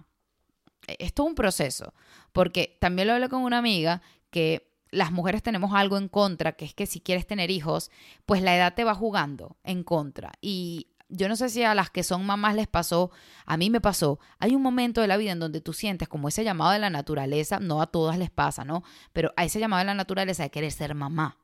Esto 0.88 1.24
es 1.24 1.30
un 1.30 1.36
proceso, 1.36 1.94
porque 2.34 2.78
también 2.82 3.08
lo 3.08 3.14
hablé 3.14 3.30
con 3.30 3.44
una 3.44 3.60
amiga 3.60 4.02
que 4.32 4.73
las 4.94 5.12
mujeres 5.12 5.44
tenemos 5.44 5.74
algo 5.74 5.98
en 5.98 6.08
contra, 6.08 6.54
que 6.54 6.66
es 6.66 6.74
que 6.74 6.86
si 6.86 7.02
quieres 7.02 7.28
tener 7.28 7.52
hijos, 7.52 7.92
pues 8.26 8.42
la 8.42 8.56
edad 8.56 8.74
te 8.74 8.84
va 8.84 8.96
jugando 8.96 9.58
en 9.64 9.84
contra. 9.84 10.32
Y 10.42 10.88
yo 11.10 11.28
no 11.30 11.36
sé 11.36 11.50
si 11.50 11.64
a 11.64 11.76
las 11.76 11.90
que 11.90 12.04
son 12.04 12.26
mamás 12.26 12.56
les 12.56 12.68
pasó, 12.68 13.12
a 13.46 13.58
mí 13.58 13.70
me 13.70 13.82
pasó, 13.82 14.20
hay 14.40 14.56
un 14.56 14.62
momento 14.62 15.02
de 15.02 15.08
la 15.08 15.18
vida 15.18 15.32
en 15.32 15.40
donde 15.40 15.62
tú 15.62 15.74
sientes 15.74 16.08
como 16.08 16.28
ese 16.28 16.44
llamado 16.44 16.72
de 16.72 16.80
la 16.80 16.90
naturaleza, 16.90 17.60
no 17.60 17.82
a 17.82 17.88
todas 17.88 18.18
les 18.18 18.30
pasa, 18.30 18.66
¿no? 18.66 18.84
Pero 19.12 19.34
a 19.36 19.44
ese 19.44 19.60
llamado 19.60 19.80
de 19.80 19.86
la 19.86 19.94
naturaleza 19.94 20.44
de 20.44 20.52
querer 20.52 20.72
ser 20.72 20.96
mamá. 20.96 21.38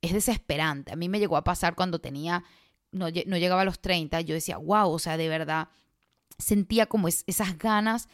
Es 0.00 0.12
desesperante. 0.12 0.92
A 0.92 0.96
mí 0.96 1.08
me 1.08 1.18
llegó 1.18 1.36
a 1.36 1.44
pasar 1.44 1.74
cuando 1.74 1.98
tenía, 2.00 2.44
no, 2.92 3.08
llegaba 3.08 3.62
a 3.62 3.64
los 3.66 3.80
30, 3.80 4.20
yo 4.22 4.34
decía, 4.34 4.56
wow, 4.56 4.90
o 4.90 4.98
sea, 4.98 5.16
de 5.16 5.28
verdad, 5.28 5.68
sentía 6.38 6.86
como 6.86 7.08
esas 7.08 7.58
ganas, 7.58 8.08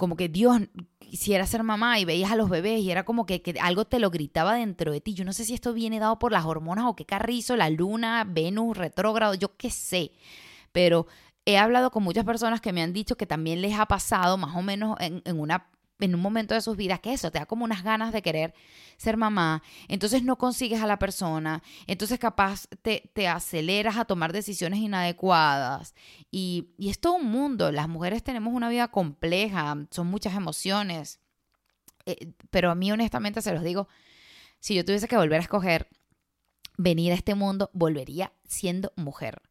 como 0.00 0.16
que 0.16 0.30
Dios, 0.30 0.58
quisiera 0.98 1.44
ser 1.44 1.62
mamá 1.62 1.98
y 1.98 2.06
veías 2.06 2.30
a 2.30 2.36
los 2.36 2.48
bebés 2.48 2.80
y 2.80 2.90
era 2.90 3.04
como 3.04 3.26
que, 3.26 3.42
algo 3.60 3.84
te 3.84 3.98
lo 3.98 4.08
gritaba 4.08 4.54
dentro 4.54 4.92
de 4.92 5.02
ti. 5.02 5.12
Yo 5.12 5.26
no 5.26 5.34
sé 5.34 5.44
si 5.44 5.52
esto 5.52 5.74
viene 5.74 6.00
dado 6.00 6.18
por 6.18 6.32
las 6.32 6.46
hormonas 6.46 6.86
o 6.86 6.96
qué 6.96 7.04
carrizo, 7.04 7.54
la 7.54 7.68
luna, 7.68 8.24
Venus, 8.26 8.78
retrógrado, 8.78 9.34
yo 9.34 9.58
qué 9.58 9.68
sé. 9.68 10.12
Pero 10.72 11.06
he 11.44 11.58
hablado 11.58 11.90
con 11.90 12.02
muchas 12.02 12.24
personas 12.24 12.62
que 12.62 12.72
me 12.72 12.80
han 12.80 12.94
dicho 12.94 13.18
que 13.18 13.26
también 13.26 13.60
les 13.60 13.78
ha 13.78 13.84
pasado 13.84 14.38
más 14.38 14.56
o 14.56 14.62
menos 14.62 14.96
en, 15.00 15.20
en 15.26 15.38
una 15.38 15.66
en 16.00 16.14
un 16.14 16.20
momento 16.20 16.54
de 16.54 16.60
sus 16.60 16.76
vidas 16.76 17.00
que 17.00 17.12
eso 17.12 17.30
te 17.30 17.38
da 17.38 17.46
como 17.46 17.64
unas 17.64 17.82
ganas 17.82 18.12
de 18.12 18.22
querer 18.22 18.54
ser 18.96 19.16
mamá, 19.16 19.62
entonces 19.88 20.22
no 20.22 20.36
consigues 20.36 20.80
a 20.80 20.86
la 20.86 20.98
persona, 20.98 21.62
entonces 21.86 22.18
capaz 22.18 22.66
te, 22.82 23.10
te 23.14 23.28
aceleras 23.28 23.96
a 23.96 24.04
tomar 24.04 24.32
decisiones 24.32 24.80
inadecuadas. 24.80 25.94
Y, 26.30 26.70
y, 26.78 26.90
es 26.90 27.00
todo 27.00 27.14
un 27.14 27.26
mundo, 27.26 27.72
las 27.72 27.88
mujeres 27.88 28.22
tenemos 28.22 28.54
una 28.54 28.68
vida 28.68 28.88
compleja, 28.88 29.76
son 29.90 30.06
muchas 30.06 30.34
emociones, 30.34 31.20
eh, 32.06 32.32
pero 32.50 32.70
a 32.70 32.74
mí 32.74 32.90
honestamente 32.92 33.42
se 33.42 33.52
los 33.52 33.62
digo, 33.62 33.88
si 34.58 34.74
yo 34.74 34.84
tuviese 34.84 35.08
que 35.08 35.16
volver 35.16 35.40
a 35.40 35.42
escoger 35.42 35.88
venir 36.76 37.12
a 37.12 37.14
este 37.14 37.34
mundo, 37.34 37.70
volvería 37.72 38.32
siendo 38.44 38.92
mujer 38.96 39.42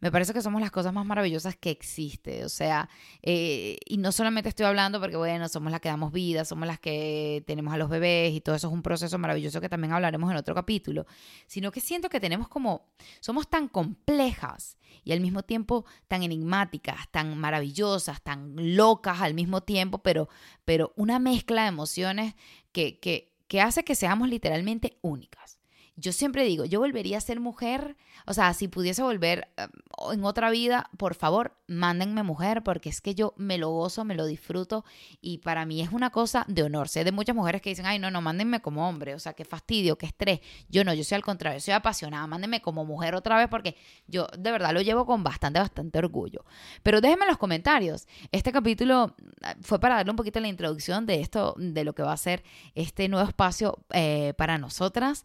me 0.00 0.12
parece 0.12 0.32
que 0.32 0.42
somos 0.42 0.60
las 0.60 0.70
cosas 0.70 0.92
más 0.92 1.04
maravillosas 1.04 1.56
que 1.56 1.70
existe. 1.70 2.44
O 2.44 2.48
sea, 2.48 2.88
eh, 3.22 3.78
y 3.84 3.98
no 3.98 4.12
solamente 4.12 4.48
estoy 4.48 4.66
hablando 4.66 5.00
porque, 5.00 5.16
bueno, 5.16 5.48
somos 5.48 5.72
las 5.72 5.80
que 5.80 5.88
damos 5.88 6.12
vida, 6.12 6.44
somos 6.44 6.66
las 6.66 6.78
que 6.78 7.42
tenemos 7.46 7.74
a 7.74 7.78
los 7.78 7.88
bebés 7.88 8.32
y 8.34 8.40
todo 8.40 8.54
eso 8.54 8.68
es 8.68 8.72
un 8.72 8.82
proceso 8.82 9.18
maravilloso 9.18 9.60
que 9.60 9.68
también 9.68 9.92
hablaremos 9.92 10.30
en 10.30 10.36
otro 10.36 10.54
capítulo, 10.54 11.06
sino 11.46 11.72
que 11.72 11.80
siento 11.80 12.08
que 12.08 12.20
tenemos 12.20 12.48
como, 12.48 12.86
somos 13.20 13.48
tan 13.48 13.68
complejas 13.68 14.78
y 15.04 15.12
al 15.12 15.20
mismo 15.20 15.42
tiempo 15.42 15.84
tan 16.06 16.22
enigmáticas, 16.22 17.08
tan 17.10 17.36
maravillosas, 17.36 18.22
tan 18.22 18.76
locas 18.76 19.20
al 19.20 19.34
mismo 19.34 19.62
tiempo, 19.62 19.98
pero, 19.98 20.28
pero 20.64 20.92
una 20.96 21.18
mezcla 21.18 21.62
de 21.62 21.68
emociones 21.68 22.34
que, 22.72 22.98
que, 23.00 23.34
que 23.48 23.60
hace 23.60 23.84
que 23.84 23.94
seamos 23.94 24.28
literalmente 24.28 24.98
únicas 25.02 25.57
yo 26.00 26.12
siempre 26.12 26.44
digo, 26.44 26.64
yo 26.64 26.78
volvería 26.78 27.18
a 27.18 27.20
ser 27.20 27.40
mujer, 27.40 27.96
o 28.24 28.32
sea, 28.32 28.54
si 28.54 28.68
pudiese 28.68 29.02
volver 29.02 29.48
eh, 29.56 29.66
en 30.12 30.24
otra 30.24 30.48
vida, 30.50 30.90
por 30.96 31.14
favor, 31.14 31.56
mándenme 31.66 32.22
mujer, 32.22 32.62
porque 32.62 32.88
es 32.88 33.00
que 33.00 33.16
yo 33.16 33.34
me 33.36 33.58
lo 33.58 33.70
gozo, 33.70 34.04
me 34.04 34.14
lo 34.14 34.24
disfruto 34.24 34.84
y 35.20 35.38
para 35.38 35.66
mí 35.66 35.80
es 35.80 35.90
una 35.90 36.10
cosa 36.10 36.44
de 36.46 36.62
honor. 36.62 36.88
Sé 36.88 37.02
de 37.02 37.10
muchas 37.10 37.34
mujeres 37.34 37.62
que 37.62 37.70
dicen, 37.70 37.84
ay, 37.84 37.98
no, 37.98 38.12
no, 38.12 38.22
mándenme 38.22 38.60
como 38.60 38.88
hombre, 38.88 39.14
o 39.14 39.18
sea, 39.18 39.32
qué 39.32 39.44
fastidio, 39.44 39.98
qué 39.98 40.06
estrés. 40.06 40.40
Yo 40.68 40.84
no, 40.84 40.94
yo 40.94 41.02
soy 41.02 41.16
al 41.16 41.22
contrario, 41.22 41.60
soy 41.60 41.74
apasionada, 41.74 42.26
mándenme 42.28 42.62
como 42.62 42.84
mujer 42.84 43.16
otra 43.16 43.36
vez 43.36 43.48
porque 43.48 43.76
yo 44.06 44.28
de 44.38 44.52
verdad 44.52 44.72
lo 44.72 44.82
llevo 44.82 45.04
con 45.04 45.24
bastante, 45.24 45.58
bastante 45.58 45.98
orgullo. 45.98 46.44
Pero 46.84 47.00
déjenme 47.00 47.24
en 47.24 47.30
los 47.30 47.38
comentarios. 47.38 48.06
Este 48.30 48.52
capítulo 48.52 49.16
eh, 49.42 49.54
fue 49.62 49.80
para 49.80 49.96
darle 49.96 50.12
un 50.12 50.16
poquito 50.16 50.38
la 50.38 50.48
introducción 50.48 51.06
de 51.06 51.20
esto, 51.20 51.56
de 51.58 51.82
lo 51.82 51.92
que 51.92 52.04
va 52.04 52.12
a 52.12 52.16
ser 52.16 52.44
este 52.76 53.08
nuevo 53.08 53.28
espacio 53.28 53.78
eh, 53.90 54.32
para 54.38 54.58
nosotras 54.58 55.24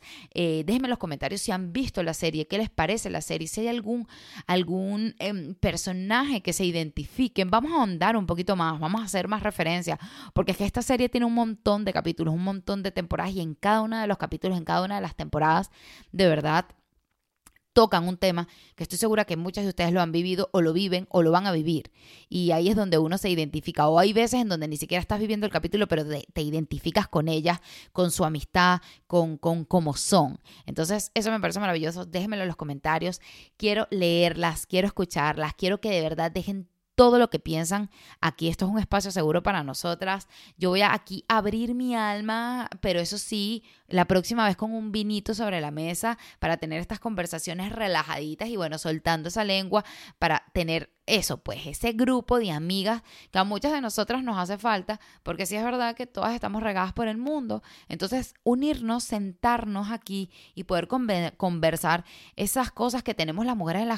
déjenme 0.64 0.88
en 0.88 0.92
los 0.92 1.00
comentarios 1.00 1.42
si 1.42 1.52
han 1.52 1.74
visto 1.74 2.04
la 2.04 2.14
serie, 2.14 2.48
qué 2.48 2.58
les 2.58 2.70
parece 2.70 3.10
la 3.10 3.22
serie, 3.22 3.48
si 3.48 3.62
hay 3.62 3.68
algún, 3.68 4.08
algún 4.48 5.16
em, 5.20 5.56
personaje 5.56 6.42
que 6.42 6.54
se 6.54 6.66
identifiquen. 6.66 7.50
Vamos 7.50 7.72
a 7.72 7.76
ahondar 7.76 8.18
un 8.18 8.26
poquito 8.26 8.56
más, 8.56 8.80
vamos 8.80 9.02
a 9.02 9.06
hacer 9.06 9.28
más 9.28 9.44
referencias, 9.44 10.00
porque 10.34 10.52
es 10.52 10.58
que 10.58 10.66
esta 10.66 10.82
serie 10.82 11.10
tiene 11.10 11.26
un 11.26 11.34
montón 11.34 11.86
de 11.86 11.94
capítulos, 11.94 12.34
un 12.34 12.44
montón 12.44 12.84
de 12.84 12.92
temporadas 12.92 13.34
y 13.34 13.42
en 13.42 13.56
cada 13.56 13.82
uno 13.82 14.00
de 14.00 14.08
los 14.08 14.18
capítulos, 14.18 14.58
en 14.58 14.66
cada 14.66 14.84
una 14.84 14.96
de 14.96 15.02
las 15.02 15.16
temporadas, 15.16 15.72
de 16.12 16.28
verdad 16.28 16.66
tocan 17.74 18.08
un 18.08 18.18
tema 18.18 18.48
que 18.76 18.84
estoy 18.84 18.98
segura 18.98 19.26
que 19.26 19.36
muchas 19.36 19.66
de 19.66 19.70
ustedes 19.70 19.92
lo 19.92 20.02
han 20.02 20.12
vivido 20.12 20.50
o 20.54 20.62
lo 20.62 20.74
viven 20.74 21.08
o 21.10 21.24
lo 21.24 21.32
van 21.32 21.48
a 21.48 21.52
vivir. 21.52 21.92
Y 22.30 22.52
ahí 22.52 22.70
es 22.70 22.76
donde 22.76 22.98
uno 22.98 23.18
se 23.18 23.30
identifica. 23.30 23.88
O 23.88 24.00
hay 24.00 24.14
veces 24.14 24.42
en 24.42 24.50
donde 24.50 24.68
ni 24.68 24.78
siquiera 24.78 25.02
estás 25.02 25.20
viviendo 25.20 25.46
el 25.46 25.52
capítulo, 25.52 25.88
pero 25.88 26.06
te, 26.06 26.42
identificas 26.42 27.08
con 27.08 27.28
ellas, 27.28 27.60
con 27.92 28.12
su 28.12 28.24
amistad, 28.24 28.82
con, 29.08 29.38
con 29.38 29.66
cómo 29.66 29.96
son. 29.96 30.40
Entonces, 30.66 31.12
eso 31.14 31.32
me 31.32 31.40
parece 31.40 31.60
maravilloso. 31.60 32.06
Déjenmelo 32.06 32.44
en 32.44 32.48
los 32.48 32.58
comentarios. 32.58 33.20
Quiero 33.58 33.88
leerlas, 33.90 34.66
quiero 34.66 34.88
escucharlas, 34.88 35.54
quiero 35.56 35.82
que 35.82 35.90
de 35.90 36.02
verdad 36.02 36.32
dejen 36.32 36.70
todo 36.96 37.18
lo 37.18 37.30
que 37.30 37.40
piensan. 37.40 37.90
Aquí 38.22 38.50
esto 38.50 38.66
es 38.66 38.72
un 38.72 38.80
espacio 38.80 39.12
seguro 39.12 39.44
para 39.44 39.64
nosotras. 39.64 40.28
Yo 40.58 40.70
voy 40.70 40.82
a 40.82 40.94
aquí 40.94 41.26
abrir 41.28 41.74
mi 41.74 41.96
alma, 41.96 42.70
pero 42.82 43.00
eso 43.00 43.18
sí, 43.18 43.64
la 43.94 44.06
próxima 44.06 44.48
vez 44.48 44.58
con 44.58 44.74
un 44.74 44.92
vinito 44.92 45.36
sobre 45.36 45.62
la 45.62 45.70
mesa 45.70 46.18
para 46.40 46.58
tener 46.58 46.82
estas 46.82 47.00
conversaciones 47.00 47.72
relajaditas 47.72 48.50
y 48.50 48.58
bueno, 48.58 48.80
soltando 48.80 49.30
esa 49.30 49.44
lengua 49.44 49.86
para 50.18 50.46
tener 50.52 50.90
eso, 51.06 51.38
pues 51.38 51.68
ese 51.68 51.92
grupo 51.92 52.40
de 52.40 52.52
amigas 52.52 53.04
que 53.32 53.38
a 53.38 53.44
muchas 53.44 53.74
de 53.74 53.82
nosotras 53.82 54.24
nos 54.24 54.38
hace 54.38 54.58
falta, 54.58 55.00
porque 55.22 55.46
sí 55.46 55.56
es 55.56 55.64
verdad 55.64 55.96
que 55.96 56.08
todas 56.08 56.34
estamos 56.34 56.64
regadas 56.64 56.94
por 56.94 57.08
el 57.08 57.18
mundo. 57.18 57.62
Entonces, 57.90 58.36
unirnos, 58.44 59.04
sentarnos 59.04 59.92
aquí 59.92 60.30
y 60.56 60.64
poder 60.64 60.88
conversar 60.88 62.06
esas 62.36 62.72
cosas 62.72 63.04
que 63.04 63.14
tenemos 63.14 63.46
las 63.46 63.58
mujeres 63.58 63.82
en, 63.82 63.90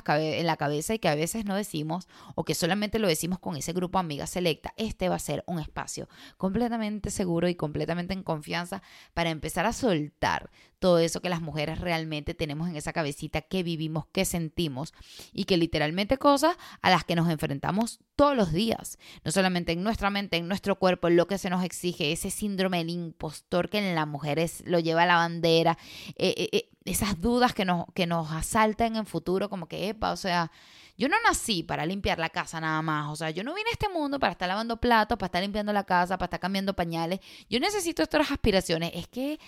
la 0.48 0.58
cabeza 0.58 0.94
y 0.96 1.00
que 1.00 1.10
a 1.10 1.16
veces 1.16 1.46
no 1.46 1.56
decimos 1.56 2.08
o 2.34 2.44
que 2.44 2.56
solamente 2.56 2.98
lo 2.98 3.08
decimos 3.08 3.40
con 3.40 3.56
ese 3.56 3.74
grupo 3.74 4.00
amigas 4.00 4.32
selecta. 4.32 4.74
Este 4.76 5.08
va 5.08 5.16
a 5.16 5.20
ser 5.20 5.44
un 5.46 5.60
espacio 5.60 6.10
completamente 6.38 7.12
seguro 7.12 7.48
y 7.48 7.56
completamente 7.56 8.14
en 8.14 8.24
confianza 8.24 8.82
para 9.14 9.30
empezar 9.30 9.68
a 9.68 9.74
soltar 9.86 10.50
todo 10.80 11.00
eso 11.00 11.22
que 11.22 11.30
las 11.30 11.42
mujeres 11.42 11.80
realmente 11.80 12.34
tenemos 12.34 12.70
en 12.70 12.76
esa 12.76 12.94
cabecita, 12.94 13.42
que 13.42 13.64
vivimos, 13.64 14.06
que 14.12 14.26
sentimos 14.26 14.94
y 15.32 15.46
que 15.46 15.58
literalmente 15.58 16.18
cosas 16.18 16.58
a 16.82 16.90
las 16.90 17.04
que 17.04 17.16
nos 17.16 17.30
enfrentamos 17.30 18.00
todos 18.16 18.36
los 18.36 18.52
días, 18.52 18.98
no 19.24 19.32
solamente 19.32 19.72
en 19.72 19.84
nuestra 19.84 20.10
mente, 20.10 20.38
en 20.38 20.48
nuestro 20.48 20.78
cuerpo, 20.78 21.08
en 21.08 21.18
lo 21.18 21.28
que 21.28 21.38
se 21.38 21.50
nos 21.50 21.64
exige, 21.64 22.12
ese 22.12 22.30
síndrome 22.30 22.80
del 22.80 22.90
impostor 22.90 23.70
que 23.70 23.80
en 23.80 23.96
las 23.96 24.08
mujeres 24.08 24.64
lo 24.66 24.80
lleva 24.80 25.04
a 25.04 25.08
la 25.08 25.16
bandera, 25.16 25.78
eh, 26.18 26.34
eh, 26.38 26.50
eh, 26.52 26.70
esas 26.86 27.20
dudas 27.20 27.54
que 27.54 27.66
nos, 27.66 27.86
que 27.94 28.06
nos 28.06 28.32
asaltan 28.32 28.96
en 28.96 29.06
futuro, 29.06 29.50
como 29.50 29.68
que, 29.68 29.90
epa, 29.90 30.12
o 30.12 30.18
sea, 30.18 30.52
yo 30.98 31.10
no 31.10 31.18
nací 31.28 31.64
para 31.64 31.86
limpiar 31.86 32.20
la 32.20 32.30
casa 32.30 32.62
nada 32.62 32.82
más. 32.82 33.12
O 33.12 33.16
sea, 33.16 33.30
yo 33.30 33.44
no 33.44 33.54
vine 33.54 33.70
a 33.70 33.74
este 33.74 33.90
mundo 33.90 34.20
para 34.20 34.32
estar 34.32 34.48
lavando 34.48 34.78
platos, 34.78 35.18
para 35.18 35.28
estar 35.28 35.42
limpiando 35.42 35.74
la 35.74 35.84
casa, 35.84 36.18
para 36.18 36.28
estar 36.28 36.40
cambiando 36.40 36.74
pañales. 36.74 37.20
Yo 37.50 37.60
necesito 37.60 38.02
estas 38.02 38.32
aspiraciones. 38.32 38.92
Es 38.94 39.08
que 39.08 39.40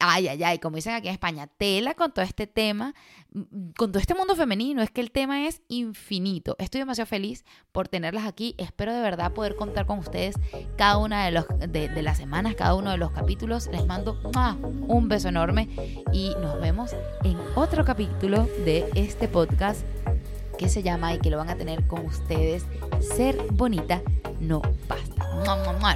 ay, 0.00 0.28
ay, 0.28 0.42
ay, 0.42 0.58
como 0.58 0.76
dicen 0.76 0.94
aquí 0.94 1.08
en 1.08 1.14
España, 1.14 1.46
tela 1.46 1.94
con 1.94 2.12
todo 2.12 2.24
este 2.24 2.46
tema, 2.46 2.94
mm, 3.32 3.70
con 3.76 3.92
todo 3.92 3.98
este 3.98 4.14
mundo 4.14 4.36
femenino. 4.36 4.82
Es 4.82 4.90
que 4.90 5.00
el 5.00 5.10
tema 5.10 5.46
es 5.46 5.62
infinito. 5.68 6.56
Estoy 6.58 6.80
demasiado 6.80 7.06
feliz 7.06 7.44
por 7.72 7.88
tenerlas 7.88 8.26
aquí. 8.26 8.54
Espero 8.58 8.94
de 8.94 9.00
verdad 9.00 9.32
poder 9.32 9.56
contar 9.56 9.86
con 9.86 9.98
ustedes 9.98 10.36
cada 10.76 10.98
una 10.98 11.24
de, 11.24 11.32
los, 11.32 11.46
de, 11.58 12.02
las 12.02 12.18
semanas, 12.18 12.54
cada 12.54 12.74
uno 12.74 12.90
de 12.90 12.98
los 12.98 13.10
capítulos. 13.12 13.68
Les 13.68 13.86
mando 13.86 14.20
un 14.88 15.08
beso 15.08 15.28
enorme 15.28 15.68
y 16.12 16.30
nos 16.40 16.60
vemos 16.60 16.94
en 17.24 17.36
otro 17.54 17.84
capítulo 17.84 18.44
de 18.64 18.88
este 18.94 19.28
podcast 19.28 19.82
que 20.58 20.68
se 20.68 20.82
llama 20.82 21.14
y 21.14 21.18
que 21.18 21.30
lo 21.30 21.36
van 21.36 21.50
a 21.50 21.56
tener 21.56 21.86
con 21.86 22.04
ustedes. 22.06 22.64
Ser 23.00 23.36
bonita 23.52 24.02
no 24.40 24.62
basta. 24.88 25.16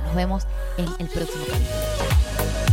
Nos 0.05 0.15
vemos 0.15 0.47
en 0.77 0.87
el 0.99 1.09
próximo 1.09 1.45
capítulo. 1.47 2.70